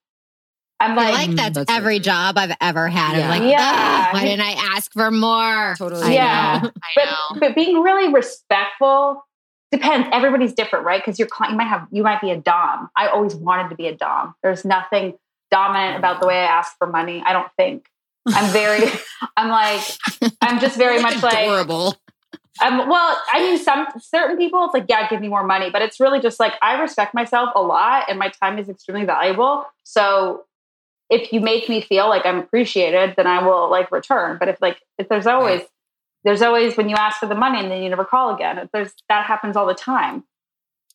I'm 0.78 0.92
I 0.96 1.10
like, 1.10 1.12
like 1.28 1.30
that's, 1.36 1.54
That's 1.56 1.72
every 1.72 1.98
job 1.98 2.38
I've 2.38 2.56
ever 2.60 2.86
had. 2.88 3.16
Yeah. 3.18 3.24
I'm 3.30 3.40
like, 3.42 3.50
Yeah. 3.50 4.12
Why 4.12 4.22
didn't 4.24 4.40
I 4.46 4.52
ask 4.76 4.92
for 4.92 5.10
more? 5.10 5.74
Totally. 5.76 6.02
I 6.04 6.12
Yeah. 6.12 6.60
know. 6.62 6.70
but 6.96 7.40
but 7.40 7.54
being 7.56 7.80
really 7.82 8.12
respectful 8.12 9.24
depends. 9.72 10.08
Everybody's 10.12 10.52
different, 10.52 10.84
right? 10.84 11.00
Because 11.04 11.18
your 11.18 11.26
client, 11.28 11.52
you 11.52 11.58
might 11.58 11.68
have, 11.68 11.86
you 11.90 12.02
might 12.04 12.20
be 12.20 12.30
a 12.30 12.36
dom. 12.36 12.88
I 12.96 13.08
always 13.08 13.34
wanted 13.34 13.68
to 13.70 13.74
be 13.74 13.86
a 13.88 13.96
dom. 13.96 14.34
There's 14.44 14.64
nothing 14.64 15.14
dominant 15.52 15.98
about 15.98 16.20
the 16.20 16.26
way 16.26 16.38
I 16.40 16.46
ask 16.46 16.76
for 16.78 16.88
money. 16.88 17.22
I 17.24 17.32
don't 17.32 17.50
think. 17.56 17.86
I'm 18.26 18.50
very. 18.52 18.90
I'm 19.36 19.48
like. 19.48 19.82
I'm 20.40 20.58
just 20.58 20.76
very 20.76 21.00
much 21.00 21.22
like. 21.22 21.34
adorable. 21.46 21.96
Um, 22.62 22.88
well, 22.88 23.18
I 23.32 23.40
mean, 23.40 23.58
some 23.58 23.86
certain 23.98 24.36
people, 24.36 24.62
it's 24.64 24.74
like, 24.74 24.84
yeah, 24.88 25.08
give 25.08 25.20
me 25.20 25.28
more 25.28 25.42
money, 25.42 25.70
but 25.70 25.80
it's 25.82 25.98
really 25.98 26.20
just 26.20 26.38
like 26.38 26.52
I 26.60 26.80
respect 26.80 27.14
myself 27.14 27.50
a 27.56 27.62
lot, 27.62 28.04
and 28.08 28.18
my 28.18 28.28
time 28.28 28.58
is 28.58 28.68
extremely 28.68 29.04
valuable. 29.06 29.64
So, 29.84 30.44
if 31.10 31.32
you 31.32 31.40
make 31.40 31.68
me 31.68 31.80
feel 31.80 32.08
like 32.08 32.24
I'm 32.26 32.38
appreciated, 32.38 33.14
then 33.16 33.26
I 33.26 33.44
will 33.46 33.70
like 33.70 33.90
return. 33.92 34.38
But 34.38 34.48
if 34.48 34.60
like 34.60 34.80
if 34.98 35.08
there's 35.08 35.26
always 35.26 35.60
Right. 35.60 35.68
there's 36.24 36.42
always 36.42 36.76
when 36.76 36.88
you 36.88 36.96
ask 36.96 37.18
for 37.18 37.26
the 37.26 37.34
money 37.34 37.58
and 37.60 37.70
then 37.70 37.82
you 37.82 37.88
never 37.88 38.04
call 38.04 38.34
again, 38.34 38.58
if 38.58 38.70
there's 38.72 38.92
that 39.08 39.24
happens 39.26 39.56
all 39.56 39.66
the 39.66 39.74
time. 39.74 40.24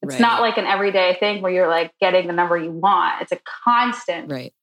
It's 0.04 0.14
Right. 0.14 0.22
not 0.22 0.42
like 0.42 0.58
an 0.58 0.66
everyday 0.66 1.18
thing 1.20 1.42
where 1.42 1.52
you're 1.52 1.68
like 1.68 1.92
getting 2.00 2.28
the 2.28 2.34
number 2.34 2.56
you 2.58 2.72
want. 2.72 3.22
It's 3.22 3.32
a 3.32 3.40
constant. 3.64 4.32
Right. 4.32 4.54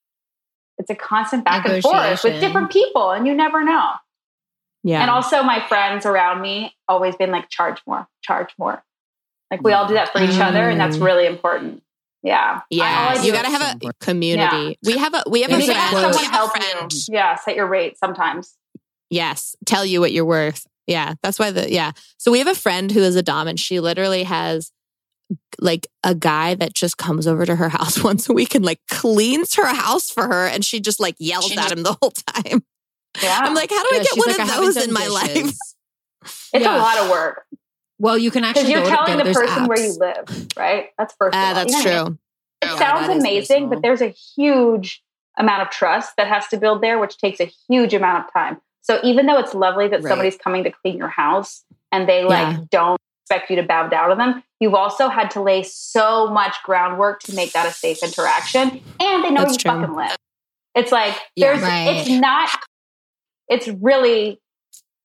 It's 0.79 0.91
a 0.91 0.95
constant 0.95 1.45
back 1.45 1.67
and 1.69 1.83
forth 1.83 2.25
with 2.25 2.41
different 2.41 2.71
people, 2.71 3.11
and 3.11 3.27
you 3.27 3.35
never 3.35 3.63
know. 3.65 3.91
Yeah. 4.83 5.01
And 5.03 5.11
also, 5.11 5.43
my 5.43 5.67
friends 5.67 6.05
around 6.05 6.41
me 6.43 6.75
always 6.89 7.17
been 7.17 7.31
like, 7.31 7.49
charge 7.49 7.81
more, 7.87 8.07
charge 8.23 8.51
more. 8.59 8.85
Like 9.51 9.63
we 9.63 9.73
all 9.73 9.87
do 9.87 9.95
that 9.95 10.11
for 10.13 10.21
each 10.23 10.39
other, 10.39 10.69
and 10.69 10.81
that's 10.81 10.97
Mm. 10.97 11.05
really 11.05 11.27
important. 11.27 11.83
Yeah, 12.23 12.61
yeah. 12.71 12.85
I- 12.85 13.13
all 13.15 13.19
I 13.21 13.23
you 13.25 13.33
got 13.33 13.45
to 13.45 13.51
have 13.51 13.77
a 13.85 13.93
community. 14.01 14.79
We 14.83 14.97
have 14.99 15.15
a 15.15 15.23
we 15.29 15.43
have 15.43 15.51
Maybe 15.51 15.69
a 15.69 15.75
have 15.75 15.91
friend. 15.91 16.15
someone 16.15 16.25
have 16.25 16.33
help 16.33 16.51
friend. 16.57 16.93
you. 16.93 17.01
Yeah, 17.15 17.37
set 17.37 17.55
your 17.55 17.67
rate 17.67 17.99
sometimes. 17.99 18.57
Yes. 19.11 19.55
Tell 19.67 19.85
you 19.85 20.01
what 20.01 20.11
you're 20.13 20.25
worth. 20.25 20.67
Yeah. 20.87 21.15
That's 21.23 21.39
why 21.39 21.51
the, 21.51 21.71
yeah. 21.71 21.93
So 22.17 22.33
we 22.33 22.39
have 22.39 22.49
a 22.49 22.55
friend 22.55 22.91
who 22.91 23.01
is 23.01 23.15
a 23.17 23.23
Dom 23.23 23.47
and 23.47 23.61
she 23.61 23.79
literally 23.79 24.23
has 24.25 24.73
like 25.61 25.87
a 26.03 26.15
guy 26.15 26.55
that 26.55 26.75
just 26.75 26.99
comes 26.99 27.27
over 27.27 27.47
to 27.47 27.57
her 27.57 27.69
house 27.69 28.03
once 28.05 28.29
a 28.29 28.33
week 28.33 28.55
and 28.55 28.65
like 28.65 28.81
cleans 28.91 29.55
her 29.55 29.67
house 29.67 30.11
for 30.11 30.27
her. 30.27 30.47
And 30.47 30.65
she 30.65 30.81
just 30.81 31.01
like 31.01 31.17
yells 31.19 31.47
She- 31.47 31.57
at 31.59 31.73
him 31.73 31.83
the 31.83 31.97
whole 32.01 32.11
time. 32.11 32.63
Yeah, 33.23 33.39
I'm 33.43 33.55
like, 33.55 33.71
how 33.71 33.83
do 33.89 33.97
I 33.97 34.03
get 34.03 34.17
one 34.17 34.29
like, 34.37 34.41
of 34.41 34.49
those 34.57 34.77
in 34.77 34.93
my 34.93 35.07
life? 35.07 35.55
it's 36.25 36.53
yeah. 36.53 36.77
a 36.77 36.79
lot 36.79 36.99
of 36.99 37.11
work 37.11 37.45
Well, 37.99 38.19
you 38.19 38.31
can 38.31 38.45
actually 38.45 38.71
you're 38.73 38.83
go 38.83 38.91
to- 38.91 38.97
telling 38.97 39.19
the 39.19 39.25
there's 39.25 39.37
person 39.37 39.67
where 39.67 39.79
you 39.81 39.93
live, 39.99 40.49
right? 40.57 40.87
That's 40.99 41.15
first. 41.19 41.35
of 41.35 41.41
Ah, 41.41 41.49
all. 41.49 41.55
that's 41.55 41.73
You 41.73 41.85
know 41.85 41.85
what 41.85 41.87
I 41.87 41.95
mean? 42.03 42.07
true. 42.07 42.19
It 42.63 42.67
Yeah, 42.67 42.77
sounds 42.79 43.09
amazing, 43.21 43.69
but 43.71 43.83
there's 43.83 44.01
a 44.01 44.09
huge 44.09 45.03
amount 45.37 45.63
of 45.63 45.71
trust 45.71 46.17
that 46.17 46.27
has 46.29 46.47
to 46.49 46.57
build 46.57 46.83
there, 46.83 46.99
which 46.99 47.19
takes 47.19 47.41
a 47.41 47.51
huge 47.69 47.93
amount 47.95 48.25
of 48.25 48.33
time. 48.33 48.61
So 48.83 49.01
even 49.05 49.27
though 49.27 49.39
it's 49.39 49.55
lovely 49.55 49.87
that 49.89 50.03
Right. 50.03 50.09
somebody's 50.11 50.37
coming 50.37 50.65
to 50.65 50.71
clean 50.71 50.97
your 50.99 51.09
house 51.09 51.63
and 51.93 52.09
they 52.09 52.25
like 52.25 52.57
Yeah. 52.57 52.65
don't 52.71 53.01
expect 53.25 53.51
you 53.51 53.57
to 53.57 53.63
bow 53.63 53.89
down 53.89 54.11
to 54.11 54.17
them, 54.17 54.43
you've 54.61 54.75
also 54.75 55.09
had 55.09 55.31
to 55.31 55.43
lay 55.43 55.63
so 55.63 56.29
much 56.29 56.57
groundwork 56.63 57.21
to 57.21 57.35
make 57.35 57.53
that 57.53 57.67
a 57.67 57.73
safe 57.73 58.03
interaction, 58.03 58.83
and 59.01 59.25
they 59.25 59.31
know 59.31 59.43
That's 59.43 59.55
you 59.55 59.59
true. 59.59 59.81
fucking 59.81 59.95
live. 59.95 60.17
It's 60.75 60.93
like 60.93 61.15
Yeah. 61.37 61.53
there's, 61.53 61.63
Right. 61.63 61.97
it's 61.97 62.11
not, 62.11 62.51
it's 63.49 63.69
really 63.69 64.41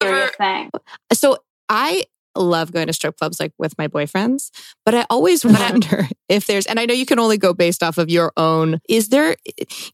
a 0.01 0.05
serious 0.05 0.31
thing. 0.37 0.69
So 1.13 1.37
I 1.69 2.03
love 2.35 2.71
going 2.71 2.87
to 2.87 2.93
strip 2.93 3.17
clubs 3.17 3.39
like 3.39 3.53
with 3.57 3.77
my 3.77 3.87
boyfriends, 3.87 4.49
but 4.85 4.95
I 4.95 5.05
always 5.09 5.43
mm-hmm. 5.43 5.55
wonder 5.55 6.07
if 6.29 6.45
there's, 6.45 6.65
and 6.65 6.79
I 6.79 6.85
know 6.85 6.93
you 6.93 7.05
can 7.05 7.19
only 7.19 7.37
go 7.37 7.53
based 7.53 7.83
off 7.83 7.97
of 7.97 8.09
your 8.09 8.33
own, 8.35 8.79
is 8.89 9.09
there, 9.09 9.35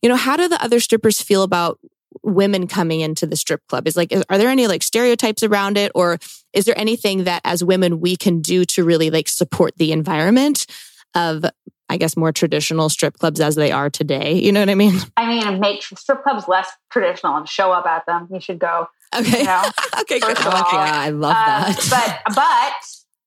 you 0.02 0.10
know, 0.10 0.16
how 0.16 0.36
do 0.36 0.48
the 0.48 0.62
other 0.64 0.80
strippers 0.80 1.22
feel 1.22 1.44
about 1.44 1.80
women 2.24 2.66
coming 2.66 3.02
into 3.02 3.28
the 3.28 3.36
strip 3.36 3.62
club? 3.68 3.88
Is 3.88 3.98
like, 3.98 4.12
is, 4.12 4.24
are 4.30 4.38
there 4.38 4.50
any 4.50 4.68
like 4.68 4.84
stereotypes 4.84 5.44
around 5.44 5.78
it? 5.78 5.92
Or 5.94 6.18
is 6.56 6.66
there 6.66 6.78
anything 6.78 7.26
that 7.26 7.42
as 7.44 7.64
women 7.64 8.00
we 8.00 8.16
can 8.16 8.42
do 8.42 8.66
to 8.66 8.84
really 8.84 9.10
like 9.12 9.28
support 9.28 9.74
the 9.78 9.92
environment 9.92 10.66
of, 11.14 11.46
I 11.90 11.98
guess, 11.98 12.18
more 12.18 12.32
traditional 12.32 12.90
strip 12.90 13.20
clubs 13.20 13.40
as 13.40 13.56
they 13.56 13.72
are 13.72 13.90
today? 13.90 14.34
You 14.34 14.52
know 14.52 14.62
what 14.62 14.70
I 14.70 14.76
mean? 14.76 14.96
I 15.18 15.28
mean, 15.28 15.60
make 15.60 15.84
strip 15.84 16.24
clubs 16.24 16.48
less 16.48 16.70
traditional 16.92 17.36
and 17.38 17.48
show 17.48 17.72
up 17.72 17.86
at 17.86 18.06
them. 18.08 18.28
You 18.32 18.40
should 18.40 18.58
go. 18.60 18.88
Okay. 19.16 19.40
You 19.40 19.46
know? 19.46 19.70
okay. 20.00 20.20
Good. 20.20 20.38
First 20.38 20.48
of 20.48 20.54
all, 20.54 20.66
yeah, 20.74 21.00
I 21.00 21.10
love 21.10 21.36
Uh, 21.38 21.46
that. 21.74 22.22
but 22.26 22.34
but 22.36 22.74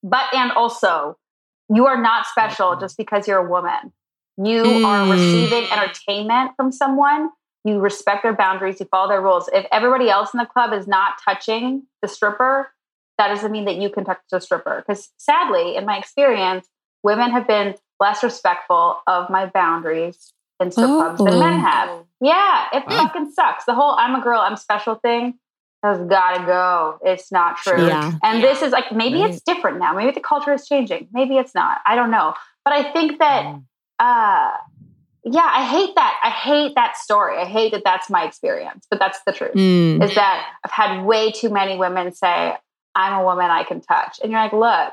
but 0.03 0.35
and 0.35 0.51
also, 0.53 1.17
you 1.73 1.87
are 1.87 2.01
not 2.01 2.27
special 2.27 2.77
just 2.81 2.97
because 2.97 3.29
you're 3.29 3.45
a 3.47 3.49
woman. 3.49 3.93
You 4.37 4.63
are 4.85 5.05
Mm. 5.07 5.11
receiving 5.11 5.71
entertainment 5.71 6.53
from 6.57 6.73
someone. 6.73 7.31
You 7.65 7.81
respect 7.81 8.23
their 8.23 8.35
boundaries. 8.35 8.79
You 8.81 8.87
follow 8.87 9.09
their 9.09 9.21
rules. 9.21 9.49
If 9.53 9.67
everybody 9.73 10.09
else 10.09 10.33
in 10.33 10.39
the 10.39 10.47
club 10.47 10.73
is 10.73 10.87
not 10.87 11.15
touching 11.25 11.83
the 12.03 12.09
stripper, 12.09 12.73
that 13.19 13.29
doesn't 13.29 13.51
mean 13.53 13.65
that 13.67 13.77
you 13.77 13.91
can 13.91 14.05
touch 14.05 14.19
a 14.33 14.41
stripper. 14.41 14.83
Because 14.87 15.11
sadly, 15.19 15.77
in 15.77 15.85
my 15.85 15.99
experience, 15.99 16.67
women 17.03 17.31
have 17.31 17.47
been 17.47 17.75
less 18.01 18.23
respectful 18.23 19.01
of 19.07 19.29
my 19.29 19.47
boundaries 19.47 20.33
in 20.61 20.71
strip 20.71 20.87
clubs 20.87 21.23
than 21.25 21.39
men 21.39 21.59
have. 21.61 22.05
Yeah, 22.21 22.67
it 22.73 22.85
Wow. 22.87 22.97
fucking 22.99 23.31
sucks. 23.33 23.65
The 23.65 23.75
whole 23.75 23.93
"I'm 23.99 24.15
a 24.15 24.21
girl, 24.21 24.41
I'm 24.41 24.57
special" 24.57 24.95
thing 24.97 25.39
has 25.85 25.99
got 26.09 26.37
to 26.39 26.45
go. 26.45 26.99
It's 27.05 27.31
not 27.31 27.57
true. 27.59 27.87
Yeah. 27.87 28.13
And 28.25 28.43
this 28.43 28.63
is 28.63 28.73
like 28.73 28.91
maybe 28.91 29.21
Right. 29.21 29.31
it's 29.31 29.41
different 29.43 29.79
now. 29.79 29.93
Maybe 29.93 30.11
the 30.11 30.21
culture 30.21 30.53
is 30.53 30.67
changing. 30.67 31.09
Maybe 31.13 31.39
it's 31.39 31.55
not. 31.55 31.81
I 31.87 31.95
don't 31.95 32.11
know. 32.11 32.35
But 32.65 32.75
I 32.75 32.93
think 32.93 33.19
that 33.21 33.45
Mm. 33.45 33.63
uh, 34.01 34.51
yeah, 35.25 35.51
I 35.53 35.65
hate 35.65 35.95
that. 35.97 36.19
I 36.23 36.31
hate 36.31 36.75
that 36.77 36.97
story. 36.97 37.37
I 37.39 37.45
hate 37.45 37.73
that 37.73 37.83
that's 37.85 38.09
my 38.09 38.25
experience, 38.25 38.87
but 38.91 38.99
that's 38.99 39.21
the 39.27 39.33
truth. 39.33 39.55
Mm. 39.55 40.03
Is 40.03 40.15
that 40.15 40.47
I've 40.65 40.71
had 40.71 41.05
way 41.05 41.31
too 41.33 41.51
many 41.51 41.77
women 41.77 42.13
say, 42.13 42.57
"I'm 42.99 43.21
a 43.21 43.25
woman 43.25 43.51
I 43.51 43.63
can 43.65 43.81
touch," 43.81 44.19
and 44.23 44.31
you're 44.31 44.41
like, 44.41 44.53
look. 44.53 44.93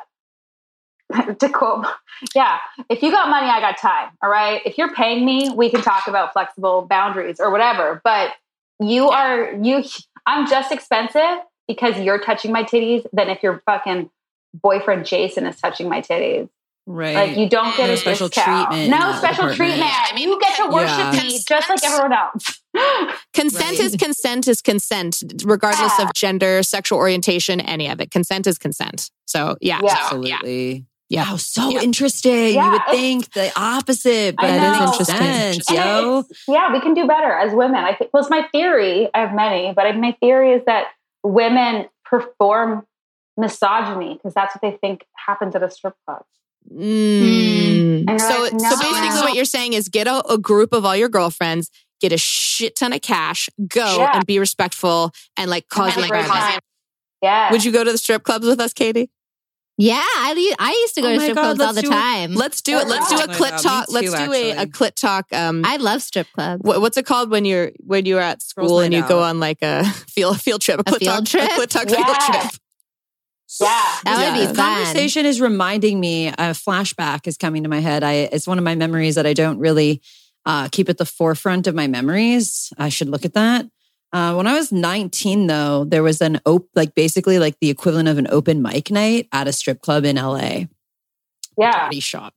to 1.39 1.49
quote, 1.49 1.85
yeah, 2.33 2.57
if 2.89 3.03
you 3.03 3.11
got 3.11 3.29
money, 3.29 3.47
I 3.47 3.59
got 3.59 3.77
time. 3.77 4.09
All 4.23 4.29
right. 4.29 4.59
If 4.65 4.79
you're 4.79 4.91
paying 4.91 5.23
me, 5.23 5.51
we 5.55 5.69
can 5.69 5.83
talk 5.83 6.07
about 6.07 6.33
flexible 6.33 6.87
boundaries 6.89 7.39
or 7.39 7.51
whatever. 7.51 8.01
But 8.03 8.31
you 8.79 9.09
are, 9.09 9.53
you, 9.53 9.83
I'm 10.25 10.47
just 10.49 10.71
expensive 10.71 11.43
because 11.67 11.99
you're 11.99 12.19
touching 12.19 12.51
my 12.51 12.63
titties 12.63 13.05
than 13.13 13.29
if 13.29 13.43
your 13.43 13.61
fucking 13.67 14.09
boyfriend 14.53 15.05
Jason 15.05 15.45
is 15.45 15.57
touching 15.57 15.89
my 15.89 16.01
titties. 16.01 16.49
Right. 16.87 17.15
Like 17.15 17.37
you 17.37 17.49
don't 17.49 17.75
get 17.75 17.87
No 17.87 17.93
a 17.93 17.97
special 17.97 18.27
discount. 18.27 18.69
treatment 18.71 18.91
No 18.91 19.11
special 19.13 19.47
department. 19.49 19.55
treatment. 19.57 19.91
I 19.91 20.13
mean, 20.15 20.29
you 20.29 20.39
get 20.39 20.55
to 20.57 20.67
worship 20.69 20.97
yeah. 20.97 21.11
me 21.23 21.39
just 21.47 21.69
like 21.69 21.83
everyone 21.83 22.13
else. 22.13 22.61
Consent 23.33 23.63
Right. 23.63 23.79
is 23.79 23.95
consent 23.95 24.47
is 24.47 24.61
consent, 24.61 25.23
regardless 25.45 25.93
Yeah. 25.97 26.05
of 26.05 26.13
gender, 26.13 26.61
sexual 26.61 26.99
orientation, 26.99 27.59
any 27.61 27.89
of 27.89 27.99
it. 28.01 28.11
Consent 28.11 28.45
is 28.47 28.57
consent. 28.57 29.09
So 29.25 29.55
yeah, 29.61 29.79
Yeah. 29.83 29.89
so, 29.95 29.97
Absolutely. 30.01 30.85
Yeah. 31.09 31.29
Wow, 31.31 31.37
so 31.37 31.69
Yeah. 31.69 31.81
interesting. 31.81 32.53
Yeah, 32.55 32.65
you 32.65 32.71
would 32.71 32.81
think 32.91 33.31
the 33.33 33.51
opposite, 33.59 34.35
but 34.35 34.45
I 34.45 34.55
it 34.55 34.61
know. 34.61 34.85
makes 34.87 35.09
Interesting. 35.09 35.75
yo. 35.77 36.19
it's- 36.19 36.43
yeah, 36.47 36.71
we 36.73 36.79
can 36.81 36.93
do 36.93 37.07
better 37.07 37.31
as 37.31 37.53
women. 37.53 37.83
I 37.83 37.95
think. 37.95 38.11
Well, 38.13 38.21
it's 38.21 38.29
my 38.29 38.47
theory. 38.51 39.09
I 39.13 39.19
have 39.21 39.33
many, 39.33 39.71
but 39.75 39.95
my 39.97 40.11
theory 40.19 40.51
is 40.53 40.63
that 40.65 40.87
women 41.23 41.87
perform 42.03 42.85
misogyny 43.37 44.15
because 44.15 44.33
that's 44.33 44.55
what 44.55 44.61
they 44.61 44.77
think 44.77 45.05
happens 45.15 45.55
at 45.55 45.63
a 45.63 45.69
strip 45.71 45.95
club. 46.05 46.23
Mm. 46.71 48.19
So, 48.19 48.28
you're 48.28 48.43
like, 48.43 48.51
so 48.51 48.58
no. 48.58 48.78
basically, 48.82 49.21
what 49.21 49.36
you're 49.36 49.45
saying 49.45 49.73
is 49.73 49.89
get 49.89 50.08
a, 50.08 50.25
a 50.28 50.38
group 50.38 50.73
of 50.73 50.86
all 50.86 50.95
your 50.95 51.10
girlfriends, 51.10 51.69
get 52.01 52.12
a 52.12 52.17
shit 52.17 52.75
ton 52.75 52.93
of 52.93 53.01
cash, 53.01 53.49
go 53.67 53.97
Yeah. 53.97 54.12
and 54.17 54.25
be 54.25 54.39
respectful, 54.39 55.12
and 55.38 55.49
like 55.49 55.67
cause 55.69 55.93
Have 55.93 55.99
a 55.99 56.04
an 56.04 56.10
great 56.10 56.21
environment. 56.21 56.54
time. 56.54 56.60
Yeah. 57.21 57.51
Would 57.51 57.63
you 57.65 57.71
go 57.71 57.84
to 57.84 57.91
the 57.91 57.97
strip 57.97 58.23
clubs 58.23 58.45
with 58.45 58.60
us, 58.60 58.73
Katie? 58.73 59.10
Yeah, 59.78 59.95
I 60.01 60.54
I 60.58 60.71
used 60.71 60.95
to 60.95 61.01
go 61.01 61.10
Oh 61.10 61.13
to 61.15 61.19
strip 61.19 61.36
God, 61.36 61.41
clubs 61.58 61.60
all 61.60 61.73
the 61.73 61.82
do 61.82 61.88
it. 61.88 61.91
time. 61.91 62.34
Let's 62.34 62.62
do 62.62 62.78
it. 62.78 62.88
Let's 62.88 63.10
do 63.10 63.15
a 63.15 63.28
my 63.28 63.34
clit 63.34 63.62
talk. 63.62 63.86
Let's 63.91 64.08
do 64.10 64.32
a, 64.32 64.51
a 64.51 64.56
actually. 64.56 64.71
clit 64.71 64.95
talk. 64.95 65.25
Um, 65.34 65.63
I 65.65 65.75
love 65.78 66.01
strip 66.01 66.28
clubs. 66.34 66.62
what, 66.63 66.80
what's 66.80 66.95
it 66.95 67.06
called 67.06 67.30
when 67.30 67.43
you're 67.43 67.71
when 67.80 68.06
you're 68.06 68.21
at 68.21 68.41
school 68.41 68.80
and 68.80 68.93
night 68.93 68.99
you 69.04 69.08
go 69.10 69.21
on 69.21 69.41
like 69.41 69.58
a 69.62 69.84
field 70.08 70.39
field 70.39 70.62
trip, 70.62 70.80
a, 70.88 70.91
A 70.95 70.99
field 70.99 71.25
talk, 71.28 71.41
trip? 71.41 71.43
a 71.43 71.62
clit 71.62 71.67
talk 71.67 71.89
Yeah. 71.89 72.06
field 72.06 72.17
trip. 72.41 72.62
Yeah. 73.61 73.97
That 74.03 74.33
would 74.33 74.39
be 74.39 74.45
the 74.45 74.53
fun. 74.53 74.85
conversation 74.85 75.25
is 75.25 75.41
reminding 75.41 75.99
me. 75.99 76.27
A 76.27 76.53
flashback 76.53 77.27
is 77.27 77.37
coming 77.37 77.63
to 77.63 77.69
my 77.69 77.79
head. 77.79 78.03
I 78.03 78.29
it's 78.31 78.47
one 78.47 78.57
of 78.57 78.63
my 78.63 78.75
memories 78.75 79.15
that 79.15 79.25
I 79.25 79.33
don't 79.33 79.59
really 79.59 80.01
uh, 80.45 80.69
keep 80.71 80.89
at 80.89 80.97
the 80.97 81.05
forefront 81.05 81.67
of 81.67 81.75
my 81.75 81.87
memories. 81.87 82.71
I 82.77 82.89
should 82.89 83.09
look 83.09 83.25
at 83.25 83.33
that. 83.33 83.65
Uh, 84.13 84.33
when 84.35 84.47
I 84.47 84.53
was 84.53 84.71
19, 84.71 85.47
though, 85.47 85.83
there 85.83 86.03
was 86.03 86.21
an 86.21 86.39
op 86.45 86.67
like 86.75 86.95
basically 86.95 87.39
like 87.39 87.57
the 87.59 87.69
equivalent 87.69 88.07
of 88.07 88.17
an 88.17 88.27
open 88.29 88.61
mic 88.61 88.89
night 88.89 89.27
at 89.31 89.47
a 89.47 89.53
strip 89.53 89.81
club 89.81 90.05
in 90.05 90.15
LA. 90.15 90.65
Yeah. 91.57 91.87
Body 91.87 91.99
shop. 91.99 92.33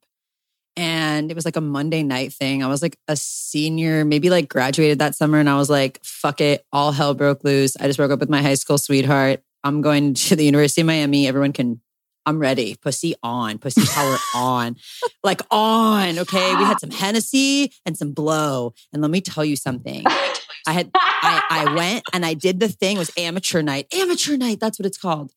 And 0.76 1.31
it 1.31 1.35
was 1.35 1.44
like 1.44 1.57
a 1.57 1.61
Monday 1.61 2.04
night 2.04 2.33
thing. 2.33 2.62
I 2.62 2.68
was 2.68 2.83
like 2.83 2.96
a 3.09 3.16
senior, 3.16 4.04
maybe 4.04 4.31
like 4.31 4.48
graduated 4.48 5.00
that 5.00 5.16
summer. 5.16 5.38
And 5.38 5.50
I 5.50 5.57
was 5.57 5.68
like, 5.68 5.98
fuck 6.04 6.40
it. 6.40 6.64
All 6.72 6.92
hell 6.92 7.14
broke 7.14 7.42
loose. 7.42 7.76
I 7.76 7.88
just 7.88 7.96
broke 7.96 8.12
up 8.12 8.20
with 8.20 8.31
my 8.31 8.42
high 8.42 8.54
school 8.54 8.78
sweetheart. 8.78 9.42
I'm 9.68 9.83
going 9.83 10.14
to 10.28 10.37
the 10.37 10.44
University 10.44 10.81
of 10.81 10.87
Miami. 10.87 11.28
Everyone 11.28 11.52
can, 11.52 11.81
I'm 12.26 12.38
ready. 12.38 12.76
Pussy 12.83 13.14
on, 13.22 13.59
pussy 13.59 13.87
power 13.87 14.16
on, 14.35 14.76
like 15.22 15.40
on. 15.50 16.18
Okay. 16.18 16.54
We 16.57 16.64
had 16.64 16.81
some 16.81 16.90
Hennessy 16.90 17.72
and 17.87 17.96
some 17.96 18.12
blow. 18.12 18.74
And 18.92 19.00
let 19.02 19.11
me 19.11 19.20
tell 19.20 19.44
you 19.44 19.57
something. 19.57 20.04
I 20.66 20.72
had, 20.72 20.90
I, 20.94 21.42
I 21.50 21.74
went 21.74 22.04
and 22.12 22.26
I 22.26 22.35
did 22.35 22.61
the 22.61 22.68
thing. 22.68 22.96
It 22.96 22.98
was 22.98 23.11
amateur 23.16 23.62
night. 23.62 23.87
Amateur 23.94 24.37
night. 24.37 24.59
That's 24.61 24.78
what 24.78 24.85
it's 24.85 24.98
called. 24.98 25.33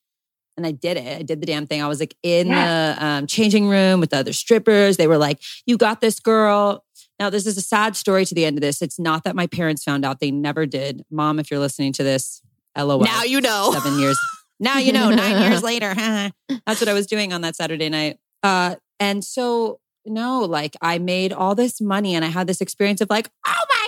And 0.57 0.67
I 0.67 0.71
did 0.71 0.97
it. 0.97 1.19
I 1.19 1.21
did 1.21 1.41
the 1.41 1.45
damn 1.45 1.65
thing. 1.65 1.81
I 1.81 1.87
was 1.87 2.01
like 2.01 2.15
in 2.23 2.49
the 2.49 2.97
um, 2.99 3.25
changing 3.25 3.69
room 3.69 4.01
with 4.01 4.09
the 4.09 4.17
other 4.17 4.33
strippers. 4.33 4.97
They 4.97 5.07
were 5.07 5.17
like, 5.17 5.41
"You 5.65 5.77
got 5.77 6.01
this, 6.01 6.19
girl." 6.19 6.83
Now, 7.19 7.29
this 7.29 7.45
is 7.45 7.55
a 7.55 7.61
sad 7.61 7.95
story 7.95 8.25
to 8.25 8.35
the 8.35 8.43
end 8.43 8.57
of 8.57 8.61
this. 8.61 8.81
It's 8.81 8.99
not 8.99 9.23
that 9.23 9.33
my 9.33 9.47
parents 9.47 9.81
found 9.81 10.03
out; 10.03 10.19
they 10.19 10.29
never 10.29 10.65
did. 10.65 11.03
Mom, 11.09 11.39
if 11.39 11.49
you're 11.49 11.59
listening 11.59 11.93
to 11.93 12.03
this, 12.03 12.41
lol. 12.77 12.99
Now 13.01 13.23
you 13.23 13.41
know. 13.41 13.71
seven 13.73 13.99
years. 13.99 14.19
Now 14.63 14.77
you 14.77 14.93
know. 14.93 15.09
Nine 15.09 15.41
years 15.41 15.63
later, 15.71 15.91
that's 15.95 16.79
what 16.79 16.87
I 16.87 16.93
was 16.93 17.07
doing 17.07 17.33
on 17.33 17.41
that 17.41 17.55
Saturday 17.55 17.89
night. 17.89 18.19
Uh, 18.43 18.75
and 18.99 19.25
so, 19.25 19.79
no, 20.05 20.41
like 20.41 20.77
I 20.83 20.99
made 20.99 21.33
all 21.33 21.55
this 21.55 21.81
money, 21.81 22.13
and 22.13 22.23
I 22.23 22.27
had 22.27 22.45
this 22.45 22.61
experience 22.61 23.01
of 23.01 23.09
like, 23.09 23.27
oh 23.47 23.65
my 23.69 23.87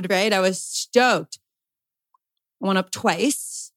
god, 0.00 0.10
right? 0.10 0.32
I 0.32 0.40
was 0.40 0.60
stoked. 0.60 1.38
I 2.60 2.66
went 2.66 2.78
up 2.78 2.90
twice. 2.90 3.70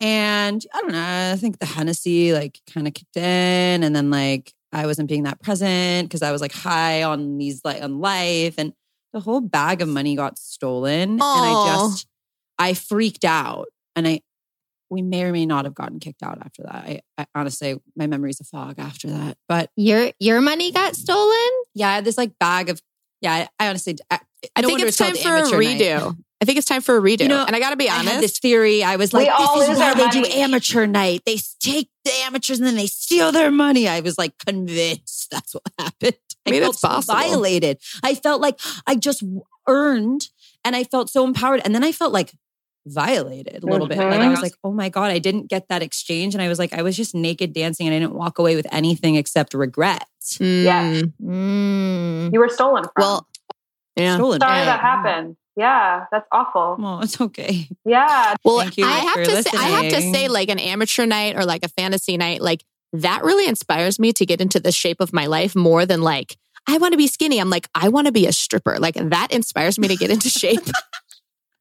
And 0.00 0.62
I 0.74 0.80
don't 0.82 0.92
know, 0.92 1.30
I 1.32 1.36
think 1.36 1.58
the 1.58 1.66
Hennessy 1.66 2.34
like 2.34 2.60
kind 2.70 2.86
of 2.86 2.92
kicked 2.92 3.16
in. 3.16 3.82
And 3.82 3.96
then 3.96 4.10
like 4.10 4.52
I 4.70 4.84
wasn't 4.84 5.08
being 5.08 5.22
that 5.22 5.40
present 5.40 6.08
because 6.08 6.20
I 6.20 6.30
was 6.30 6.42
like 6.42 6.52
high 6.52 7.04
on 7.04 7.38
these 7.38 7.62
like 7.64 7.82
on 7.82 8.00
life. 8.00 8.56
And 8.58 8.74
the 9.14 9.20
whole 9.20 9.40
bag 9.40 9.80
of 9.80 9.88
money 9.88 10.14
got 10.16 10.38
stolen. 10.38 11.12
And 11.12 11.22
I 11.22 11.76
just 11.78 12.06
I 12.58 12.74
freaked 12.74 13.24
out. 13.24 13.66
And 13.96 14.06
I 14.08 14.20
we 14.90 15.02
may 15.02 15.24
or 15.24 15.32
may 15.32 15.46
not 15.46 15.64
have 15.64 15.74
gotten 15.74 15.98
kicked 15.98 16.22
out 16.22 16.38
after 16.44 16.62
that. 16.62 16.74
I, 16.74 17.00
I 17.18 17.26
honestly 17.34 17.80
my 17.96 18.06
memory's 18.06 18.40
a 18.40 18.44
fog 18.44 18.78
after 18.78 19.08
that. 19.10 19.36
But 19.48 19.70
Your 19.76 20.10
your 20.20 20.40
money 20.40 20.72
got 20.72 20.94
stolen? 20.96 21.48
yeah, 21.74 21.88
I 21.88 21.94
had 21.96 22.04
this 22.04 22.18
like 22.18 22.38
bag 22.38 22.68
of 22.68 22.80
yeah, 23.20 23.32
I, 23.32 23.48
I 23.58 23.68
honestly 23.68 23.96
I, 24.10 24.20
I 24.54 24.60
no 24.60 24.68
think 24.68 24.78
wonder 24.78 24.86
it's 24.88 24.96
time 24.96 25.16
for 25.16 25.28
a 25.34 25.38
amateur 25.40 25.62
night. 25.62 25.80
redo. 25.80 26.16
I 26.40 26.44
think 26.44 26.58
it's 26.58 26.66
time 26.66 26.82
for 26.82 26.98
a 26.98 27.00
redo. 27.00 27.22
You 27.22 27.28
know, 27.28 27.44
and 27.46 27.56
I 27.56 27.58
got 27.58 27.70
to 27.70 27.76
be 27.76 27.88
I 27.88 27.94
had 27.94 28.06
honest. 28.06 28.20
this 28.20 28.38
theory. 28.38 28.84
I 28.84 28.96
was 28.96 29.14
like, 29.14 29.28
this 29.28 29.50
is 29.50 29.68
lose 29.70 29.78
why 29.78 29.88
our 29.90 29.94
they 29.94 30.08
do 30.10 30.26
amateur 30.26 30.84
night. 30.86 31.22
They 31.24 31.38
take 31.60 31.88
the 32.04 32.10
amateurs 32.26 32.58
and 32.58 32.66
then 32.66 32.74
they 32.76 32.86
steal 32.86 33.32
their 33.32 33.50
money. 33.50 33.88
I 33.88 34.00
was 34.00 34.18
like 34.18 34.36
convinced 34.44 35.28
that's 35.30 35.54
what 35.54 35.62
happened. 35.78 36.16
I 36.46 36.50
Maybe 36.50 36.60
felt 36.60 36.72
that's 36.74 36.80
so 36.82 36.88
possible. 36.88 37.14
violated. 37.14 37.78
I 38.02 38.14
felt 38.14 38.42
like 38.42 38.60
I 38.86 38.96
just 38.96 39.24
earned 39.66 40.28
and 40.62 40.76
I 40.76 40.84
felt 40.84 41.08
so 41.08 41.24
empowered. 41.24 41.62
And 41.64 41.74
then 41.74 41.82
I 41.82 41.92
felt 41.92 42.12
like 42.12 42.34
violated 42.86 43.62
a 43.64 43.66
little 43.66 43.86
bit. 43.88 43.98
Like 43.98 44.20
I 44.20 44.28
was 44.28 44.38
Mhm. 44.38 44.42
like, 44.42 44.54
oh 44.62 44.72
my 44.72 44.88
God, 44.88 45.10
I 45.10 45.18
didn't 45.18 45.48
get 45.48 45.68
that 45.68 45.82
exchange. 45.82 46.34
And 46.34 46.42
I 46.42 46.48
was 46.48 46.58
like, 46.58 46.72
I 46.72 46.82
was 46.82 46.96
just 46.96 47.14
naked 47.14 47.52
dancing 47.52 47.86
and 47.86 47.94
I 47.94 47.98
didn't 47.98 48.14
walk 48.14 48.38
away 48.38 48.56
with 48.56 48.66
anything 48.72 49.14
except 49.16 49.54
regret. 49.54 50.06
Yeah. 50.38 51.00
Mm, 51.02 51.12
Mm. 51.22 52.32
You 52.32 52.38
were 52.40 52.48
stolen 52.48 52.84
from. 52.84 52.92
Well, 52.98 53.28
yeah. 53.96 54.16
Stolen. 54.16 54.40
sorry 54.40 54.52
right. 54.58 54.64
that 54.66 54.80
happened. 54.80 55.36
Yeah, 55.56 56.06
that's 56.10 56.26
awful. 56.32 56.76
Oh, 56.80 57.00
it's 57.00 57.20
okay. 57.20 57.68
Yeah. 57.84 58.34
Well, 58.44 58.58
Thank 58.60 58.76
you 58.76 58.84
I 58.86 58.90
have 58.98 59.12
for 59.14 59.24
to 59.24 59.42
say, 59.44 59.50
I 59.56 59.62
have 59.68 59.92
to 59.92 60.00
say, 60.12 60.26
like 60.28 60.48
an 60.48 60.58
amateur 60.58 61.06
night 61.06 61.36
or 61.36 61.44
like 61.44 61.64
a 61.64 61.68
fantasy 61.68 62.16
night, 62.16 62.40
like 62.42 62.64
that 62.92 63.22
really 63.22 63.46
inspires 63.46 63.98
me 64.00 64.12
to 64.14 64.26
get 64.26 64.40
into 64.40 64.58
the 64.58 64.72
shape 64.72 65.00
of 65.00 65.12
my 65.12 65.26
life 65.26 65.54
more 65.54 65.86
than 65.86 66.02
like 66.02 66.36
I 66.66 66.78
want 66.78 66.92
to 66.92 66.98
be 66.98 67.06
skinny. 67.06 67.38
I'm 67.38 67.50
like 67.50 67.68
I 67.74 67.88
want 67.88 68.06
to 68.06 68.12
be 68.12 68.26
a 68.26 68.32
stripper. 68.32 68.78
Like 68.80 68.94
that 68.96 69.30
inspires 69.30 69.78
me 69.78 69.86
to 69.88 69.96
get 69.96 70.10
into 70.10 70.28
shape. 70.28 70.60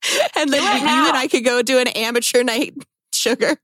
and 0.36 0.52
then 0.52 0.62
Do 0.62 0.80
you 0.80 0.86
now. 0.86 1.08
and 1.10 1.18
I 1.18 1.28
could 1.28 1.46
go 1.46 1.62
do 1.62 1.80
an 1.80 1.88
amateur 1.88 2.44
night, 2.44 2.74
sugar. 3.14 3.58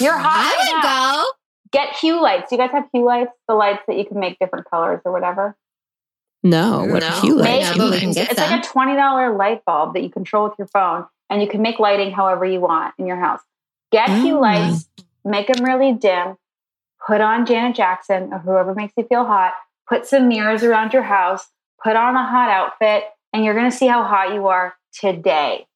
You're 0.00 0.16
hot. 0.16 0.54
I 0.56 0.72
would 0.72 0.82
now. 0.84 1.22
go. 1.24 1.30
Get 1.72 1.96
hue 1.96 2.20
lights. 2.20 2.48
Do 2.50 2.56
you 2.56 2.58
guys 2.62 2.70
have 2.72 2.88
hue 2.92 3.04
lights? 3.04 3.32
The 3.48 3.54
lights 3.54 3.82
that 3.88 3.96
you 3.96 4.04
can 4.06 4.18
make 4.20 4.38
different 4.38 4.68
colors 4.70 5.00
or 5.04 5.12
whatever. 5.12 5.56
No, 6.42 6.84
what 6.86 7.00
No. 7.02 7.20
you 7.22 7.36
Make- 7.36 7.62
Yeah, 7.62 7.74
but 7.76 7.90
we 7.90 7.96
it's 7.96 8.38
some. 8.38 8.50
like 8.50 8.64
a 8.64 8.66
twenty 8.66 8.94
dollar 8.94 9.34
light 9.36 9.64
bulb 9.64 9.94
that 9.94 10.02
you 10.02 10.10
control 10.10 10.44
with 10.48 10.54
your 10.58 10.68
phone, 10.68 11.06
and 11.28 11.42
you 11.42 11.48
can 11.48 11.60
make 11.60 11.78
lighting 11.80 12.12
however 12.12 12.44
you 12.44 12.60
want 12.60 12.94
in 12.98 13.06
your 13.06 13.16
house. 13.16 13.40
Get 13.90 14.08
hue 14.08 14.36
Mm. 14.36 14.40
lights, 14.40 14.88
make 15.24 15.48
them 15.48 15.64
really 15.64 15.92
dim. 15.92 16.36
Put 17.04 17.20
on 17.20 17.46
Janet 17.46 17.74
Jackson 17.76 18.32
or 18.32 18.38
whoever 18.38 18.74
makes 18.74 18.92
you 18.96 19.04
feel 19.04 19.24
hot. 19.24 19.54
Put 19.88 20.06
some 20.06 20.28
mirrors 20.28 20.62
around 20.62 20.92
your 20.92 21.02
house. 21.02 21.48
Put 21.82 21.96
on 21.96 22.16
a 22.16 22.24
hot 22.26 22.48
outfit, 22.48 23.04
and 23.32 23.44
you're 23.44 23.54
going 23.54 23.70
to 23.70 23.76
see 23.76 23.86
how 23.86 24.02
hot 24.04 24.32
you 24.34 24.46
are 24.46 24.75
today. 24.92 25.66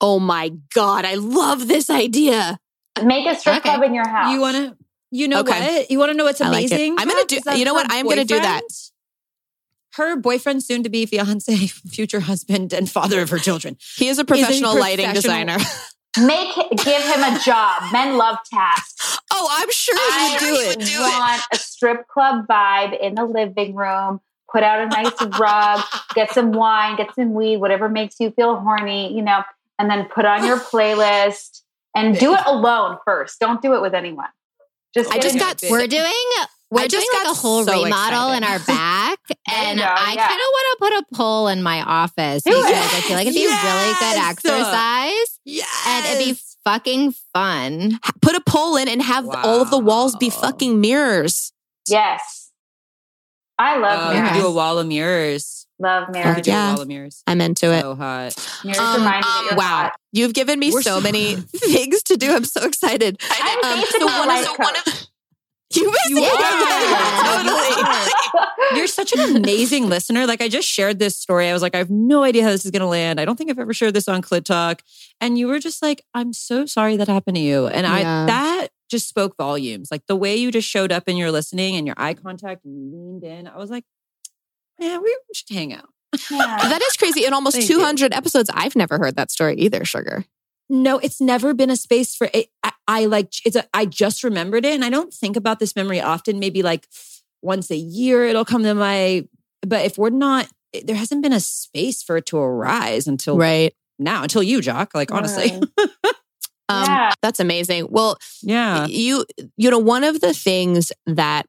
Oh 0.00 0.18
my 0.18 0.52
god, 0.74 1.04
I 1.04 1.14
love 1.14 1.68
this 1.68 1.88
idea. 1.90 2.58
Make 3.02 3.26
a 3.26 3.34
strip 3.38 3.56
Okay. 3.58 3.68
club 3.70 3.82
in 3.82 3.94
your 3.94 4.06
house. 4.08 4.32
You 4.32 4.40
want 4.40 4.56
to, 4.56 4.76
you 5.10 5.28
know 5.28 5.40
Okay. 5.40 5.78
what? 5.78 5.90
You 5.90 5.98
want 5.98 6.10
to 6.12 6.16
know 6.16 6.24
what's 6.24 6.40
I 6.40 6.48
like 6.48 6.66
amazing? 6.70 6.96
I'm 6.98 7.08
gonna 7.08 7.24
do- 7.26 7.40
that 7.44 7.58
you 7.58 7.64
know 7.64 7.74
what? 7.74 7.86
I'm 7.90 8.06
gonna 8.06 8.24
do 8.24 8.38
that. 8.38 8.62
Her 9.94 10.16
boyfriend, 10.16 10.62
soon 10.64 10.82
to 10.82 10.88
be 10.88 11.06
fiance, 11.06 11.54
future 11.88 12.20
husband, 12.20 12.72
and 12.72 12.90
father 12.90 13.20
of 13.20 13.30
her 13.30 13.38
children. 13.38 13.76
He 13.96 14.08
is 14.08 14.18
a 14.18 14.24
professional 14.24 14.78
lighting 14.78 15.06
professional- 15.06 15.46
designer. 15.46 15.64
Make 16.16 16.54
give 16.70 17.02
him 17.02 17.22
a 17.24 17.40
job. 17.44 17.92
Men 17.92 18.16
love 18.16 18.38
tasks. 18.52 19.18
oh, 19.32 19.48
I'm 19.50 19.70
sure 19.70 20.38
he 20.40 20.52
would 20.52 20.78
do 20.78 20.98
I 21.00 21.08
it. 21.08 21.18
want 21.18 21.42
a 21.52 21.56
strip 21.56 22.06
club 22.06 22.46
vibe 22.48 22.96
in 23.00 23.16
the 23.16 23.24
living 23.24 23.74
room. 23.74 24.20
Put 24.54 24.62
out 24.62 24.80
a 24.80 24.86
nice 24.86 25.38
rug, 25.40 25.82
get 26.14 26.30
some 26.30 26.52
wine, 26.52 26.96
get 26.96 27.12
some 27.16 27.34
weed, 27.34 27.56
whatever 27.56 27.88
makes 27.88 28.20
you 28.20 28.30
feel 28.30 28.54
horny, 28.60 29.12
you 29.12 29.20
know, 29.20 29.42
and 29.80 29.90
then 29.90 30.04
put 30.04 30.24
on 30.24 30.46
your 30.46 30.58
playlist 30.58 31.62
and 31.92 32.16
do 32.16 32.34
it 32.34 32.40
alone 32.46 32.98
first. 33.04 33.40
Don't 33.40 33.60
do 33.60 33.74
it 33.74 33.82
with 33.82 33.94
anyone. 33.94 34.28
Just 34.94 35.10
I 35.12 35.18
just 35.18 35.40
got 35.40 35.60
We're 35.68 35.88
doing 35.88 36.04
We're 36.70 36.82
I 36.82 36.86
just 36.86 37.04
doing 37.04 37.08
like 37.14 37.24
got 37.24 37.36
a 37.36 37.40
whole 37.40 37.64
so 37.64 37.82
remodel 37.82 38.30
excited. 38.30 38.36
in 38.36 38.44
our 38.44 38.58
back, 38.60 39.18
and 39.50 39.78
go, 39.80 39.84
I 39.84 40.12
yeah. 40.14 40.28
kind 40.28 40.40
of 40.40 40.48
want 40.52 40.66
to 40.70 40.76
put 40.78 40.92
a 40.92 41.16
pole 41.16 41.48
in 41.48 41.60
my 41.64 41.82
office 41.82 42.44
Do 42.44 42.50
because 42.52 42.70
it. 42.70 42.76
I 42.76 43.00
feel 43.00 43.16
like 43.16 43.26
it'd 43.26 43.34
be 43.34 43.46
really 43.46 43.94
good 43.98 44.18
exercise, 44.30 45.40
Yes. 45.44 45.84
and 45.88 46.06
it'd 46.06 46.34
be 46.36 46.40
fucking 46.64 47.12
fun. 47.34 47.98
put 48.22 48.36
a 48.36 48.40
pole 48.40 48.76
in 48.76 48.86
and 48.88 49.02
have 49.02 49.26
all 49.28 49.60
of 49.60 49.70
the 49.70 49.78
walls 49.78 50.14
be 50.14 50.30
fucking 50.30 50.80
mirrors. 50.80 51.52
Yes. 51.88 52.43
I 53.58 53.76
love 53.78 53.98
Oh, 54.00 54.08
you 54.10 54.14
mirrors. 54.16 54.30
could 54.32 54.40
do 54.40 54.46
a 54.46 54.52
wall 54.52 54.78
of 54.78 54.86
mirrors. 54.86 55.66
Love 55.78 56.04
You 56.08 56.12
mirrors. 56.14 56.34
could 56.36 56.44
do 56.44 56.50
Yeah. 56.50 56.70
a 56.70 56.72
wall 56.74 56.82
of 56.82 56.88
mirrors. 56.88 57.22
I'm 57.26 57.40
into 57.40 57.72
it. 57.72 57.80
So 57.82 57.94
hot. 57.94 58.60
Mirrors 58.64 58.78
Um, 58.78 58.96
remind 58.98 59.24
me 59.24 59.30
um, 59.30 59.44
you're 59.46 59.56
wow. 59.56 59.64
hot. 59.64 59.92
You've 60.12 60.34
given 60.34 60.58
me 60.58 60.70
so 60.70 60.80
so- 60.80 61.00
many 61.00 61.36
things 61.56 62.02
to 62.04 62.16
do. 62.16 62.32
I'm 62.34 62.44
so 62.44 62.64
excited. 62.64 63.20
I'm 63.30 63.64
Um, 63.78 63.84
so 63.88 64.04
one 64.06 64.28
life 64.28 64.42
of- 64.50 64.56
coach. 64.56 64.58
one 64.58 64.74
of- 64.86 65.06
You 65.74 65.90
basically 65.90 66.22
Yeah. 66.22 66.30
are. 66.30 67.42
totally. 67.44 68.78
You're 68.78 68.86
such 68.86 69.12
an 69.12 69.36
amazing 69.36 69.88
listener. 69.88 70.26
Like 70.26 70.40
I 70.40 70.48
just 70.48 70.68
shared 70.68 70.98
this 70.98 71.16
story. 71.16 71.48
I 71.48 71.52
was 71.52 71.62
like, 71.62 71.74
I 71.74 71.78
have 71.78 71.90
no 71.90 72.22
idea 72.22 72.44
how 72.44 72.50
this 72.50 72.64
is 72.64 72.70
going 72.70 72.80
to 72.80 72.86
land. 72.86 73.20
I 73.20 73.24
don't 73.24 73.36
think 73.36 73.50
I've 73.50 73.58
ever 73.58 73.74
shared 73.74 73.94
this 73.94 74.06
on 74.08 74.22
Clit 74.22 74.44
Talk. 74.44 74.82
And 75.20 75.36
you 75.38 75.48
were 75.48 75.58
just 75.58 75.82
like, 75.82 76.04
I'm 76.14 76.32
so 76.32 76.66
sorry 76.66 76.96
that 76.96 77.08
happened 77.08 77.36
to 77.36 77.40
you. 77.42 77.66
And 77.66 77.86
I 77.86 78.00
Yeah. 78.00 78.26
that 78.26 78.68
just 78.90 79.08
spoke 79.08 79.36
volumes. 79.36 79.88
Like 79.90 80.06
the 80.06 80.16
way 80.16 80.36
you 80.36 80.50
just 80.50 80.68
showed 80.68 80.92
up 80.92 81.04
and 81.06 81.16
you're 81.18 81.30
listening 81.32 81.76
and 81.76 81.86
your 81.86 81.96
eye 81.98 82.14
contact 82.14 82.64
and 82.64 82.74
you 82.76 82.90
leaned 82.96 83.24
in. 83.24 83.46
I 83.48 83.56
was 83.56 83.70
like, 83.70 83.84
man, 84.78 85.02
we 85.02 85.16
should 85.34 85.54
hang 85.54 85.72
out. 85.72 85.88
Yeah. 86.30 86.58
That 86.68 86.80
is 86.82 86.92
crazy. 86.96 87.24
In 87.24 87.32
almost 87.32 87.56
Thank 87.56 87.68
you. 87.68 87.76
200 87.76 88.12
episodes, 88.14 88.48
I've 88.54 88.76
never 88.76 88.98
heard 88.98 89.16
that 89.16 89.30
story 89.32 89.56
either, 89.56 89.84
Sugar. 89.84 90.24
No, 90.70 90.98
it's 90.98 91.20
never 91.20 91.52
been 91.54 91.70
a 91.70 91.76
space 91.76 92.14
for 92.14 92.28
it. 92.32 92.46
I, 92.62 92.72
I 92.86 93.04
like 93.06 93.32
it's 93.44 93.56
a 93.56 93.64
I 93.74 93.84
just 93.84 94.22
remembered 94.24 94.64
it 94.64 94.74
and 94.74 94.84
I 94.84 94.90
don't 94.90 95.12
think 95.12 95.36
about 95.36 95.58
this 95.58 95.74
memory 95.76 96.00
often. 96.00 96.38
Maybe 96.38 96.62
like 96.62 96.86
once 97.42 97.70
a 97.70 97.76
year 97.76 98.24
it'll 98.26 98.44
come 98.44 98.62
to 98.62 98.74
my 98.74 99.26
but 99.62 99.84
if 99.84 99.98
we're 99.98 100.10
not 100.10 100.48
eh, 100.72 100.80
there 100.84 100.96
hasn't 100.96 101.22
been 101.22 101.32
a 101.32 101.40
space 101.40 102.02
for 102.02 102.16
it 102.16 102.26
to 102.26 102.38
arise 102.38 103.06
until 103.06 103.36
Right. 103.36 103.74
now, 103.98 104.22
until 104.22 104.42
you, 104.42 104.60
Jacq. 104.60 104.94
Like 104.94 105.10
honestly. 105.12 105.50
Right. 105.76 105.88
Um, 106.68 106.84
Yeah. 106.84 107.12
That's 107.22 107.40
amazing. 107.40 107.88
Well, 107.90 108.16
Yeah. 108.42 108.86
you 108.86 109.24
you 109.56 109.70
know 109.70 109.78
one 109.78 110.04
of 110.04 110.20
the 110.20 110.32
things 110.34 110.92
that 111.06 111.46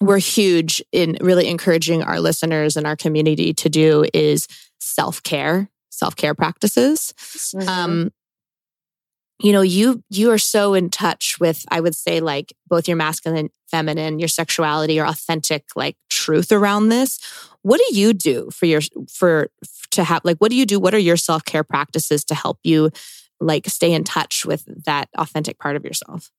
we're 0.00 0.18
huge 0.18 0.82
in 0.92 1.16
really 1.20 1.46
encouraging 1.48 2.02
our 2.02 2.20
listeners 2.20 2.76
and 2.76 2.86
our 2.86 2.96
community 2.96 3.52
to 3.54 3.68
do 3.68 4.04
is 4.14 4.46
self-care 4.80 5.68
self-care 5.90 6.34
practices 6.34 7.12
Mhm. 7.54 7.68
um 7.68 8.10
you 9.42 9.52
know 9.52 9.60
you 9.60 10.02
you 10.08 10.30
are 10.30 10.38
so 10.38 10.72
in 10.72 10.88
touch 10.88 11.36
with 11.38 11.64
i 11.70 11.80
would 11.80 11.94
say 11.94 12.20
like 12.20 12.54
both 12.66 12.88
your 12.88 12.96
masculine 12.96 13.50
feminine 13.70 14.18
your 14.18 14.28
sexuality 14.28 14.94
your 14.94 15.06
authentic 15.06 15.64
like 15.76 15.96
truth 16.08 16.50
around 16.50 16.88
this 16.88 17.18
what 17.62 17.78
do 17.88 17.98
you 17.98 18.14
do 18.14 18.48
for 18.50 18.64
your 18.64 18.80
for 19.12 19.48
to 19.90 20.02
have 20.04 20.22
like 20.24 20.38
what 20.38 20.50
do 20.50 20.56
you 20.56 20.64
do 20.64 20.80
what 20.80 20.94
are 20.94 20.98
your 20.98 21.16
self-care 21.18 21.64
practices 21.64 22.24
to 22.24 22.34
help 22.34 22.58
you 22.64 22.90
like 23.40 23.66
stay 23.66 23.92
in 23.92 24.04
touch 24.04 24.44
with 24.44 24.64
that 24.84 25.08
authentic 25.16 25.58
part 25.58 25.76
of 25.76 25.84
yourself 25.84 26.30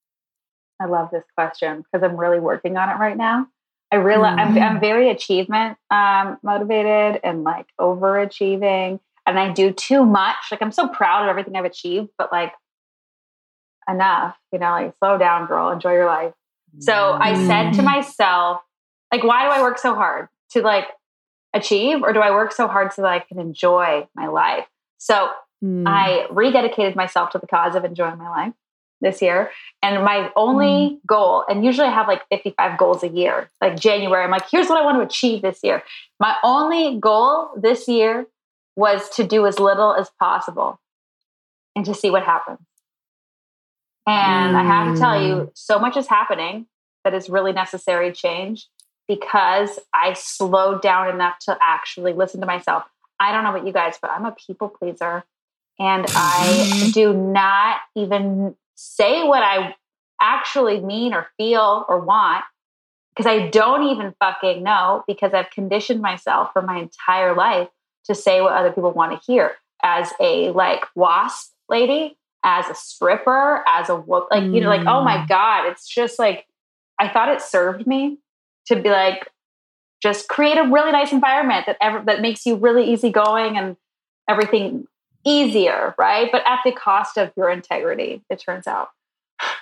I 0.82 0.86
love 0.86 1.10
this 1.12 1.24
question 1.38 1.84
because 1.84 2.04
I'm 2.04 2.18
really 2.18 2.40
working 2.40 2.76
on 2.76 2.90
it 2.90 2.96
right 3.00 3.16
now. 3.16 3.48
I 3.92 3.98
realize 3.98 4.40
I'm, 4.40 4.58
I'm 4.58 4.80
very 4.80 5.10
achievement 5.10 5.78
um, 5.92 6.40
motivated 6.44 7.20
and 7.24 7.44
like 7.44 7.68
overachieving, 7.80 9.00
and 9.28 9.40
I 9.40 9.52
do 9.52 9.72
too 9.72 10.06
much. 10.06 10.38
Like 10.50 10.62
I'm 10.62 10.72
so 10.72 10.88
proud 10.88 11.24
of 11.24 11.30
everything 11.30 11.56
I've 11.56 11.66
achieved, 11.66 12.10
but 12.18 12.32
like 12.32 12.54
enough, 13.88 14.38
you 14.52 14.60
know, 14.60 14.72
like 14.72 14.94
slow 15.00 15.18
down, 15.18 15.46
girl, 15.46 15.70
enjoy 15.70 15.94
your 15.94 16.06
life. 16.06 16.34
So 16.80 16.94
I 16.94 17.36
said 17.48 17.74
to 17.74 17.82
myself, 17.82 18.62
like, 19.12 19.26
why 19.26 19.44
do 19.44 19.52
I 19.52 19.62
work 19.62 19.78
so 19.78 19.94
hard 19.94 20.30
to 20.52 20.62
like 20.62 20.88
achieve, 21.54 22.02
or 22.02 22.14
do 22.14 22.22
I 22.22 22.32
work 22.32 22.54
so 22.54 22.68
hard 22.68 22.94
so 22.94 23.02
that 23.02 23.12
I 23.12 23.20
can 23.20 23.40
enjoy 23.40 24.08
my 24.16 24.28
life? 24.28 24.66
So 24.98 25.32
Mm. 25.64 25.84
I 25.88 26.28
rededicated 26.32 26.96
myself 26.96 27.32
to 27.32 27.40
the 27.40 27.48
cause 27.48 27.76
of 27.76 27.86
enjoying 27.86 28.18
my 28.18 28.30
life 28.30 28.54
this 29.02 29.22
year. 29.22 29.52
And 29.82 30.04
my 30.04 30.32
only 30.36 31.00
goal, 31.06 31.44
and 31.50 31.66
usually 31.66 31.88
I 31.88 31.92
have 31.92 32.08
like 32.08 32.22
55 32.30 32.78
goals 32.78 33.04
a 33.04 33.10
year, 33.10 33.50
like 33.60 33.80
January, 33.80 34.24
I'm 34.24 34.32
like, 34.32 34.50
here's 34.50 34.70
what 34.70 34.80
I 34.80 34.86
want 34.86 34.98
to 34.98 35.02
achieve 35.02 35.42
this 35.42 35.60
year. 35.64 35.84
My 36.20 36.36
only 36.44 37.00
goal 37.00 37.50
this 37.58 37.88
year 37.88 38.28
was 38.76 39.10
to 39.12 39.24
do 39.24 39.46
as 39.46 39.60
little 39.60 39.94
as 39.94 40.10
possible 40.20 40.80
and 41.76 41.86
to 41.86 41.94
see 41.94 42.10
what 42.10 42.24
happens. 42.24 42.60
And 44.08 44.58
I 44.58 44.64
have 44.64 44.96
to 44.96 45.00
tell 45.00 45.22
you, 45.22 45.52
so 45.54 45.78
much 45.78 45.96
is 45.96 46.08
happening 46.08 46.66
that 47.04 47.14
is 47.14 47.30
really 47.30 47.54
necessary 47.54 48.12
change 48.12 48.68
because 49.08 49.80
I 49.94 50.14
slowed 50.14 50.82
down 50.82 51.10
enough 51.10 51.40
to 51.46 51.58
actually 51.62 52.14
listen 52.14 52.40
to 52.42 52.48
myself. 52.48 52.84
I 53.20 53.32
don't 53.32 53.44
know 53.44 53.52
about 53.52 53.68
you 53.68 53.74
guys, 53.74 53.98
but 54.02 54.10
I'm 54.10 54.26
a 54.26 54.36
people 54.48 54.70
pleaser. 54.70 55.24
And 55.82 56.06
I 56.10 56.46
mm-hmm. 56.46 56.92
do 56.92 57.12
not 57.12 57.78
even 57.96 58.56
say 58.76 59.24
what 59.24 59.42
I 59.42 59.76
actually 60.22 60.80
mean 60.80 61.12
or 61.12 61.28
feel 61.38 61.86
or 61.90 62.00
want 62.00 62.44
because 63.10 63.26
I 63.26 63.48
don't 63.48 63.88
even 63.88 64.14
fucking 64.20 64.62
know 64.62 65.04
because 65.08 65.34
I've 65.34 65.50
conditioned 65.50 66.00
myself 66.00 66.50
for 66.54 66.62
my 66.62 66.78
entire 66.78 67.36
life 67.36 67.68
to 68.06 68.14
say 68.14 68.42
what 68.42 68.54
other 68.54 68.72
people 68.72 68.92
want 68.92 69.20
to 69.20 69.26
hear. 69.26 69.54
As 69.82 70.14
a 70.20 70.52
like 70.52 70.86
wasp 70.96 71.52
lady, 71.68 72.16
as 72.44 72.70
a 72.70 72.76
stripper, 72.76 73.64
as 73.68 73.90
a 73.90 73.96
wo- 73.96 74.28
like 74.30 74.44
you 74.44 74.62
know 74.62 74.70
like 74.70 74.86
oh 74.86 75.04
my 75.04 75.18
mm. 75.18 75.28
god, 75.28 75.66
it's 75.66 75.88
just 75.88 76.20
like 76.20 76.46
I 77.00 77.10
thought 77.10 77.30
it 77.30 77.42
served 77.42 77.88
me 77.88 78.20
to 78.68 78.76
be 78.76 78.90
like 78.90 79.28
just 80.04 80.28
create 80.28 80.60
a 80.60 80.70
really 80.70 80.92
nice 80.92 81.12
environment 81.12 81.66
that 81.66 81.78
ever 81.82 82.04
that 82.06 82.22
makes 82.22 82.46
you 82.46 82.56
really 82.56 82.94
easygoing 82.94 83.58
and 83.58 83.76
everything 84.30 84.88
easier, 85.26 85.94
right? 85.98 86.30
But 86.32 86.44
at 86.46 86.60
the 86.66 86.72
cost 86.72 87.18
of 87.18 87.32
your 87.36 87.50
integrity, 87.50 88.22
it 88.30 88.40
turns 88.40 88.68
out. 88.68 88.90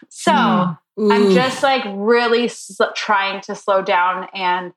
So 0.10 0.32
I'm 0.32 1.32
just 1.32 1.64
like 1.64 1.84
really 1.88 2.45
s- 2.45 2.80
trying 2.95 3.41
to 3.41 3.55
slow 3.55 3.82
down 3.82 4.28
and 4.34 4.74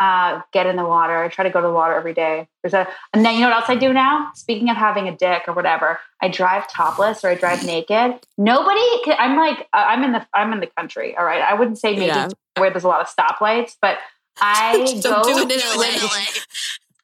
uh, 0.00 0.40
get 0.52 0.66
in 0.66 0.76
the 0.76 0.84
water. 0.84 1.22
I 1.22 1.28
try 1.28 1.44
to 1.44 1.50
go 1.50 1.60
to 1.60 1.66
the 1.66 1.72
water 1.72 1.92
every 1.94 2.14
day. 2.14 2.48
There's 2.62 2.72
a, 2.74 2.88
and 3.12 3.24
then 3.24 3.34
you 3.34 3.40
know 3.42 3.48
what 3.50 3.56
else 3.60 3.68
I 3.70 3.74
do 3.76 3.92
now? 3.92 4.30
Speaking 4.34 4.70
of 4.70 4.76
having 4.76 5.08
a 5.08 5.14
dick 5.16 5.42
or 5.46 5.52
whatever, 5.52 5.98
I 6.22 6.28
drive 6.28 6.66
topless 6.68 7.22
or 7.22 7.28
I 7.28 7.34
drive 7.34 7.64
naked. 7.64 8.18
Nobody, 8.38 8.80
can, 9.04 9.16
I'm 9.18 9.36
like, 9.36 9.60
uh, 9.74 9.84
I'm 9.86 10.02
in 10.02 10.12
the, 10.12 10.26
I'm 10.32 10.52
in 10.54 10.60
the 10.60 10.68
country. 10.68 11.14
All 11.16 11.24
right, 11.24 11.42
I 11.42 11.52
wouldn't 11.54 11.78
say 11.78 11.92
maybe 11.92 12.06
Yeah. 12.06 12.28
where 12.56 12.70
there's 12.70 12.84
a 12.84 12.88
lot 12.88 13.00
of 13.02 13.08
stoplights, 13.14 13.76
but 13.80 13.98
I 14.40 14.98
Don't 15.02 15.22
go 15.22 15.46
do 15.46 15.54
it 15.54 15.62
in 15.74 15.78
LA. 15.80 16.22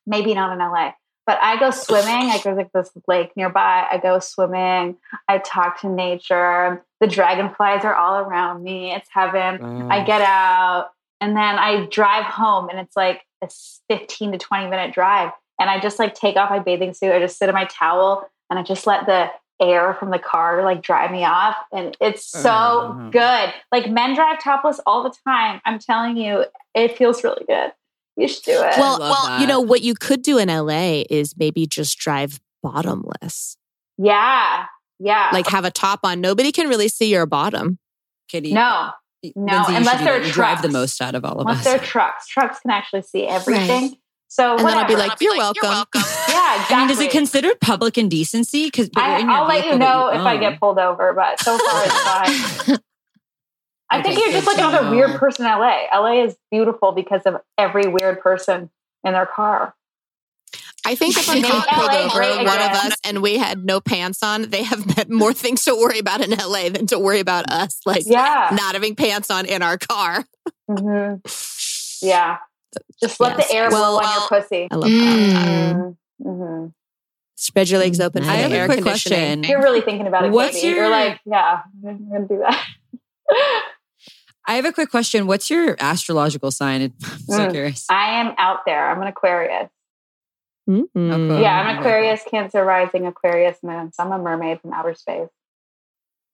maybe 0.06 0.32
not 0.34 0.52
in 0.52 0.58
LA, 0.58 0.92
but 1.26 1.38
I 1.42 1.58
go 1.58 1.70
swimming. 1.70 2.28
Like 2.28 2.42
there's 2.44 2.56
like 2.56 2.72
this 2.72 2.90
lake 3.08 3.36
nearby. 3.36 3.86
I 3.90 3.98
go 3.98 4.18
swimming. 4.20 4.96
I 5.28 5.38
talk 5.38 5.80
to 5.80 5.88
nature. 5.88 6.84
The 7.00 7.06
dragonflies 7.06 7.84
are 7.84 7.94
all 7.94 8.18
around 8.20 8.62
me. 8.62 8.92
It's 8.94 9.08
heaven. 9.12 9.60
I 9.90 10.04
get 10.04 10.20
out 10.22 10.90
and 11.20 11.36
then 11.36 11.58
I 11.58 11.86
drive 11.86 12.24
home 12.24 12.68
and 12.68 12.78
it's 12.78 12.96
like 12.96 13.22
a 13.42 13.48
15 13.88 14.32
to 14.32 14.38
20 14.38 14.68
minute 14.68 14.94
drive. 14.94 15.32
And 15.60 15.68
I 15.70 15.80
just 15.80 15.98
like 15.98 16.14
take 16.14 16.36
off 16.36 16.50
my 16.50 16.58
bathing 16.58 16.94
suit. 16.94 17.12
I 17.12 17.18
just 17.18 17.38
sit 17.38 17.48
in 17.48 17.54
my 17.54 17.64
towel 17.66 18.28
and 18.50 18.58
I 18.58 18.62
just 18.62 18.86
let 18.86 19.06
the 19.06 19.30
air 19.60 19.94
from 19.94 20.10
the 20.10 20.18
car 20.18 20.62
like 20.62 20.82
dry 20.82 21.10
me 21.10 21.24
off. 21.24 21.56
And 21.72 21.96
it's 22.00 22.24
so 22.24 22.50
Uh-huh. 22.50 23.08
good. 23.10 23.54
Like 23.72 23.90
men 23.90 24.14
drive 24.14 24.38
topless 24.42 24.80
all 24.86 25.02
the 25.02 25.14
time. 25.26 25.60
I'm 25.64 25.78
telling 25.78 26.16
you, 26.18 26.44
it 26.74 26.96
feels 26.96 27.24
really 27.24 27.44
good. 27.46 27.72
You 28.16 28.28
should 28.28 28.44
do 28.44 28.52
it. 28.52 28.74
Well, 28.78 28.98
love 28.98 29.16
well, 29.28 29.40
you 29.40 29.46
know 29.46 29.60
what 29.60 29.82
you 29.82 29.94
could 29.94 30.22
do 30.22 30.38
in 30.38 30.48
LA 30.48 31.02
is 31.10 31.34
maybe 31.36 31.66
just 31.66 31.98
drive 31.98 32.40
bottomless. 32.62 33.56
yeah. 33.98 34.64
Yeah. 34.98 35.28
Like 35.32 35.46
have 35.48 35.66
a 35.66 35.70
top 35.70 36.00
on. 36.04 36.22
Nobody 36.22 36.50
can 36.52 36.68
really 36.68 36.88
see 36.88 37.10
your 37.10 37.26
bottom. 37.26 37.78
Kitty. 38.28 38.52
no. 38.54 38.90
No, 39.34 39.68
you 39.68 39.76
unless 39.76 39.98
they're 40.04 40.20
that. 40.20 40.26
You 40.26 40.32
drive 40.32 40.62
the 40.62 40.68
most 40.68 41.00
out 41.02 41.14
of 41.14 41.24
all 41.24 41.34
of 41.40 41.40
Unless 41.40 41.58
us. 41.58 41.64
they're 41.64 41.78
trucks. 41.78 42.26
Trucks 42.28 42.60
can 42.60 42.70
actually 42.70 43.02
see 43.02 43.26
everything. 43.26 43.96
So 44.28 44.52
And 44.56 44.60
then 44.60 44.66
I'll 44.78 44.86
be 44.86 44.94
whatever. 44.94 45.08
like, 45.10 45.20
"You're 45.20 45.36
welcome." 45.36 46.00
yeah, 46.28 46.54
exactly. 46.62 46.76
I 46.76 46.80
mean, 46.82 46.90
is 46.90 47.00
it 47.00 47.10
considered 47.10 47.60
public 47.60 47.98
indecency? 47.98 48.66
Because 48.66 48.88
I, 48.96 49.22
I'll 49.28 49.46
let 49.48 49.66
you 49.66 49.76
know 49.78 50.08
if 50.08 50.20
I 50.20 50.36
get 50.36 50.58
pulled 50.60 50.78
over, 50.78 51.12
but 51.12 51.40
so 51.40 51.58
far 51.58 51.84
it's 51.84 52.62
fine. 52.68 52.78
I 53.90 54.02
think 54.02 54.18
you're 54.18 54.32
just 54.32 54.46
like 54.46 54.56
to 54.56 54.66
another 54.68 54.90
weird 54.90 55.12
person 55.18 55.46
in 55.46 55.52
LA. 55.52 55.84
LA 55.94 56.24
is 56.24 56.36
beautiful 56.50 56.92
because 56.92 57.22
of 57.22 57.40
every 57.56 57.86
weird 57.86 58.20
person 58.20 58.70
in 59.04 59.12
their 59.12 59.26
car. 59.26 59.74
I 60.84 60.94
think 60.94 61.16
if 61.16 61.28
a 61.32 61.34
Make 61.40 61.44
cop 61.50 61.66
pulled 61.68 61.86
LA 61.92 61.98
over 62.04 62.18
great 62.18 62.36
one 62.36 62.46
of 62.46 62.70
us 62.72 62.96
and 63.04 63.22
we 63.22 63.38
had 63.38 63.64
no 63.64 63.80
pants 63.80 64.22
on, 64.22 64.50
they 64.50 64.62
have 64.64 65.08
more 65.08 65.32
things 65.32 65.64
to 65.64 65.74
worry 65.74 65.98
about 65.98 66.20
in 66.20 66.30
LA 66.30 66.68
than 66.68 66.86
to 66.88 66.98
worry 66.98 67.20
about 67.20 67.50
us, 67.50 67.80
like 67.86 68.02
Yeah. 68.06 68.48
not 68.52 68.74
having 68.74 68.94
pants 68.96 69.30
on 69.30 69.46
in 69.46 69.62
our 69.62 69.78
car. 69.78 70.24
hmm 70.68 71.14
Yeah. 72.02 72.38
Just 73.00 73.20
let 73.20 73.38
Yes. 73.38 73.48
the 73.48 73.54
air 73.54 73.68
Well, 73.70 73.98
blow 73.98 74.06
on 74.06 74.12
your 74.20 74.28
pussy. 74.42 74.68
I 74.70 74.74
love 74.74 74.90
that. 74.90 75.76
Mm. 75.76 75.96
hmm 76.22 76.66
Spread 77.38 77.68
your 77.68 77.80
legs 77.80 78.00
open 78.00 78.22
for 78.24 78.30
I 78.30 78.36
the 78.36 78.42
have 78.42 78.52
air 78.52 78.64
a 78.64 78.66
quick 78.68 78.82
question. 78.82 79.44
You're 79.44 79.62
really 79.62 79.80
thinking 79.82 80.06
about 80.06 80.24
it, 80.24 80.30
What's 80.32 80.56
Katie. 80.56 80.68
your- 80.68 80.76
You're 80.76 80.90
like, 80.90 81.20
yeah, 81.26 81.62
I'm 81.86 82.08
going 82.08 82.28
to 82.28 82.34
do 82.34 82.38
that. 82.40 82.66
I 84.46 84.54
have 84.54 84.64
a 84.64 84.72
quick 84.72 84.90
question. 84.90 85.26
What's 85.26 85.50
your 85.50 85.76
astrological 85.80 86.50
sign? 86.50 86.82
I'm 87.04 87.18
so 87.20 87.38
Mm. 87.48 87.52
curious. 87.52 87.86
I 87.90 88.20
am 88.20 88.34
out 88.38 88.60
there. 88.66 88.90
I'm 88.90 89.00
an 89.02 89.08
Aquarius. 89.08 89.68
Mm. 90.68 90.82
Okay. 90.96 91.42
Yeah, 91.42 91.60
I'm 91.60 91.68
an. 91.68 91.78
Aquarius, 91.78 92.22
Cancer 92.28 92.64
rising, 92.64 93.06
Aquarius 93.06 93.58
moon. 93.62 93.92
So 93.92 94.02
I'm 94.02 94.12
a 94.12 94.18
mermaid 94.18 94.60
from 94.60 94.72
outer 94.72 94.94
space. 94.94 95.28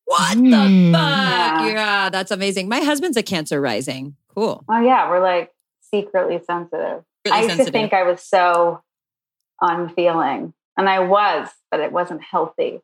What 0.05 0.37
Mm. 0.39 0.51
the 0.51 0.99
fuck? 0.99 1.61
Yeah. 1.61 1.67
Yeah. 1.67 2.09
that's 2.11 2.31
amazing. 2.31 2.69
My 2.69 2.81
husband's 2.81 3.17
a 3.17 3.23
Cancer 3.23 3.61
rising. 3.61 4.17
Cool. 4.35 4.65
Oh 4.69 4.81
yeah, 4.81 5.09
we're 5.11 5.21
like 5.23 5.53
secretly 5.81 6.41
sensitive. 6.47 7.05
Really 7.25 7.37
I 7.37 7.43
used 7.43 7.49
sensitive. 7.51 7.67
to 7.67 7.73
think 7.73 7.93
I 7.93 8.03
was 8.03 8.21
so 8.23 8.83
unfeeling, 9.61 10.55
and 10.77 10.89
I 10.89 11.01
was, 11.01 11.49
but 11.71 11.81
it 11.81 11.93
wasn't 11.93 12.23
healthy. 12.23 12.81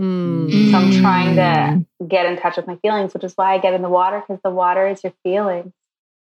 Mm. 0.00 0.70
So 0.70 0.78
I'm 0.78 0.90
trying 1.02 1.36
to 1.36 1.84
get 2.06 2.26
in 2.26 2.38
touch 2.38 2.56
with 2.56 2.66
my 2.66 2.76
feelings, 2.76 3.12
which 3.14 3.24
is 3.24 3.34
why 3.34 3.54
I 3.54 3.58
get 3.58 3.74
in 3.74 3.82
the 3.82 3.88
water 3.88 4.20
because 4.26 4.40
the 4.42 4.50
water 4.50 4.88
is 4.88 5.02
your 5.04 5.12
feelings. 5.22 5.72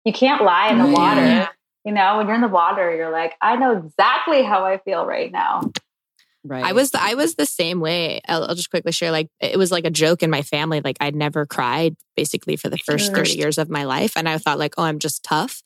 You 0.04 0.12
can't 0.12 0.42
lie 0.42 0.68
in 0.70 0.78
the 0.78 0.86
Yeah. 0.86 0.92
water. 0.92 1.50
You 1.84 1.92
know, 1.92 2.16
when 2.16 2.26
you're 2.26 2.34
in 2.34 2.40
the 2.40 2.48
water, 2.48 2.94
you're 2.96 3.10
like, 3.12 3.34
I 3.40 3.56
know 3.56 3.76
exactly 3.76 4.42
how 4.42 4.64
I 4.64 4.78
feel 4.78 5.04
right 5.06 5.30
now. 5.30 5.70
right. 6.44 6.64
I 6.64 6.72
was 6.72 6.90
I 6.94 7.14
was 7.14 7.34
the 7.34 7.44
same 7.46 7.80
way. 7.80 8.20
I'll, 8.26 8.44
I'll 8.44 8.54
just 8.54 8.70
quickly 8.70 8.92
share. 8.92 9.10
Like 9.10 9.28
it 9.40 9.58
was 9.58 9.70
like 9.70 9.84
a 9.84 9.90
joke 9.90 10.22
in 10.22 10.30
my 10.30 10.42
family. 10.42 10.80
Like 10.80 10.96
I'd 11.00 11.14
never 11.16 11.44
cried 11.44 11.96
basically 12.16 12.56
for 12.56 12.68
the 12.68 12.78
first 12.78 13.12
thirty 13.12 13.30
First. 13.30 13.36
years 13.38 13.58
of 13.58 13.68
my 13.68 13.84
life, 13.84 14.16
and 14.16 14.28
I 14.28 14.38
thought 14.38 14.58
like, 14.58 14.74
oh, 14.78 14.84
I'm 14.84 14.98
just 14.98 15.22
tough. 15.22 15.62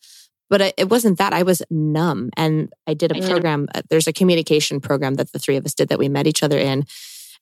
But 0.48 0.61
I, 0.62 0.72
it 0.76 0.88
wasn't 0.90 1.18
that. 1.18 1.32
I 1.32 1.42
was 1.44 1.62
numb, 1.70 2.30
and 2.36 2.72
I 2.86 2.94
did 2.94 3.12
a 3.12 3.16
Mhm. 3.20 3.28
program. 3.30 3.68
uh, 3.74 3.82
There's 3.88 4.08
a 4.08 4.12
communication 4.12 4.80
program 4.80 5.14
that 5.14 5.32
the 5.32 5.38
three 5.38 5.56
of 5.56 5.64
us 5.64 5.74
did 5.74 5.88
that 5.90 5.98
we 5.98 6.08
met 6.08 6.26
each 6.26 6.42
other 6.42 6.58
in, 6.58 6.84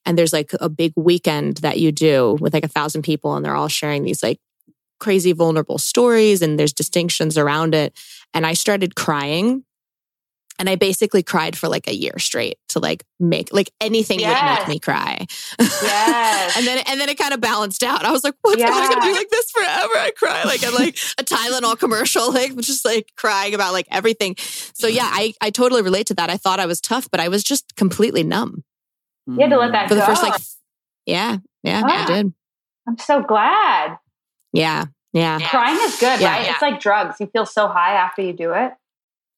and 0.05 0.17
there's 0.17 0.33
like 0.33 0.51
a 0.59 0.69
big 0.69 0.93
weekend 0.95 1.57
that 1.57 1.79
you 1.79 1.91
do 1.91 2.37
with 2.39 2.53
like 2.53 2.65
a 2.65 2.69
thousand 2.69 3.03
people, 3.03 3.35
and 3.35 3.45
they're 3.45 3.55
all 3.55 3.67
sharing 3.67 4.03
these 4.03 4.23
like 4.23 4.39
crazy 4.99 5.31
vulnerable 5.31 5.77
stories, 5.77 6.41
and 6.41 6.59
there's 6.59 6.73
distinctions 6.73 7.37
around 7.37 7.75
it. 7.75 7.97
And 8.33 8.45
I 8.45 8.53
started 8.53 8.95
crying 8.95 9.63
and 10.59 10.69
I 10.69 10.75
basically 10.75 11.23
cried 11.23 11.57
for 11.57 11.69
like 11.69 11.87
a 11.87 11.95
year 11.95 12.19
straight 12.19 12.57
to 12.69 12.79
like 12.79 13.05
make 13.19 13.51
like 13.53 13.71
anything 13.79 14.19
would 14.19 14.27
make 14.27 14.67
me 14.67 14.79
cry. 14.79 15.25
Yes. 15.81 16.57
and 16.57 16.67
then 16.67 16.83
and 16.85 16.99
then 16.99 17.07
it 17.07 17.17
kind 17.17 17.33
of 17.33 17.39
balanced 17.39 17.83
out. 17.83 18.03
I 18.03 18.11
was 18.11 18.23
like, 18.23 18.35
what's 18.41 18.61
going 18.61 18.91
to 18.91 19.01
be 19.01 19.13
like 19.13 19.29
this 19.29 19.49
forever? 19.51 19.93
I 19.95 20.11
cry 20.15 20.43
like 20.43 20.61
at 20.61 20.73
like 20.73 20.97
a 21.17 21.23
Tylenol 21.23 21.79
commercial, 21.79 22.31
like 22.33 22.55
just 22.57 22.83
like 22.83 23.11
crying 23.15 23.53
about 23.53 23.71
like 23.71 23.87
everything. 23.89 24.35
So 24.37 24.87
yeah, 24.87 25.09
I 25.09 25.33
I 25.41 25.49
totally 25.49 25.81
relate 25.81 26.07
to 26.07 26.13
that. 26.15 26.29
I 26.29 26.35
thought 26.37 26.59
I 26.59 26.65
was 26.65 26.81
tough, 26.81 27.09
but 27.09 27.21
I 27.21 27.29
was 27.29 27.43
just 27.43 27.75
completely 27.77 28.23
numb 28.23 28.63
You 29.35 29.39
had 29.41 29.49
to 29.49 29.57
let 29.57 29.71
that 29.73 29.87
for 29.89 29.95
the 29.95 30.01
first 30.01 30.23
like 30.23 30.39
yeah, 31.05 31.37
yeah, 31.63 31.81
I 31.85 32.03
Ah. 32.03 32.05
did. 32.07 32.33
I'm 32.87 32.97
so 32.97 33.21
glad. 33.21 33.97
Yeah. 34.53 34.85
Yeah. 35.13 35.39
Crying 35.49 35.77
is 35.81 35.99
good, 35.99 36.19
Yeah. 36.21 36.31
right? 36.31 36.49
It's 36.49 36.61
like 36.61 36.79
drugs. 36.79 37.15
You 37.19 37.27
feel 37.27 37.45
so 37.45 37.67
high 37.67 37.93
after 37.95 38.21
you 38.21 38.33
do 38.33 38.53
it. 38.53 38.73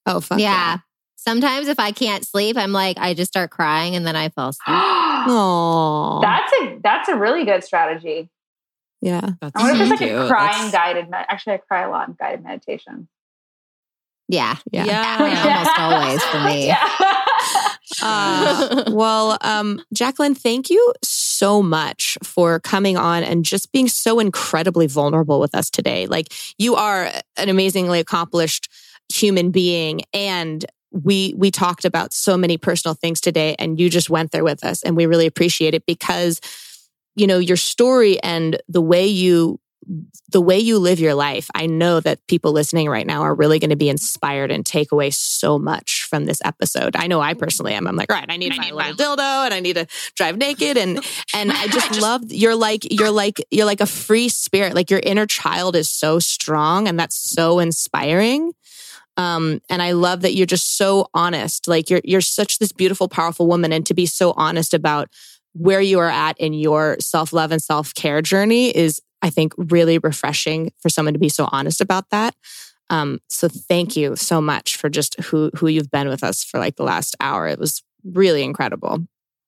Oh 0.06 0.20
fuck. 0.20 0.40
yeah. 0.40 0.78
Sometimes 1.16 1.68
if 1.68 1.80
I 1.80 1.92
can't 1.92 2.26
sleep, 2.26 2.58
I'm 2.58 2.72
like, 2.72 2.98
I 3.00 3.14
just 3.14 3.32
start 3.32 3.52
crying 3.52 3.96
and 3.96 4.06
then 4.08 4.16
I 4.16 4.30
fall 4.30 4.50
asleep. 4.50 4.78
Oh, 5.24 6.20
that's 6.22 6.52
a 6.54 6.80
that's 6.82 7.08
a 7.08 7.16
really 7.16 7.46
good 7.46 7.64
strategy. 7.64 8.30
Yeah. 9.02 9.22
That's 9.40 9.52
I 9.56 9.62
wonder 9.62 9.84
if 9.84 9.88
so 9.90 9.94
it's 9.94 10.02
like 10.02 10.12
a 10.12 10.28
crying 10.28 10.52
That's- 10.52 10.72
guided. 10.72 11.10
Med- 11.12 11.26
Actually, 11.30 11.54
I 11.54 11.58
cry 11.58 11.82
a 11.84 11.90
lot 11.92 12.08
in 12.08 12.16
guided 12.20 12.44
meditation. 12.44 13.08
Yeah. 14.28 14.56
Yeah. 14.72 14.86
Yeah. 14.86 15.68
Almost 15.78 15.80
always 15.80 16.24
for 16.24 16.40
me. 16.44 16.74
Uh, 18.02 18.84
well, 18.92 19.38
um, 19.42 19.82
Jacqueline, 19.94 20.36
thank 20.36 20.70
you 20.70 20.94
so 21.04 21.62
much 21.62 22.18
for 22.24 22.60
coming 22.60 22.98
on 22.98 23.24
and 23.24 23.46
just 23.46 23.72
being 23.72 23.88
so 23.88 24.20
incredibly 24.20 24.88
vulnerable 24.88 25.40
with 25.40 25.56
us 25.56 25.70
today. 25.70 26.08
Like, 26.08 26.28
you 26.58 26.76
are 26.76 27.12
an 27.38 27.50
amazingly 27.50 28.00
accomplished 28.00 28.70
human 29.14 29.52
being, 29.52 30.02
and 30.14 30.66
we 30.92 31.34
we 31.38 31.52
talked 31.52 31.86
about 31.86 32.14
so 32.14 32.38
many 32.38 32.58
personal 32.58 32.96
things 32.96 33.22
today, 33.22 33.56
and 33.60 33.80
you 33.80 33.90
just 33.90 34.10
went 34.10 34.32
there 34.32 34.44
with 34.44 34.64
us, 34.64 34.84
and 34.84 34.96
we 34.98 35.06
really 35.06 35.26
appreciate 35.26 35.74
it 35.74 35.86
because 35.86 36.40
you 37.16 37.28
know 37.28 37.40
your 37.40 37.58
story 37.58 38.22
and 38.24 38.62
the 38.68 38.82
way 38.82 39.08
you 39.08 39.60
the 40.30 40.42
way 40.42 40.60
you 40.60 40.78
live 40.80 41.00
your 41.00 41.16
life, 41.16 41.50
I 41.56 41.66
know 41.66 42.00
that 42.00 42.26
people 42.28 42.52
listening 42.52 42.88
right 42.88 43.06
now 43.06 43.22
are 43.22 43.34
really 43.34 43.60
going 43.60 43.72
to 43.72 43.76
be 43.76 43.90
inspired 43.90 44.52
and 44.52 44.66
take 44.66 44.92
away 44.92 45.10
so 45.10 45.58
much 45.58 46.06
from 46.10 46.26
this 46.26 46.40
episode. 46.46 46.96
I 46.96 47.08
know 47.08 47.20
I 47.20 47.34
personally 47.34 47.74
am. 47.74 47.88
I'm 47.88 47.96
like, 47.96 48.12
right, 48.12 48.26
I 48.30 48.38
need 48.38 48.56
my 48.56 48.72
little 48.72 48.96
dildo 48.96 49.46
and 49.46 49.54
I 49.54 49.60
need 49.60 49.76
to 49.76 49.88
drive 50.16 50.38
naked 50.38 50.78
and 50.78 51.04
and 51.36 51.52
I 51.52 51.68
just 51.68 52.00
love 52.00 52.22
you're 52.28 52.56
like 52.56 52.92
you're 52.92 53.12
like 53.12 53.44
you're 53.50 53.66
like 53.66 53.82
a 53.82 53.86
free 53.86 54.30
spirit. 54.30 54.76
Like 54.76 54.90
your 54.90 55.02
inner 55.04 55.26
child 55.26 55.76
is 55.76 55.90
so 55.90 56.20
strong 56.20 56.88
and 56.88 57.00
that's 57.00 57.16
so 57.16 57.60
inspiring. 57.60 58.54
Um, 59.18 59.62
and 59.70 59.82
I 59.82 59.92
love 59.92 60.22
that 60.22 60.36
you're 60.36 60.46
just 60.46 60.78
so 60.78 61.08
honest. 61.14 61.68
Like 61.68 61.90
you're 61.90 62.02
you're 62.04 62.22
such 62.22 62.60
this 62.60 62.72
beautiful, 62.72 63.08
powerful 63.08 63.48
woman, 63.48 63.74
and 63.74 63.86
to 63.88 63.94
be 63.94 64.06
so 64.06 64.34
honest 64.38 64.74
about 64.74 65.10
where 65.54 65.82
you 65.82 66.00
are 66.00 66.10
at 66.10 66.38
in 66.40 66.54
your 66.54 66.98
self 67.00 67.34
love 67.34 67.52
and 67.52 67.62
self 67.62 67.94
care 67.94 68.22
journey 68.22 68.76
is, 68.76 69.02
I 69.22 69.30
think, 69.30 69.54
really 69.58 69.98
refreshing 69.98 70.72
for 70.80 70.90
someone 70.90 71.14
to 71.14 71.20
be 71.20 71.30
so 71.30 71.48
honest 71.52 71.82
about 71.82 72.10
that. 72.12 72.36
Um, 72.90 73.20
so 73.30 73.48
thank 73.48 73.96
you 73.96 74.16
so 74.16 74.42
much 74.42 74.76
for 74.78 74.90
just 74.90 75.20
who 75.22 75.50
who 75.56 75.68
you've 75.68 75.92
been 75.92 76.10
with 76.10 76.24
us 76.24 76.44
for 76.44 76.60
like 76.60 76.76
the 76.76 76.84
last 76.84 77.16
hour. 77.20 77.48
It 77.48 77.60
was 77.60 77.82
really 78.04 78.44
incredible. 78.44 79.00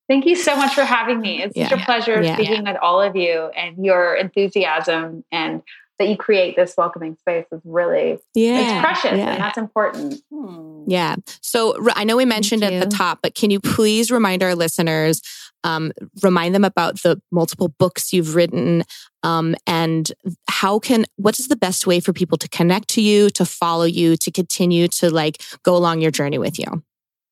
Thank 0.08 0.26
you 0.26 0.36
so 0.36 0.54
much 0.56 0.74
for 0.74 0.84
having 0.84 1.20
me. 1.20 1.42
It's 1.42 1.56
such 1.58 1.72
a 1.72 1.82
pleasure 1.84 2.22
Yeah. 2.22 2.34
speaking 2.36 2.64
with 2.64 2.76
all 2.82 3.00
of 3.00 3.16
you 3.16 3.50
and 3.56 3.82
your 3.84 4.14
enthusiasm 4.14 5.24
and 5.32 5.62
that 5.98 6.08
you 6.08 6.16
create 6.16 6.56
this 6.56 6.74
welcoming 6.76 7.16
space 7.16 7.46
is 7.52 7.60
really 7.64 8.18
Yeah, 8.34 8.60
it's 8.60 8.80
precious 8.84 9.18
yeah. 9.18 9.32
and 9.34 9.42
that's 9.42 9.56
important. 9.58 10.20
Hmm. 10.30 10.84
Yeah. 10.88 11.16
So 11.40 11.76
I 11.94 12.04
know 12.04 12.16
we 12.16 12.24
mentioned 12.24 12.62
at 12.64 12.82
the 12.82 12.90
top, 12.94 13.20
but 13.22 13.34
can 13.34 13.50
you 13.50 13.60
please 13.60 14.10
remind 14.10 14.42
our 14.42 14.54
listeners, 14.54 15.22
um, 15.64 15.90
remind 16.22 16.54
them 16.54 16.64
about 16.64 17.02
the 17.02 17.20
multiple 17.32 17.74
books 17.78 18.12
you've 18.12 18.36
written, 18.36 18.84
um, 19.24 19.56
and 19.66 20.12
how 20.48 20.78
can 20.78 21.04
what 21.16 21.40
is 21.40 21.48
the 21.48 21.56
best 21.56 21.86
way 21.86 21.98
for 21.98 22.12
people 22.12 22.38
to 22.38 22.48
connect 22.48 22.88
to 22.90 23.00
you, 23.00 23.30
to 23.30 23.44
follow 23.44 23.84
you, 23.84 24.16
to 24.18 24.30
continue 24.30 24.86
to 24.88 25.10
like 25.10 25.42
go 25.64 25.76
along 25.76 26.00
your 26.00 26.12
journey 26.12 26.38
with 26.38 26.58
you? 26.58 26.84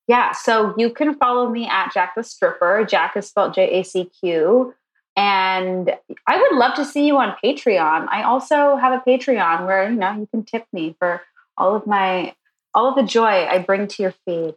Yeah, 0.08 0.32
so 0.32 0.74
you 0.76 0.90
can 0.90 1.14
follow 1.14 1.48
me 1.48 1.68
at 1.68 1.92
Jacq 1.94 2.08
the 2.16 2.24
Stripper. 2.24 2.84
Jacq 2.84 3.16
is 3.16 3.28
spelled 3.28 3.54
J 3.54 3.80
A 3.80 3.84
C 3.84 4.10
Q. 4.20 4.74
And 5.14 5.94
I 6.26 6.40
would 6.40 6.56
love 6.56 6.74
to 6.76 6.86
see 6.86 7.06
you 7.06 7.18
on 7.18 7.36
Patreon. 7.44 8.08
I 8.10 8.22
also 8.22 8.76
have 8.76 8.94
a 8.94 9.02
Patreon 9.06 9.66
where 9.66 9.90
you 9.90 9.96
know 9.96 10.12
you 10.12 10.26
can 10.26 10.42
tip 10.42 10.64
me 10.72 10.96
for 10.98 11.20
all 11.58 11.76
of 11.76 11.86
my 11.86 12.34
all 12.74 12.88
of 12.88 12.96
the 12.96 13.02
joy 13.02 13.46
I 13.46 13.58
bring 13.58 13.86
to 13.88 14.02
your 14.02 14.14
feed. 14.24 14.54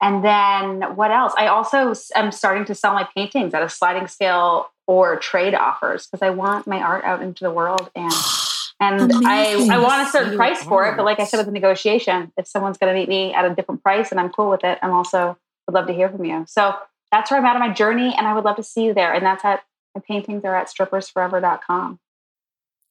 And 0.00 0.24
then 0.24 0.94
what 0.96 1.10
else? 1.10 1.32
I 1.36 1.48
also 1.48 1.92
am 2.14 2.30
starting 2.30 2.64
to 2.66 2.74
sell 2.74 2.94
my 2.94 3.08
paintings 3.14 3.52
at 3.54 3.62
a 3.62 3.68
sliding 3.68 4.06
scale 4.06 4.70
or 4.86 5.16
trade 5.16 5.54
offers 5.54 6.06
because 6.06 6.22
I 6.22 6.30
want 6.30 6.66
my 6.66 6.80
art 6.80 7.04
out 7.04 7.20
into 7.20 7.44
the 7.44 7.50
world 7.50 7.90
and 7.94 8.12
and 8.80 9.12
I, 9.26 9.46
Amazing. 9.46 9.70
I 9.72 9.78
want 9.78 10.06
a 10.06 10.10
certain 10.10 10.36
price 10.36 10.62
for 10.62 10.88
it, 10.88 10.96
but 10.96 11.04
like 11.04 11.18
I 11.18 11.24
said 11.24 11.38
with 11.38 11.46
the 11.46 11.52
negotiation, 11.52 12.32
if 12.36 12.46
someone's 12.46 12.78
going 12.78 12.94
to 12.94 12.98
meet 12.98 13.08
me 13.08 13.34
at 13.34 13.44
a 13.44 13.52
different 13.52 13.82
price 13.82 14.12
and 14.12 14.20
I'm 14.20 14.30
cool 14.30 14.50
with 14.50 14.62
it, 14.62 14.78
I'm 14.82 14.92
also 14.92 15.36
would 15.68 15.74
love 15.74 15.86
to 15.86 15.92
hear 15.92 16.08
from 16.08 16.24
you. 16.24 16.44
So 16.48 16.74
that's 17.12 17.30
where 17.30 17.38
I'm 17.38 17.46
at 17.46 17.54
on 17.54 17.60
my 17.60 17.72
journey, 17.72 18.14
and 18.16 18.26
I 18.26 18.34
would 18.34 18.44
love 18.44 18.56
to 18.56 18.62
see 18.62 18.84
you 18.84 18.94
there. 18.94 19.12
And 19.12 19.24
that's 19.24 19.44
at 19.44 19.62
my 19.94 20.00
paintings 20.06 20.44
are 20.44 20.54
at 20.54 20.68
strippersforever.com. 20.68 21.98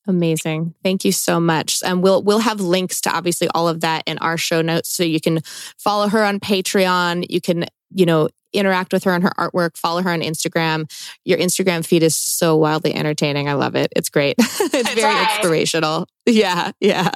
Amazing. 0.07 0.73
Thank 0.83 1.03
you 1.03 1.11
so 1.11 1.39
much. 1.39 1.81
And 1.83 2.01
we'll 2.01 2.23
we'll 2.23 2.39
have 2.39 2.61
links 2.61 3.01
to 3.01 3.11
obviously 3.11 3.49
all 3.53 3.67
of 3.67 3.81
that 3.81 4.03
in 4.07 4.17
our 4.19 4.37
show 4.37 4.61
notes 4.61 4.89
so 4.89 5.03
you 5.03 5.19
can 5.19 5.41
follow 5.77 6.07
her 6.07 6.23
on 6.23 6.39
Patreon. 6.39 7.25
You 7.29 7.41
can, 7.41 7.65
you 7.93 8.05
know, 8.05 8.29
interact 8.53 8.93
with 8.93 9.03
her 9.03 9.13
on 9.13 9.21
her 9.21 9.31
artwork, 9.37 9.75
follow 9.75 10.01
her 10.01 10.09
on 10.09 10.21
Instagram. 10.21 10.89
Your 11.25 11.37
Instagram 11.37 11.85
feed 11.85 12.03
is 12.03 12.15
so 12.15 12.55
wildly 12.55 12.95
entertaining. 12.95 13.49
I 13.49 13.53
love 13.53 13.75
it. 13.75 13.91
It's 13.95 14.09
great. 14.09 14.35
it's 14.39 14.93
very 14.93 15.13
right. 15.13 15.29
inspirational. 15.31 16.07
Yeah, 16.25 16.71
yeah. 16.79 17.11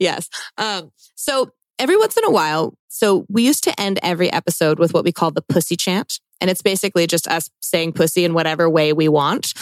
Yes. 0.00 0.28
Um 0.58 0.90
so 1.14 1.52
every 1.78 1.96
once 1.96 2.16
in 2.16 2.24
a 2.24 2.30
while, 2.30 2.74
so 2.88 3.26
we 3.28 3.44
used 3.44 3.64
to 3.64 3.80
end 3.80 3.98
every 4.02 4.32
episode 4.32 4.78
with 4.78 4.92
what 4.92 5.04
we 5.04 5.12
call 5.12 5.30
the 5.30 5.42
pussy 5.42 5.76
chant. 5.76 6.20
And 6.40 6.50
it's 6.50 6.62
basically 6.62 7.06
just 7.06 7.28
us 7.28 7.48
saying 7.60 7.92
pussy 7.92 8.24
in 8.24 8.34
whatever 8.34 8.68
way 8.68 8.92
we 8.92 9.08
want. 9.08 9.54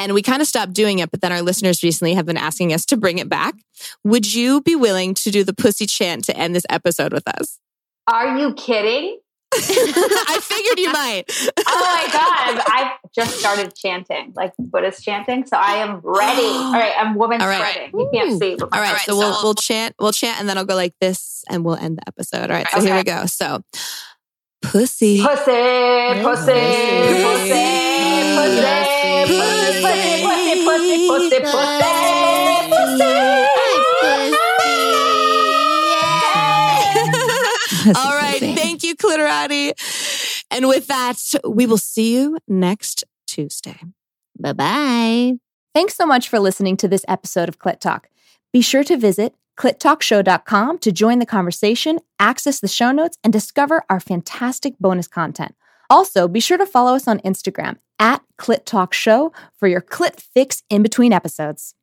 And 0.00 0.14
we 0.14 0.22
kind 0.22 0.40
of 0.40 0.48
stopped 0.48 0.72
doing 0.72 0.98
it, 0.98 1.10
but 1.10 1.20
then 1.20 1.30
our 1.30 1.42
listeners 1.42 1.82
recently 1.82 2.14
have 2.14 2.24
been 2.24 2.38
asking 2.38 2.72
us 2.72 2.86
to 2.86 2.96
bring 2.96 3.18
it 3.18 3.28
back. 3.28 3.54
Would 4.02 4.32
you 4.32 4.62
be 4.62 4.74
willing 4.74 5.12
to 5.14 5.30
do 5.30 5.44
the 5.44 5.52
pussy 5.52 5.84
chant 5.84 6.24
to 6.24 6.36
end 6.36 6.56
this 6.56 6.64
episode 6.70 7.12
with 7.12 7.28
us? 7.28 7.58
Are 8.06 8.38
you 8.38 8.54
kidding? 8.54 9.20
I 9.54 10.38
figured 10.42 10.78
you 10.78 10.92
might. 10.92 11.24
Oh 11.72 11.80
my 11.84 12.12
god! 12.12 12.64
I've, 12.66 12.86
I've 12.86 13.12
just 13.14 13.38
started 13.38 13.74
chanting, 13.74 14.32
like 14.34 14.52
Buddhist 14.58 15.04
chanting. 15.04 15.46
So 15.46 15.56
I 15.56 15.76
am 15.76 16.00
ready. 16.02 16.40
All 16.42 16.72
right, 16.72 16.92
I'm 16.98 17.14
woman 17.14 17.40
All 17.40 17.48
right. 17.48 17.70
spreading. 17.70 17.90
You 17.92 18.10
can't 18.12 18.38
see. 18.38 18.56
But 18.56 18.70
All 18.72 18.80
right, 18.80 18.98
so 18.98 19.16
we'll 19.16 19.36
we'll 19.42 19.54
chant, 19.54 19.94
we'll 20.00 20.12
chant, 20.12 20.40
and 20.40 20.48
then 20.48 20.58
I'll 20.58 20.64
go 20.64 20.74
like 20.74 20.94
this, 21.00 21.44
and 21.48 21.64
we'll 21.64 21.76
end 21.76 21.98
the 21.98 22.08
episode. 22.08 22.50
All 22.50 22.56
right, 22.56 22.66
so 22.70 22.80
here 22.80 22.94
we 22.94 23.04
go. 23.04 23.26
So, 23.26 23.62
pussy, 23.72 23.74
Pussy, 23.74 24.09
Pussy. 24.62 25.22
Pussy. 25.22 26.22
Pussy. 26.22 26.22
Pussy. 26.22 27.64
Pussy. 28.36 28.66
Pussy. 28.66 29.60
Pussy. 30.22 30.60
Pussy. 30.66 31.00
Pussy. 31.06 31.40
Pussy. 31.40 31.40
pussy, 32.70 33.00
pussy. 33.00 33.40
All 37.96 38.14
right. 38.16 38.40
Thank 38.40 38.82
you, 38.82 38.94
Clitorati. 38.94 39.72
And 40.50 40.68
with 40.68 40.86
that, 40.88 41.16
we 41.48 41.66
will 41.66 41.78
see 41.78 42.14
you 42.14 42.38
next 42.46 43.04
Tuesday. 43.26 43.78
Bye 44.38 44.52
bye. 44.52 45.32
Thanks 45.74 45.96
so 45.96 46.04
much 46.04 46.28
for 46.28 46.38
listening 46.38 46.76
to 46.78 46.88
this 46.88 47.04
episode 47.08 47.48
of 47.48 47.58
Clit 47.58 47.80
Talk. 47.80 48.08
Be 48.52 48.60
sure 48.60 48.84
to 48.84 48.96
visit 48.96 49.34
clittalkshow.com 49.58 50.78
to 50.78 50.92
join 50.92 51.18
the 51.18 51.26
conversation, 51.26 51.98
access 52.18 52.60
the 52.60 52.68
show 52.68 52.92
notes, 52.92 53.16
and 53.22 53.32
discover 53.32 53.82
our 53.88 54.00
fantastic 54.00 54.78
bonus 54.78 55.08
content. 55.08 55.54
Also, 55.88 56.28
be 56.28 56.40
sure 56.40 56.58
to 56.58 56.66
follow 56.66 56.94
us 56.94 57.08
on 57.08 57.18
Instagram 57.20 57.76
at 57.98 58.22
Clit 58.38 58.64
Talk 58.64 58.94
Show 58.94 59.32
for 59.58 59.68
your 59.68 59.80
clit 59.80 60.20
fix 60.20 60.62
in 60.70 60.82
between 60.82 61.12
episodes. 61.12 61.74